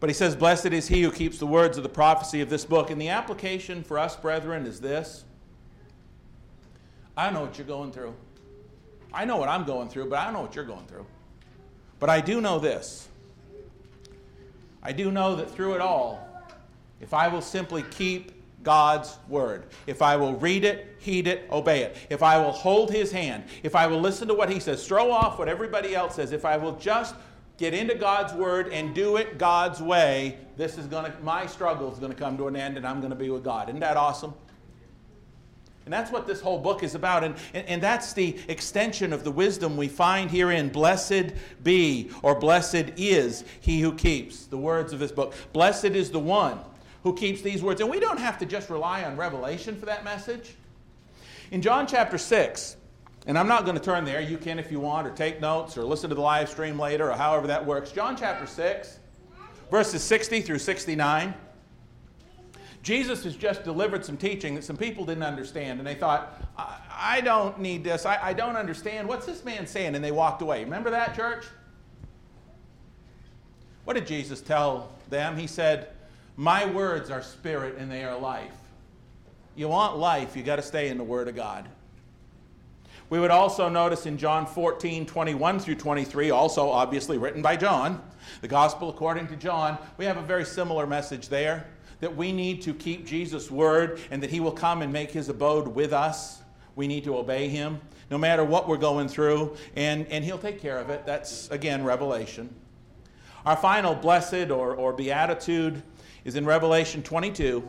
But 0.00 0.08
he 0.08 0.14
says, 0.14 0.36
Blessed 0.36 0.66
is 0.66 0.88
he 0.88 1.02
who 1.02 1.10
keeps 1.10 1.38
the 1.38 1.46
words 1.46 1.76
of 1.76 1.82
the 1.82 1.88
prophecy 1.88 2.40
of 2.40 2.48
this 2.48 2.64
book. 2.64 2.90
And 2.90 3.00
the 3.00 3.08
application 3.08 3.82
for 3.82 3.98
us, 3.98 4.16
brethren, 4.16 4.64
is 4.66 4.80
this 4.80 5.24
I 7.16 7.30
know 7.30 7.40
what 7.40 7.58
you're 7.58 7.66
going 7.66 7.90
through. 7.90 8.14
I 9.12 9.24
know 9.24 9.36
what 9.36 9.48
I'm 9.48 9.64
going 9.64 9.88
through, 9.88 10.08
but 10.08 10.18
I 10.18 10.24
don't 10.24 10.34
know 10.34 10.42
what 10.42 10.54
you're 10.54 10.64
going 10.64 10.86
through. 10.86 11.06
But 12.00 12.10
I 12.10 12.20
do 12.20 12.40
know 12.40 12.58
this. 12.58 13.08
I 14.82 14.92
do 14.92 15.10
know 15.10 15.36
that 15.36 15.50
through 15.50 15.74
it 15.74 15.80
all, 15.80 16.26
if 17.00 17.12
I 17.12 17.28
will 17.28 17.40
simply 17.40 17.82
keep 17.90 18.32
God's 18.62 19.16
word, 19.28 19.66
if 19.86 20.02
I 20.02 20.16
will 20.16 20.34
read 20.34 20.64
it, 20.64 20.96
heed 20.98 21.26
it, 21.26 21.48
obey 21.50 21.82
it, 21.82 21.96
if 22.10 22.22
I 22.22 22.38
will 22.38 22.52
hold 22.52 22.90
his 22.90 23.12
hand, 23.12 23.44
if 23.62 23.74
I 23.74 23.86
will 23.86 24.00
listen 24.00 24.28
to 24.28 24.34
what 24.34 24.50
he 24.50 24.60
says, 24.60 24.86
throw 24.86 25.10
off 25.10 25.38
what 25.38 25.48
everybody 25.48 25.94
else 25.94 26.16
says, 26.16 26.32
if 26.32 26.44
I 26.44 26.56
will 26.56 26.72
just 26.76 27.14
get 27.56 27.74
into 27.74 27.94
God's 27.94 28.32
word 28.32 28.68
and 28.72 28.94
do 28.94 29.16
it 29.16 29.38
God's 29.38 29.80
way, 29.80 30.38
this 30.56 30.78
is 30.78 30.86
going 30.86 31.10
to 31.10 31.18
my 31.20 31.46
struggle 31.46 31.92
is 31.92 31.98
going 31.98 32.12
to 32.12 32.18
come 32.18 32.36
to 32.36 32.48
an 32.48 32.56
end 32.56 32.76
and 32.76 32.86
I'm 32.86 33.00
going 33.00 33.10
to 33.10 33.16
be 33.16 33.30
with 33.30 33.44
God. 33.44 33.68
Isn't 33.68 33.80
that 33.80 33.96
awesome? 33.96 34.34
And 35.88 35.92
that's 35.94 36.12
what 36.12 36.26
this 36.26 36.42
whole 36.42 36.58
book 36.58 36.82
is 36.82 36.94
about. 36.94 37.24
And, 37.24 37.34
and, 37.54 37.66
and, 37.66 37.82
that's 37.82 38.12
the 38.12 38.36
extension 38.46 39.10
of 39.10 39.24
the 39.24 39.30
wisdom 39.30 39.74
we 39.74 39.88
find 39.88 40.30
herein. 40.30 40.68
Blessed 40.68 41.32
be, 41.62 42.10
or 42.20 42.34
blessed 42.34 42.92
is 42.98 43.42
he 43.62 43.80
who 43.80 43.94
keeps 43.94 44.44
the 44.44 44.58
words 44.58 44.92
of 44.92 44.98
this 44.98 45.10
book. 45.10 45.32
Blessed 45.54 45.86
is 45.86 46.10
the 46.10 46.18
one 46.18 46.60
who 47.04 47.14
keeps 47.14 47.40
these 47.40 47.62
words. 47.62 47.80
And 47.80 47.88
we 47.88 48.00
don't 48.00 48.18
have 48.18 48.36
to 48.40 48.44
just 48.44 48.68
rely 48.68 49.02
on 49.04 49.16
revelation 49.16 49.80
for 49.80 49.86
that 49.86 50.04
message. 50.04 50.56
In 51.52 51.62
John 51.62 51.86
chapter 51.86 52.18
6, 52.18 52.76
and 53.26 53.38
I'm 53.38 53.48
not 53.48 53.64
going 53.64 53.78
to 53.78 53.82
turn 53.82 54.04
there, 54.04 54.20
you 54.20 54.36
can 54.36 54.58
if 54.58 54.70
you 54.70 54.80
want, 54.80 55.06
or 55.06 55.10
take 55.12 55.40
notes, 55.40 55.78
or 55.78 55.84
listen 55.84 56.10
to 56.10 56.14
the 56.14 56.20
live 56.20 56.50
stream 56.50 56.78
later, 56.78 57.10
or 57.10 57.16
however 57.16 57.46
that 57.46 57.64
works. 57.64 57.92
John 57.92 58.14
chapter 58.14 58.46
6, 58.46 58.98
verses 59.70 60.02
60 60.02 60.42
through 60.42 60.58
69. 60.58 61.32
Jesus 62.82 63.24
has 63.24 63.36
just 63.36 63.64
delivered 63.64 64.04
some 64.04 64.16
teaching 64.16 64.54
that 64.54 64.64
some 64.64 64.76
people 64.76 65.04
didn't 65.04 65.24
understand, 65.24 65.80
and 65.80 65.86
they 65.86 65.94
thought, 65.94 66.40
I, 66.56 66.78
I 66.90 67.20
don't 67.20 67.58
need 67.58 67.84
this. 67.84 68.06
I, 68.06 68.18
I 68.22 68.32
don't 68.32 68.56
understand. 68.56 69.08
What's 69.08 69.26
this 69.26 69.44
man 69.44 69.66
saying? 69.66 69.94
And 69.94 70.04
they 70.04 70.12
walked 70.12 70.42
away. 70.42 70.64
Remember 70.64 70.90
that, 70.90 71.14
church? 71.14 71.44
What 73.84 73.94
did 73.94 74.06
Jesus 74.06 74.40
tell 74.40 74.90
them? 75.08 75.36
He 75.36 75.46
said, 75.46 75.88
My 76.36 76.66
words 76.66 77.10
are 77.10 77.22
spirit 77.22 77.76
and 77.78 77.90
they 77.90 78.04
are 78.04 78.18
life. 78.18 78.52
You 79.56 79.68
want 79.68 79.96
life, 79.96 80.36
you 80.36 80.42
got 80.42 80.56
to 80.56 80.62
stay 80.62 80.88
in 80.88 80.98
the 80.98 81.04
Word 81.04 81.26
of 81.26 81.34
God. 81.34 81.68
We 83.10 83.18
would 83.18 83.30
also 83.30 83.68
notice 83.68 84.04
in 84.06 84.18
John 84.18 84.46
14, 84.46 85.06
21 85.06 85.58
through 85.58 85.76
23, 85.76 86.30
also 86.30 86.68
obviously 86.68 87.16
written 87.16 87.40
by 87.40 87.56
John, 87.56 88.02
the 88.42 88.48
Gospel 88.48 88.90
according 88.90 89.26
to 89.28 89.36
John, 89.36 89.78
we 89.96 90.04
have 90.04 90.18
a 90.18 90.22
very 90.22 90.44
similar 90.44 90.86
message 90.86 91.28
there 91.28 91.66
that 92.00 92.16
we 92.16 92.32
need 92.32 92.62
to 92.62 92.74
keep 92.74 93.06
Jesus' 93.06 93.50
word 93.50 94.00
and 94.10 94.22
that 94.22 94.30
he 94.30 94.40
will 94.40 94.52
come 94.52 94.82
and 94.82 94.92
make 94.92 95.10
his 95.10 95.28
abode 95.28 95.68
with 95.68 95.92
us. 95.92 96.42
We 96.76 96.86
need 96.86 97.04
to 97.04 97.16
obey 97.16 97.48
him 97.48 97.80
no 98.10 98.18
matter 98.18 98.44
what 98.44 98.68
we're 98.68 98.78
going 98.78 99.08
through, 99.08 99.56
and, 99.76 100.06
and 100.06 100.24
he'll 100.24 100.38
take 100.38 100.60
care 100.60 100.78
of 100.78 100.88
it. 100.88 101.04
That's, 101.04 101.50
again, 101.50 101.84
Revelation. 101.84 102.54
Our 103.44 103.56
final 103.56 103.94
blessed 103.94 104.50
or, 104.50 104.74
or 104.74 104.92
beatitude 104.92 105.82
is 106.24 106.36
in 106.36 106.46
Revelation 106.46 107.02
22 107.02 107.62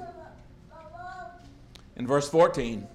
in 1.97 2.07
verse 2.07 2.30
14. 2.30 2.88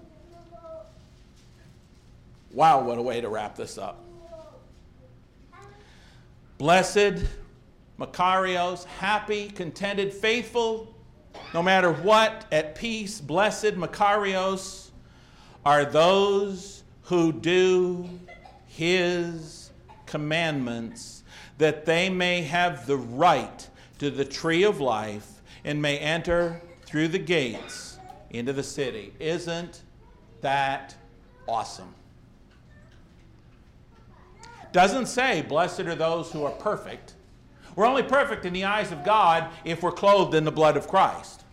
Wow, 2.52 2.84
what 2.84 2.98
a 2.98 3.02
way 3.02 3.20
to 3.20 3.28
wrap 3.28 3.56
this 3.56 3.78
up. 3.78 4.02
Blessed, 6.56 7.24
Makarios, 7.98 8.84
happy, 8.84 9.48
contented, 9.50 10.12
faithful, 10.12 10.93
no 11.54 11.62
matter 11.62 11.92
what, 11.92 12.46
at 12.50 12.74
peace, 12.74 13.20
blessed, 13.20 13.76
Makarios, 13.76 14.90
are 15.64 15.84
those 15.84 16.82
who 17.02 17.32
do 17.32 18.10
his 18.66 19.70
commandments, 20.04 21.22
that 21.58 21.86
they 21.86 22.10
may 22.10 22.42
have 22.42 22.86
the 22.88 22.96
right 22.96 23.68
to 24.00 24.10
the 24.10 24.24
tree 24.24 24.64
of 24.64 24.80
life 24.80 25.42
and 25.64 25.80
may 25.80 25.96
enter 25.98 26.60
through 26.86 27.06
the 27.06 27.18
gates 27.20 27.98
into 28.30 28.52
the 28.52 28.62
city. 28.62 29.14
Isn't 29.20 29.82
that 30.40 30.96
awesome? 31.46 31.94
Doesn't 34.72 35.06
say, 35.06 35.42
blessed 35.42 35.80
are 35.82 35.94
those 35.94 36.32
who 36.32 36.42
are 36.42 36.50
perfect. 36.50 37.14
We're 37.76 37.86
only 37.86 38.02
perfect 38.02 38.44
in 38.44 38.52
the 38.52 38.64
eyes 38.64 38.90
of 38.90 39.04
God 39.04 39.48
if 39.64 39.84
we're 39.84 39.92
clothed 39.92 40.34
in 40.34 40.44
the 40.44 40.50
blood 40.50 40.76
of 40.76 40.88
Christ. 40.88 41.43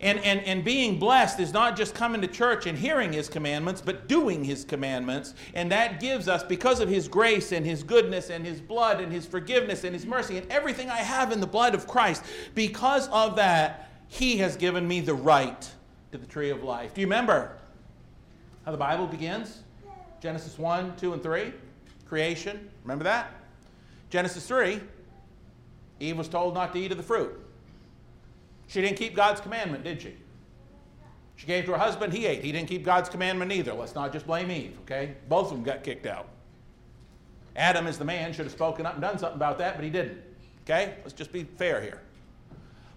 And, 0.00 0.18
and, 0.20 0.40
and 0.40 0.64
being 0.64 0.98
blessed 0.98 1.40
is 1.40 1.52
not 1.52 1.76
just 1.76 1.94
coming 1.94 2.20
to 2.20 2.26
church 2.26 2.66
and 2.66 2.76
hearing 2.76 3.12
His 3.12 3.28
commandments, 3.28 3.80
but 3.80 4.08
doing 4.08 4.44
His 4.44 4.64
commandments. 4.64 5.34
And 5.54 5.70
that 5.72 6.00
gives 6.00 6.28
us, 6.28 6.42
because 6.42 6.80
of 6.80 6.88
His 6.88 7.08
grace 7.08 7.52
and 7.52 7.64
His 7.64 7.82
goodness 7.82 8.30
and 8.30 8.44
His 8.44 8.60
blood 8.60 9.00
and 9.00 9.12
His 9.12 9.26
forgiveness 9.26 9.84
and 9.84 9.94
His 9.94 10.04
mercy 10.04 10.36
and 10.36 10.50
everything 10.50 10.90
I 10.90 10.98
have 10.98 11.32
in 11.32 11.40
the 11.40 11.46
blood 11.46 11.74
of 11.74 11.86
Christ, 11.86 12.22
because 12.54 13.08
of 13.08 13.36
that, 13.36 13.90
He 14.08 14.38
has 14.38 14.56
given 14.56 14.86
me 14.86 15.00
the 15.00 15.14
right 15.14 15.70
to 16.12 16.18
the 16.18 16.26
tree 16.26 16.50
of 16.50 16.62
life. 16.62 16.94
Do 16.94 17.00
you 17.00 17.06
remember 17.06 17.56
how 18.64 18.72
the 18.72 18.78
Bible 18.78 19.06
begins? 19.06 19.62
Genesis 20.20 20.58
1, 20.58 20.96
2, 20.96 21.12
and 21.12 21.22
3. 21.22 21.52
Creation. 22.06 22.68
Remember 22.84 23.04
that? 23.04 23.32
Genesis 24.10 24.46
3, 24.46 24.80
Eve 26.00 26.16
was 26.16 26.28
told 26.28 26.54
not 26.54 26.72
to 26.72 26.78
eat 26.78 26.92
of 26.92 26.96
the 26.96 27.02
fruit. 27.02 27.45
She 28.66 28.80
didn't 28.80 28.96
keep 28.96 29.14
God's 29.14 29.40
commandment, 29.40 29.84
did 29.84 30.02
she? 30.02 30.16
She 31.36 31.46
gave 31.46 31.66
to 31.66 31.72
her 31.72 31.78
husband, 31.78 32.12
he 32.12 32.26
ate. 32.26 32.42
He 32.42 32.50
didn't 32.50 32.68
keep 32.68 32.84
God's 32.84 33.08
commandment 33.08 33.52
either. 33.52 33.74
Let's 33.74 33.94
not 33.94 34.12
just 34.12 34.26
blame 34.26 34.50
Eve, 34.50 34.76
okay? 34.82 35.14
Both 35.28 35.46
of 35.46 35.52
them 35.52 35.62
got 35.62 35.84
kicked 35.84 36.06
out. 36.06 36.28
Adam, 37.54 37.86
as 37.86 37.98
the 37.98 38.04
man, 38.04 38.32
should 38.32 38.44
have 38.44 38.52
spoken 38.52 38.86
up 38.86 38.94
and 38.94 39.02
done 39.02 39.18
something 39.18 39.36
about 39.36 39.58
that, 39.58 39.76
but 39.76 39.84
he 39.84 39.90
didn't. 39.90 40.18
Okay? 40.64 40.94
Let's 41.02 41.12
just 41.12 41.32
be 41.32 41.44
fair 41.44 41.80
here. 41.80 42.00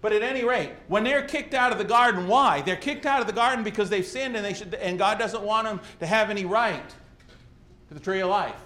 But 0.02 0.12
at 0.12 0.22
any 0.22 0.44
rate, 0.44 0.72
when 0.88 1.04
they're 1.04 1.26
kicked 1.26 1.52
out 1.52 1.72
of 1.72 1.78
the 1.78 1.84
garden, 1.84 2.26
why? 2.26 2.62
They're 2.62 2.76
kicked 2.76 3.04
out 3.04 3.20
of 3.20 3.26
the 3.26 3.32
garden 3.32 3.62
because 3.62 3.90
they've 3.90 4.06
sinned 4.06 4.34
and, 4.34 4.44
they 4.44 4.54
should, 4.54 4.74
and 4.74 4.98
God 4.98 5.18
doesn't 5.18 5.42
want 5.42 5.66
them 5.66 5.80
to 6.00 6.06
have 6.06 6.30
any 6.30 6.46
right 6.46 6.88
to 7.88 7.94
the 7.94 8.00
tree 8.00 8.20
of 8.20 8.30
life 8.30 8.60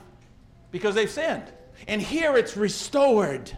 because 0.71 0.95
they've 0.95 1.11
sinned. 1.11 1.45
And 1.89 2.01
here 2.01 2.37
it's 2.37 2.57
restored. 2.57 3.57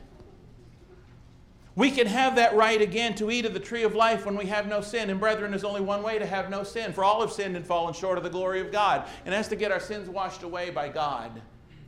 We 1.77 1.91
can 1.91 2.07
have 2.07 2.37
that 2.37 2.57
right 2.57 2.81
again 2.81 3.15
to 3.17 3.31
eat 3.31 3.45
of 3.45 3.53
the 3.53 3.61
tree 3.61 3.83
of 3.83 3.95
life 3.95 4.25
when 4.25 4.35
we 4.35 4.47
have 4.47 4.67
no 4.67 4.81
sin. 4.81 5.11
And 5.11 5.21
brethren, 5.21 5.51
there's 5.51 5.63
only 5.63 5.83
one 5.83 6.03
way 6.03 6.19
to 6.19 6.25
have 6.25 6.49
no 6.49 6.65
sin. 6.65 6.95
For 6.95 7.05
all 7.05 7.21
have 7.21 7.31
sinned 7.31 7.55
and 7.55 7.67
fallen 7.67 7.93
short 7.93 8.17
of 8.17 8.25
the 8.25 8.31
glory 8.31 8.61
of 8.61 8.73
God. 8.73 9.07
And 9.27 9.35
that's 9.35 9.49
to 9.49 9.57
get 9.57 9.71
our 9.71 9.79
sins 9.79 10.09
washed 10.09 10.43
away 10.43 10.71
by 10.71 10.89
God. 10.89 11.43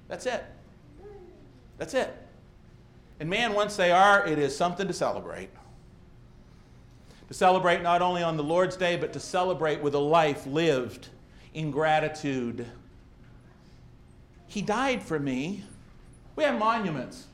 That's 0.06 0.26
it. 0.26 0.44
That's 1.78 1.94
it. 1.94 2.14
And 3.18 3.30
man, 3.30 3.54
once 3.54 3.76
they 3.76 3.90
are, 3.90 4.26
it 4.26 4.38
is 4.38 4.54
something 4.54 4.86
to 4.86 4.92
celebrate. 4.92 5.48
To 7.28 7.34
celebrate 7.34 7.82
not 7.82 8.02
only 8.02 8.22
on 8.22 8.36
the 8.36 8.44
Lord's 8.44 8.76
Day, 8.76 8.96
but 8.96 9.14
to 9.14 9.20
celebrate 9.20 9.80
with 9.80 9.94
a 9.94 9.98
life 9.98 10.46
lived 10.46 11.08
in 11.54 11.70
gratitude. 11.70 12.66
He 14.46 14.60
died 14.60 15.02
for 15.02 15.18
me. 15.18 15.64
We 16.36 16.44
have 16.44 16.58
monuments 16.58 17.26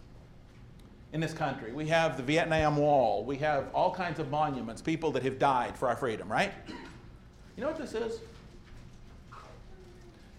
in 1.14 1.20
this 1.20 1.32
country. 1.32 1.72
We 1.72 1.86
have 1.86 2.16
the 2.16 2.24
Vietnam 2.24 2.76
Wall. 2.76 3.24
We 3.24 3.36
have 3.36 3.68
all 3.72 3.94
kinds 3.94 4.18
of 4.18 4.32
monuments, 4.32 4.82
people 4.82 5.12
that 5.12 5.22
have 5.22 5.38
died 5.38 5.78
for 5.78 5.88
our 5.88 5.94
freedom, 5.96 6.30
right? 6.30 6.52
You 7.56 7.62
know 7.62 7.68
what 7.68 7.78
this 7.78 7.94
is? 7.94 8.18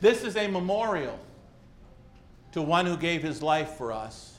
This 0.01 0.25
is 0.25 0.35
a 0.35 0.49
memorial 0.49 1.17
to 2.51 2.61
one 2.61 2.85
who 2.85 2.97
gave 2.97 3.23
his 3.23 3.41
life 3.41 3.77
for 3.77 3.93
us. 3.93 4.34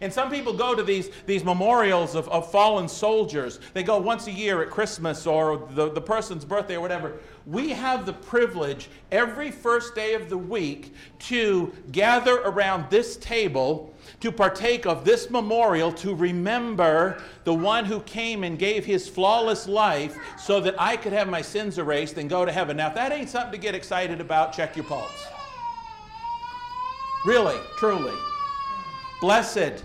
And 0.00 0.12
some 0.12 0.30
people 0.30 0.52
go 0.52 0.74
to 0.74 0.82
these, 0.82 1.10
these 1.26 1.44
memorials 1.44 2.14
of, 2.14 2.28
of 2.28 2.50
fallen 2.50 2.88
soldiers. 2.88 3.60
They 3.74 3.82
go 3.82 3.98
once 3.98 4.26
a 4.26 4.32
year 4.32 4.62
at 4.62 4.70
Christmas 4.70 5.26
or 5.26 5.68
the, 5.72 5.90
the 5.90 6.00
person's 6.00 6.44
birthday 6.44 6.76
or 6.76 6.80
whatever. 6.80 7.18
We 7.46 7.70
have 7.70 8.06
the 8.06 8.12
privilege 8.12 8.88
every 9.10 9.50
first 9.50 9.94
day 9.94 10.14
of 10.14 10.28
the 10.28 10.38
week 10.38 10.94
to 11.20 11.72
gather 11.90 12.36
around 12.42 12.88
this 12.90 13.16
table 13.16 13.94
to 14.20 14.30
partake 14.30 14.86
of 14.86 15.04
this 15.04 15.30
memorial 15.30 15.92
to 15.92 16.14
remember 16.14 17.22
the 17.44 17.54
one 17.54 17.84
who 17.84 18.00
came 18.00 18.44
and 18.44 18.58
gave 18.58 18.84
his 18.84 19.08
flawless 19.08 19.66
life 19.66 20.16
so 20.38 20.60
that 20.60 20.80
I 20.80 20.96
could 20.96 21.12
have 21.12 21.28
my 21.28 21.42
sins 21.42 21.78
erased 21.78 22.18
and 22.18 22.30
go 22.30 22.44
to 22.44 22.52
heaven. 22.52 22.76
Now, 22.76 22.88
if 22.88 22.94
that 22.94 23.12
ain't 23.12 23.28
something 23.28 23.52
to 23.52 23.58
get 23.58 23.74
excited 23.74 24.20
about, 24.20 24.52
check 24.52 24.76
your 24.76 24.84
pulse. 24.84 25.26
Really, 27.24 27.58
truly. 27.76 28.14
Blessed, 29.22 29.84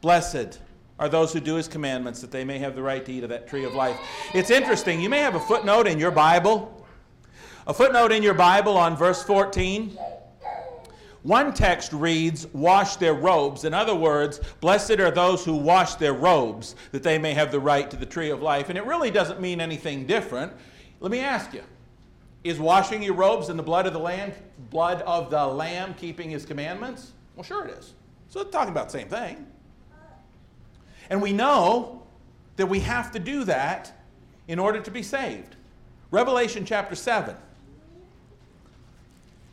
blessed 0.00 0.60
are 1.00 1.08
those 1.08 1.32
who 1.32 1.40
do 1.40 1.56
his 1.56 1.66
commandments, 1.66 2.20
that 2.20 2.30
they 2.30 2.44
may 2.44 2.60
have 2.60 2.76
the 2.76 2.82
right 2.82 3.04
to 3.04 3.12
eat 3.12 3.24
of 3.24 3.30
that 3.30 3.48
tree 3.48 3.64
of 3.64 3.74
life. 3.74 3.98
It's 4.34 4.50
interesting. 4.50 5.00
You 5.00 5.08
may 5.08 5.18
have 5.18 5.34
a 5.34 5.40
footnote 5.40 5.88
in 5.88 5.98
your 5.98 6.12
Bible, 6.12 6.86
a 7.66 7.74
footnote 7.74 8.12
in 8.12 8.22
your 8.22 8.34
Bible 8.34 8.76
on 8.76 8.96
verse 8.96 9.24
14. 9.24 9.98
One 11.24 11.52
text 11.52 11.92
reads, 11.92 12.46
Wash 12.52 12.94
their 12.98 13.14
robes. 13.14 13.64
In 13.64 13.74
other 13.74 13.96
words, 13.96 14.38
blessed 14.60 15.00
are 15.00 15.10
those 15.10 15.44
who 15.44 15.56
wash 15.56 15.96
their 15.96 16.14
robes, 16.14 16.76
that 16.92 17.02
they 17.02 17.18
may 17.18 17.34
have 17.34 17.50
the 17.50 17.58
right 17.58 17.90
to 17.90 17.96
the 17.96 18.06
tree 18.06 18.30
of 18.30 18.42
life. 18.42 18.68
And 18.68 18.78
it 18.78 18.86
really 18.86 19.10
doesn't 19.10 19.40
mean 19.40 19.60
anything 19.60 20.06
different. 20.06 20.52
Let 21.00 21.10
me 21.10 21.18
ask 21.18 21.52
you 21.52 21.64
Is 22.44 22.60
washing 22.60 23.02
your 23.02 23.14
robes 23.14 23.48
in 23.48 23.56
the 23.56 23.64
blood 23.64 23.88
of 23.88 23.92
the 23.92 23.98
Lamb, 23.98 24.30
blood 24.70 25.02
of 25.02 25.30
the 25.30 25.44
Lamb, 25.44 25.94
keeping 25.94 26.30
his 26.30 26.46
commandments? 26.46 27.10
Well, 27.36 27.44
sure 27.44 27.66
it 27.66 27.78
is. 27.78 27.94
So 28.28 28.42
talking 28.42 28.72
about 28.72 28.86
the 28.86 28.98
same 28.98 29.08
thing. 29.08 29.46
And 31.08 31.22
we 31.22 31.32
know 31.32 32.02
that 32.56 32.66
we 32.66 32.80
have 32.80 33.12
to 33.12 33.20
do 33.20 33.44
that 33.44 33.92
in 34.48 34.58
order 34.58 34.80
to 34.80 34.90
be 34.90 35.02
saved. 35.02 35.54
Revelation 36.10 36.64
chapter 36.64 36.96
7 36.96 37.36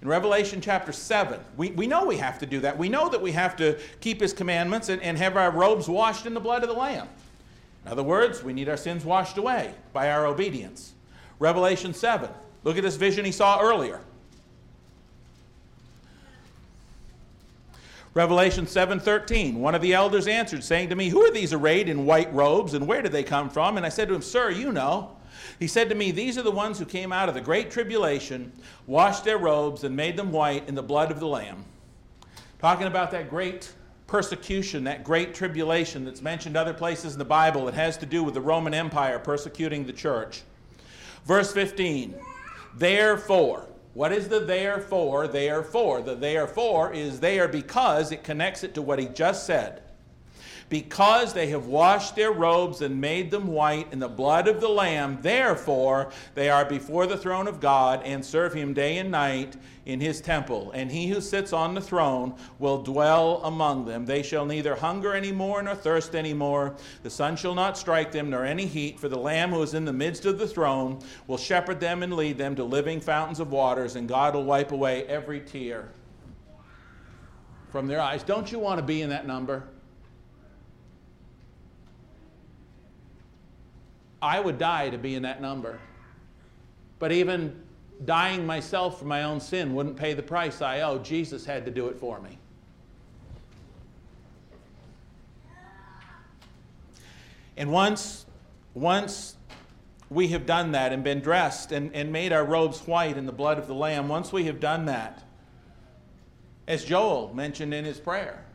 in 0.04 0.10
Revelation 0.10 0.60
chapter 0.60 0.92
7, 0.92 1.40
we, 1.56 1.72
we 1.72 1.88
know 1.88 2.04
we 2.04 2.18
have 2.18 2.38
to 2.40 2.46
do 2.46 2.60
that. 2.60 2.78
We 2.78 2.90
know 2.90 3.08
that 3.08 3.22
we 3.22 3.32
have 3.32 3.56
to 3.56 3.80
keep 4.02 4.20
his 4.20 4.34
commandments 4.34 4.90
and, 4.90 5.02
and 5.02 5.18
have 5.18 5.38
our 5.38 5.50
robes 5.50 5.88
washed 5.88 6.26
in 6.26 6.34
the 6.34 6.42
blood 6.42 6.62
of 6.62 6.68
the 6.68 6.76
Lamb. 6.76 7.08
In 7.86 7.92
other 7.94 8.04
words, 8.04 8.44
we 8.44 8.52
need 8.52 8.68
our 8.68 8.76
sins 8.76 9.06
washed 9.06 9.38
away 9.38 9.74
by 9.94 10.12
our 10.12 10.26
obedience. 10.26 10.92
Revelation 11.40 11.94
7, 11.94 12.30
look 12.66 12.76
at 12.76 12.84
this 12.84 12.98
vision 12.98 13.24
he 13.24 13.32
saw 13.32 13.62
earlier. 13.62 14.02
Revelation 18.14 18.66
7:13 18.66 19.56
One 19.56 19.76
of 19.76 19.82
the 19.82 19.94
elders 19.94 20.28
answered 20.28 20.64
saying 20.64 20.90
to 20.90 20.96
me 20.96 21.10
who 21.10 21.26
are 21.26 21.32
these 21.32 21.54
arrayed 21.54 21.90
in 21.90 22.06
white 22.06 22.34
robes 22.34 22.74
and 22.74 22.88
where 22.88 23.02
did 23.02 23.12
they 23.12 23.24
come 23.24 23.50
from 23.50 23.78
and 23.78 23.86
I 23.86 23.90
said 23.90 24.08
to 24.08 24.14
him 24.14 24.22
sir 24.22 24.52
you 24.52 24.72
know 24.72 25.16
he 25.60 25.68
said 25.68 25.90
to 25.90 25.96
me, 25.96 26.12
These 26.12 26.38
are 26.38 26.44
the 26.44 26.52
ones 26.52 26.80
who 26.80 26.86
came 26.86 27.12
out 27.12 27.30
of 27.30 27.36
the 27.36 27.42
great 27.42 27.72
tribulation, 27.72 28.52
washed 28.88 29.24
their 29.24 29.38
robes, 29.38 29.84
and 29.84 29.96
made 29.96 30.18
them 30.18 30.32
white 30.32 30.68
in 30.68 30.76
the 30.76 30.84
blood 30.84 31.12
of 31.12 31.20
the 31.20 31.28
Lamb. 31.28 31.66
Talking 32.60 32.88
about 32.88 33.12
that 33.12 33.30
great 33.30 33.72
persecution, 34.08 34.84
that 34.86 35.04
great 35.04 35.34
tribulation 35.34 36.06
that's 36.06 36.22
mentioned 36.22 36.56
other 36.56 36.74
places 36.74 37.14
in 37.14 37.20
the 37.20 37.26
Bible. 37.26 37.68
It 37.68 37.74
has 37.74 37.98
to 37.98 38.06
do 38.06 38.24
with 38.24 38.34
the 38.34 38.42
Roman 38.42 38.74
Empire 38.74 39.20
persecuting 39.20 39.86
the 39.86 39.94
church. 39.94 40.44
Verse 41.26 41.54
15, 41.54 42.16
therefore, 42.76 43.68
what 43.94 44.12
is 44.12 44.28
the 44.28 44.40
therefore? 44.40 45.28
Therefore. 45.28 46.02
The 46.02 46.16
therefore 46.16 46.94
is 46.94 47.20
there 47.20 47.48
because 47.48 48.12
it 48.12 48.24
connects 48.24 48.64
it 48.64 48.74
to 48.74 48.82
what 48.82 49.00
he 49.00 49.06
just 49.06 49.46
said 49.46 49.83
because 50.74 51.34
they 51.34 51.50
have 51.50 51.68
washed 51.68 52.16
their 52.16 52.32
robes 52.32 52.82
and 52.82 53.00
made 53.00 53.30
them 53.30 53.46
white 53.46 53.88
in 53.94 54.00
the 54.00 54.08
blood 54.08 54.48
of 54.48 54.60
the 54.60 54.68
Lamb, 54.68 55.20
therefore 55.22 56.12
they 56.34 56.50
are 56.50 56.66
before 56.66 57.06
the 57.06 57.16
throne 57.16 57.48
of 57.48 57.60
God 57.60 58.02
and 58.04 58.26
serve 58.26 58.56
him 58.56 58.74
day 58.74 58.98
and 58.98 59.12
night 59.12 59.56
in 59.86 60.00
his 60.00 60.20
temple. 60.20 60.72
And 60.72 60.92
he 60.92 61.10
who 61.10 61.22
sits 61.22 61.54
on 61.54 61.76
the 61.76 61.80
throne 61.80 62.34
will 62.58 62.82
dwell 62.82 63.42
among 63.44 63.86
them. 63.86 64.08
They 64.08 64.24
shall 64.24 64.48
neither 64.48 64.74
hunger 64.74 65.14
any 65.14 65.32
more 65.32 65.62
nor 65.62 65.76
thirst 65.76 66.16
any 66.16 66.34
more. 66.34 66.76
The 67.04 67.10
sun 67.12 67.36
shall 67.36 67.54
not 67.54 67.78
strike 67.78 68.12
them 68.12 68.32
nor 68.32 68.44
any 68.44 68.66
heat, 68.66 69.00
for 69.00 69.10
the 69.10 69.20
Lamb 69.20 69.52
who 69.52 69.62
is 69.62 69.76
in 69.76 69.86
the 69.86 69.94
midst 69.94 70.26
of 70.26 70.40
the 70.40 70.48
throne 70.48 70.98
will 71.28 71.38
shepherd 71.38 71.80
them 71.80 72.02
and 72.02 72.16
lead 72.16 72.40
them 72.40 72.56
to 72.56 72.64
living 72.64 73.00
fountains 73.00 73.40
of 73.40 73.52
waters, 73.52 73.96
and 73.96 74.10
God 74.10 74.34
will 74.34 74.44
wipe 74.44 74.72
away 74.72 75.04
every 75.04 75.40
tear 75.40 75.90
from 77.70 77.86
their 77.86 78.02
eyes. 78.02 78.24
Don't 78.24 78.52
you 78.52 78.58
want 78.58 78.80
to 78.80 78.84
be 78.84 79.04
in 79.04 79.12
that 79.12 79.28
number? 79.28 79.68
I 84.24 84.40
would 84.40 84.58
die 84.58 84.90
to 84.90 84.98
be 84.98 85.16
in 85.16 85.24
that 85.24 85.42
number. 85.42 85.78
But 86.98 87.12
even 87.12 87.62
dying 88.06 88.46
myself 88.46 88.98
for 88.98 89.04
my 89.04 89.24
own 89.24 89.42
sin 89.42 89.76
wouldn't 89.76 89.98
pay 89.98 90.14
the 90.14 90.24
price 90.24 90.62
I 90.62 90.80
owe. 90.80 90.98
Jesus 91.00 91.46
had 91.46 91.66
to 91.66 91.72
do 91.72 91.88
it 91.90 92.00
for 92.00 92.22
me. 92.22 92.38
And 97.58 97.70
once, 97.70 98.26
once 98.74 99.36
we 100.10 100.30
have 100.30 100.46
done 100.46 100.72
that 100.72 100.94
and 100.94 101.04
been 101.04 101.20
dressed 101.20 101.74
and, 101.74 101.94
and 101.94 102.10
made 102.10 102.32
our 102.32 102.46
robes 102.46 102.80
white 102.88 103.18
in 103.18 103.26
the 103.26 103.34
blood 103.34 103.60
of 103.60 103.68
the 103.68 103.76
Lamb, 103.76 104.08
once 104.08 104.32
we 104.32 104.46
have 104.46 104.62
done 104.62 104.86
that, 104.86 105.22
as 106.66 106.86
Joel 106.86 107.34
mentioned 107.34 107.74
in 107.74 107.84
his 107.84 108.00
prayer, 108.00 108.46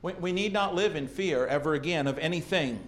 we, 0.00 0.14
we 0.14 0.32
need 0.32 0.54
not 0.54 0.74
live 0.74 0.96
in 0.96 1.08
fear 1.08 1.46
ever 1.46 1.74
again 1.74 2.06
of 2.06 2.18
anything 2.18 2.80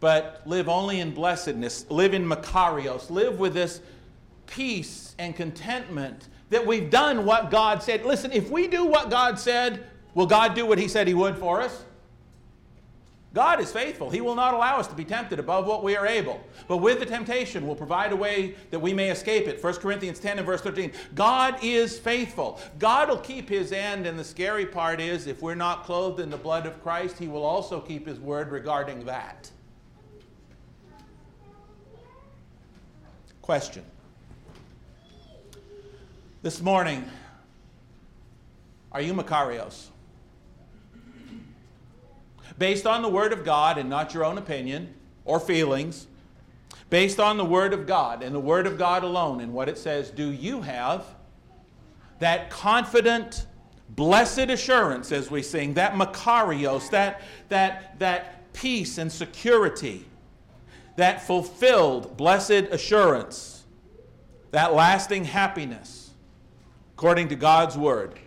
but 0.00 0.42
live 0.44 0.68
only 0.68 1.00
in 1.00 1.12
blessedness, 1.12 1.86
live 1.90 2.14
in 2.14 2.24
Makarios, 2.26 3.10
live 3.10 3.38
with 3.38 3.54
this 3.54 3.80
peace 4.46 5.14
and 5.18 5.34
contentment 5.34 6.28
that 6.50 6.66
we've 6.66 6.90
done 6.90 7.24
what 7.24 7.50
God 7.50 7.82
said. 7.82 8.04
Listen, 8.04 8.30
if 8.32 8.50
we 8.50 8.68
do 8.68 8.84
what 8.84 9.10
God 9.10 9.38
said, 9.38 9.86
will 10.14 10.26
God 10.26 10.54
do 10.54 10.66
what 10.66 10.78
He 10.78 10.88
said 10.88 11.08
He 11.08 11.14
would 11.14 11.36
for 11.36 11.60
us? 11.60 11.84
God 13.34 13.60
is 13.60 13.72
faithful. 13.72 14.10
He 14.10 14.20
will 14.20 14.36
not 14.36 14.54
allow 14.54 14.78
us 14.78 14.86
to 14.86 14.94
be 14.94 15.04
tempted 15.04 15.40
above 15.40 15.66
what 15.66 15.82
we 15.82 15.96
are 15.96 16.06
able. 16.06 16.40
But 16.68 16.76
with 16.76 17.00
the 17.00 17.06
temptation, 17.06 17.66
will 17.66 17.74
provide 17.74 18.12
a 18.12 18.16
way 18.16 18.54
that 18.70 18.78
we 18.78 18.94
may 18.94 19.10
escape 19.10 19.48
it. 19.48 19.62
1 19.62 19.74
Corinthians 19.74 20.20
10 20.20 20.38
and 20.38 20.46
verse 20.46 20.60
13. 20.60 20.92
God 21.16 21.58
is 21.60 21.98
faithful. 21.98 22.60
God 22.78 23.08
will 23.08 23.18
keep 23.18 23.48
his 23.48 23.72
end, 23.72 24.06
and 24.06 24.16
the 24.16 24.24
scary 24.24 24.64
part 24.64 25.00
is 25.00 25.26
if 25.26 25.42
we're 25.42 25.56
not 25.56 25.82
clothed 25.82 26.20
in 26.20 26.30
the 26.30 26.36
blood 26.36 26.64
of 26.64 26.80
Christ, 26.80 27.18
he 27.18 27.26
will 27.26 27.42
also 27.42 27.80
keep 27.80 28.06
his 28.06 28.20
word 28.20 28.52
regarding 28.52 29.04
that. 29.06 29.50
Question. 33.44 33.84
This 36.40 36.62
morning, 36.62 37.04
are 38.90 39.02
you 39.02 39.12
Makarios? 39.12 39.88
Based 42.56 42.86
on 42.86 43.02
the 43.02 43.08
Word 43.10 43.34
of 43.34 43.44
God 43.44 43.76
and 43.76 43.90
not 43.90 44.14
your 44.14 44.24
own 44.24 44.38
opinion 44.38 44.94
or 45.26 45.38
feelings, 45.38 46.06
based 46.88 47.20
on 47.20 47.36
the 47.36 47.44
Word 47.44 47.74
of 47.74 47.86
God 47.86 48.22
and 48.22 48.34
the 48.34 48.40
Word 48.40 48.66
of 48.66 48.78
God 48.78 49.04
alone 49.04 49.42
and 49.42 49.52
what 49.52 49.68
it 49.68 49.76
says, 49.76 50.10
do 50.10 50.30
you 50.30 50.62
have 50.62 51.04
that 52.20 52.48
confident, 52.48 53.44
blessed 53.90 54.48
assurance 54.48 55.12
as 55.12 55.30
we 55.30 55.42
sing, 55.42 55.74
that 55.74 55.92
Makarios, 55.92 56.88
that, 56.88 57.20
that, 57.50 57.98
that 57.98 58.54
peace 58.54 58.96
and 58.96 59.12
security? 59.12 60.06
That 60.96 61.22
fulfilled 61.22 62.16
blessed 62.16 62.68
assurance, 62.70 63.64
that 64.50 64.74
lasting 64.74 65.24
happiness, 65.24 66.10
according 66.94 67.28
to 67.28 67.36
God's 67.36 67.76
word. 67.76 68.18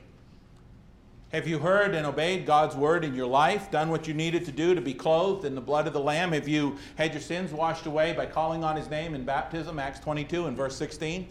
Have 1.32 1.48
you 1.48 1.60
heard 1.60 1.94
and 1.94 2.06
obeyed 2.06 2.46
God's 2.46 2.76
word 2.76 3.04
in 3.04 3.14
your 3.14 3.28
life, 3.28 3.70
done 3.70 3.90
what 3.90 4.08
you 4.08 4.14
needed 4.14 4.46
to 4.46 4.52
do 4.52 4.74
to 4.74 4.82
be 4.82 4.94
clothed 4.94 5.44
in 5.44 5.56
the 5.56 5.62
blood 5.62 5.86
of 5.86 5.94
the 5.94 6.00
Lamb? 6.00 6.32
Have 6.32 6.48
you 6.48 6.78
had 6.96 7.12
your 7.14 7.22
sins 7.22 7.52
washed 7.52 7.86
away 7.86 8.14
by 8.14 8.26
calling 8.26 8.64
on 8.64 8.78
his 8.78 8.90
name 8.90 9.14
in 9.14 9.26
baptism, 9.26 9.78
Acts 9.78 10.00
22 10.00 10.46
and 10.46 10.56
verse 10.56 10.78
16? 10.78 11.28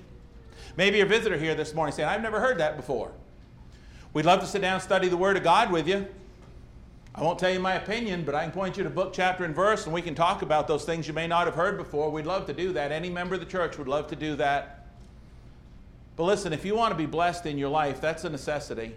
Maybe 0.76 0.99
you're 0.99 1.07
a 1.07 1.09
visitor 1.09 1.39
here 1.39 1.55
this 1.55 1.72
morning 1.74 1.95
saying, 1.95 2.09
I've 2.09 2.20
never 2.20 2.41
heard 2.41 2.59
that 2.59 2.76
before. 2.76 3.11
We'd 4.12 4.26
love 4.26 4.41
to 4.41 4.47
sit 4.47 4.61
down 4.61 4.74
and 4.74 4.82
study 4.82 5.09
the 5.09 5.16
Word 5.16 5.37
of 5.37 5.43
God 5.43 5.70
with 5.70 5.89
you. 5.89 6.07
I 7.16 7.22
won't 7.22 7.38
tell 7.38 7.50
you 7.50 7.60
my 7.60 7.74
opinion, 7.74 8.24
but 8.24 8.34
I 8.34 8.42
can 8.42 8.52
point 8.52 8.76
you 8.76 8.84
to 8.84 8.90
book, 8.90 9.14
chapter, 9.14 9.44
and 9.44 9.54
verse, 9.54 9.86
and 9.86 9.94
we 9.94 10.02
can 10.02 10.14
talk 10.14 10.42
about 10.42 10.68
those 10.68 10.84
things 10.84 11.08
you 11.08 11.14
may 11.14 11.26
not 11.26 11.46
have 11.46 11.54
heard 11.54 11.78
before. 11.78 12.10
We'd 12.10 12.26
love 12.26 12.44
to 12.46 12.52
do 12.52 12.74
that. 12.74 12.92
Any 12.92 13.08
member 13.08 13.34
of 13.34 13.40
the 13.40 13.46
church 13.46 13.78
would 13.78 13.88
love 13.88 14.06
to 14.08 14.16
do 14.16 14.36
that. 14.36 14.86
But 16.16 16.24
listen, 16.24 16.52
if 16.52 16.62
you 16.66 16.74
want 16.74 16.92
to 16.92 16.96
be 16.96 17.06
blessed 17.06 17.46
in 17.46 17.56
your 17.56 17.70
life, 17.70 18.02
that's 18.02 18.24
a 18.24 18.30
necessity. 18.30 18.94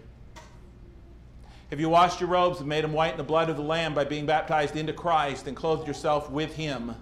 Have 1.70 1.80
you 1.80 1.88
washed 1.88 2.20
your 2.20 2.28
robes 2.28 2.60
and 2.60 2.68
made 2.68 2.84
them 2.84 2.92
white 2.92 3.12
in 3.12 3.18
the 3.18 3.24
blood 3.24 3.50
of 3.50 3.56
the 3.56 3.64
Lamb 3.64 3.94
by 3.94 4.04
being 4.04 4.26
baptized 4.26 4.76
into 4.76 4.92
Christ 4.92 5.48
and 5.48 5.56
clothed 5.56 5.88
yourself 5.88 6.30
with 6.30 6.56
Him? 6.56 6.96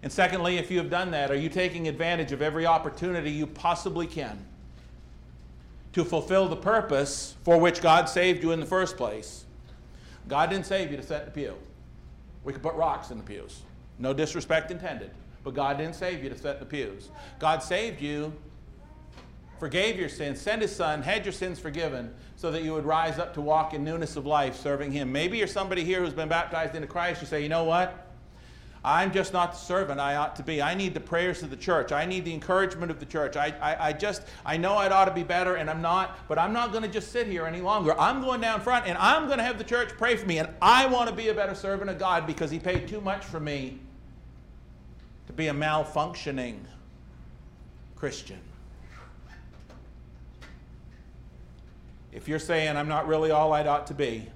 And 0.00 0.12
secondly, 0.12 0.58
if 0.58 0.70
you 0.70 0.78
have 0.78 0.90
done 0.90 1.10
that, 1.10 1.32
are 1.32 1.36
you 1.36 1.48
taking 1.48 1.88
advantage 1.88 2.30
of 2.30 2.40
every 2.40 2.66
opportunity 2.66 3.32
you 3.32 3.48
possibly 3.48 4.06
can 4.06 4.46
to 5.92 6.04
fulfill 6.04 6.46
the 6.46 6.56
purpose 6.56 7.34
for 7.42 7.58
which 7.58 7.82
God 7.82 8.08
saved 8.08 8.44
you 8.44 8.52
in 8.52 8.60
the 8.60 8.66
first 8.66 8.96
place? 8.96 9.45
God 10.28 10.50
didn't 10.50 10.66
save 10.66 10.90
you 10.90 10.96
to 10.96 11.02
in 11.02 11.24
the 11.24 11.30
pew. 11.30 11.54
We 12.44 12.52
could 12.52 12.62
put 12.62 12.74
rocks 12.74 13.10
in 13.10 13.18
the 13.18 13.24
pews. 13.24 13.62
No 13.98 14.12
disrespect 14.12 14.70
intended. 14.70 15.10
But 15.42 15.54
God 15.54 15.78
didn't 15.78 15.94
save 15.94 16.22
you 16.22 16.30
to 16.30 16.36
in 16.36 16.58
the 16.58 16.66
pews. 16.66 17.10
God 17.38 17.62
saved 17.62 18.00
you 18.00 18.32
forgave 19.58 19.98
your 19.98 20.08
sins, 20.08 20.40
sent 20.40 20.62
his 20.62 20.74
son, 20.74 21.02
had 21.02 21.24
your 21.24 21.32
sins 21.32 21.58
forgiven, 21.58 22.12
so 22.36 22.50
that 22.50 22.62
you 22.62 22.72
would 22.72 22.84
rise 22.84 23.18
up 23.18 23.34
to 23.34 23.40
walk 23.40 23.72
in 23.74 23.82
newness 23.84 24.16
of 24.16 24.26
life 24.26 24.56
serving 24.56 24.92
him. 24.92 25.10
Maybe 25.10 25.38
you're 25.38 25.46
somebody 25.46 25.84
here 25.84 26.00
who's 26.00 26.12
been 26.12 26.28
baptized 26.28 26.74
into 26.74 26.86
Christ. 26.86 27.22
You 27.22 27.26
say, 27.26 27.42
you 27.42 27.48
know 27.48 27.64
what? 27.64 28.05
I'm 28.84 29.12
just 29.12 29.32
not 29.32 29.52
the 29.52 29.58
servant 29.58 29.98
I 29.98 30.16
ought 30.16 30.36
to 30.36 30.42
be. 30.42 30.62
I 30.62 30.74
need 30.74 30.94
the 30.94 31.00
prayers 31.00 31.42
of 31.42 31.50
the 31.50 31.56
church. 31.56 31.90
I 31.90 32.06
need 32.06 32.24
the 32.24 32.32
encouragement 32.32 32.90
of 32.90 33.00
the 33.00 33.06
church. 33.06 33.36
I, 33.36 33.52
I, 33.60 33.88
I 33.88 33.92
just, 33.92 34.22
I 34.44 34.56
know 34.56 34.76
I'd 34.76 34.92
ought 34.92 35.06
to 35.06 35.14
be 35.14 35.24
better 35.24 35.56
and 35.56 35.68
I'm 35.68 35.82
not, 35.82 36.18
but 36.28 36.38
I'm 36.38 36.52
not 36.52 36.70
going 36.70 36.84
to 36.84 36.88
just 36.88 37.10
sit 37.10 37.26
here 37.26 37.46
any 37.46 37.60
longer. 37.60 37.98
I'm 37.98 38.20
going 38.20 38.40
down 38.40 38.60
front 38.60 38.86
and 38.86 38.96
I'm 38.98 39.26
going 39.26 39.38
to 39.38 39.44
have 39.44 39.58
the 39.58 39.64
church 39.64 39.90
pray 39.98 40.16
for 40.16 40.26
me. 40.26 40.38
And 40.38 40.48
I 40.62 40.86
want 40.86 41.08
to 41.08 41.14
be 41.14 41.28
a 41.28 41.34
better 41.34 41.54
servant 41.54 41.90
of 41.90 41.98
God 41.98 42.26
because 42.26 42.50
He 42.50 42.58
paid 42.58 42.86
too 42.86 43.00
much 43.00 43.24
for 43.24 43.40
me 43.40 43.80
to 45.26 45.32
be 45.32 45.48
a 45.48 45.54
malfunctioning 45.54 46.58
Christian. 47.96 48.38
If 52.12 52.28
you're 52.28 52.38
saying, 52.38 52.76
I'm 52.76 52.88
not 52.88 53.06
really 53.06 53.30
all 53.30 53.52
I'd 53.52 53.66
ought 53.66 53.88
to 53.88 53.94
be, 53.94 54.28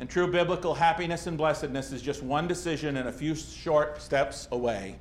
then 0.00 0.08
true 0.08 0.26
biblical 0.26 0.74
happiness 0.74 1.26
and 1.26 1.36
blessedness 1.36 1.92
is 1.92 2.00
just 2.00 2.22
one 2.22 2.48
decision 2.48 2.96
and 2.96 3.06
a 3.06 3.12
few 3.12 3.34
short 3.34 4.00
steps 4.00 4.48
away. 4.50 4.96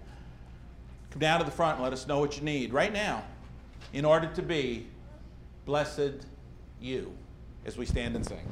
Come 1.11 1.21
down 1.21 1.39
to 1.39 1.45
the 1.45 1.51
front 1.51 1.75
and 1.75 1.83
let 1.85 1.93
us 1.93 2.05
know 2.05 2.19
what 2.19 2.35
you 2.35 2.43
need 2.43 2.73
right 2.73 2.91
now 2.91 3.23
in 3.93 4.03
order 4.03 4.27
to 4.27 4.41
be 4.41 4.87
blessed 5.63 6.25
you 6.81 7.13
as 7.65 7.77
we 7.77 7.85
stand 7.85 8.17
and 8.17 8.27
sing. 8.27 8.45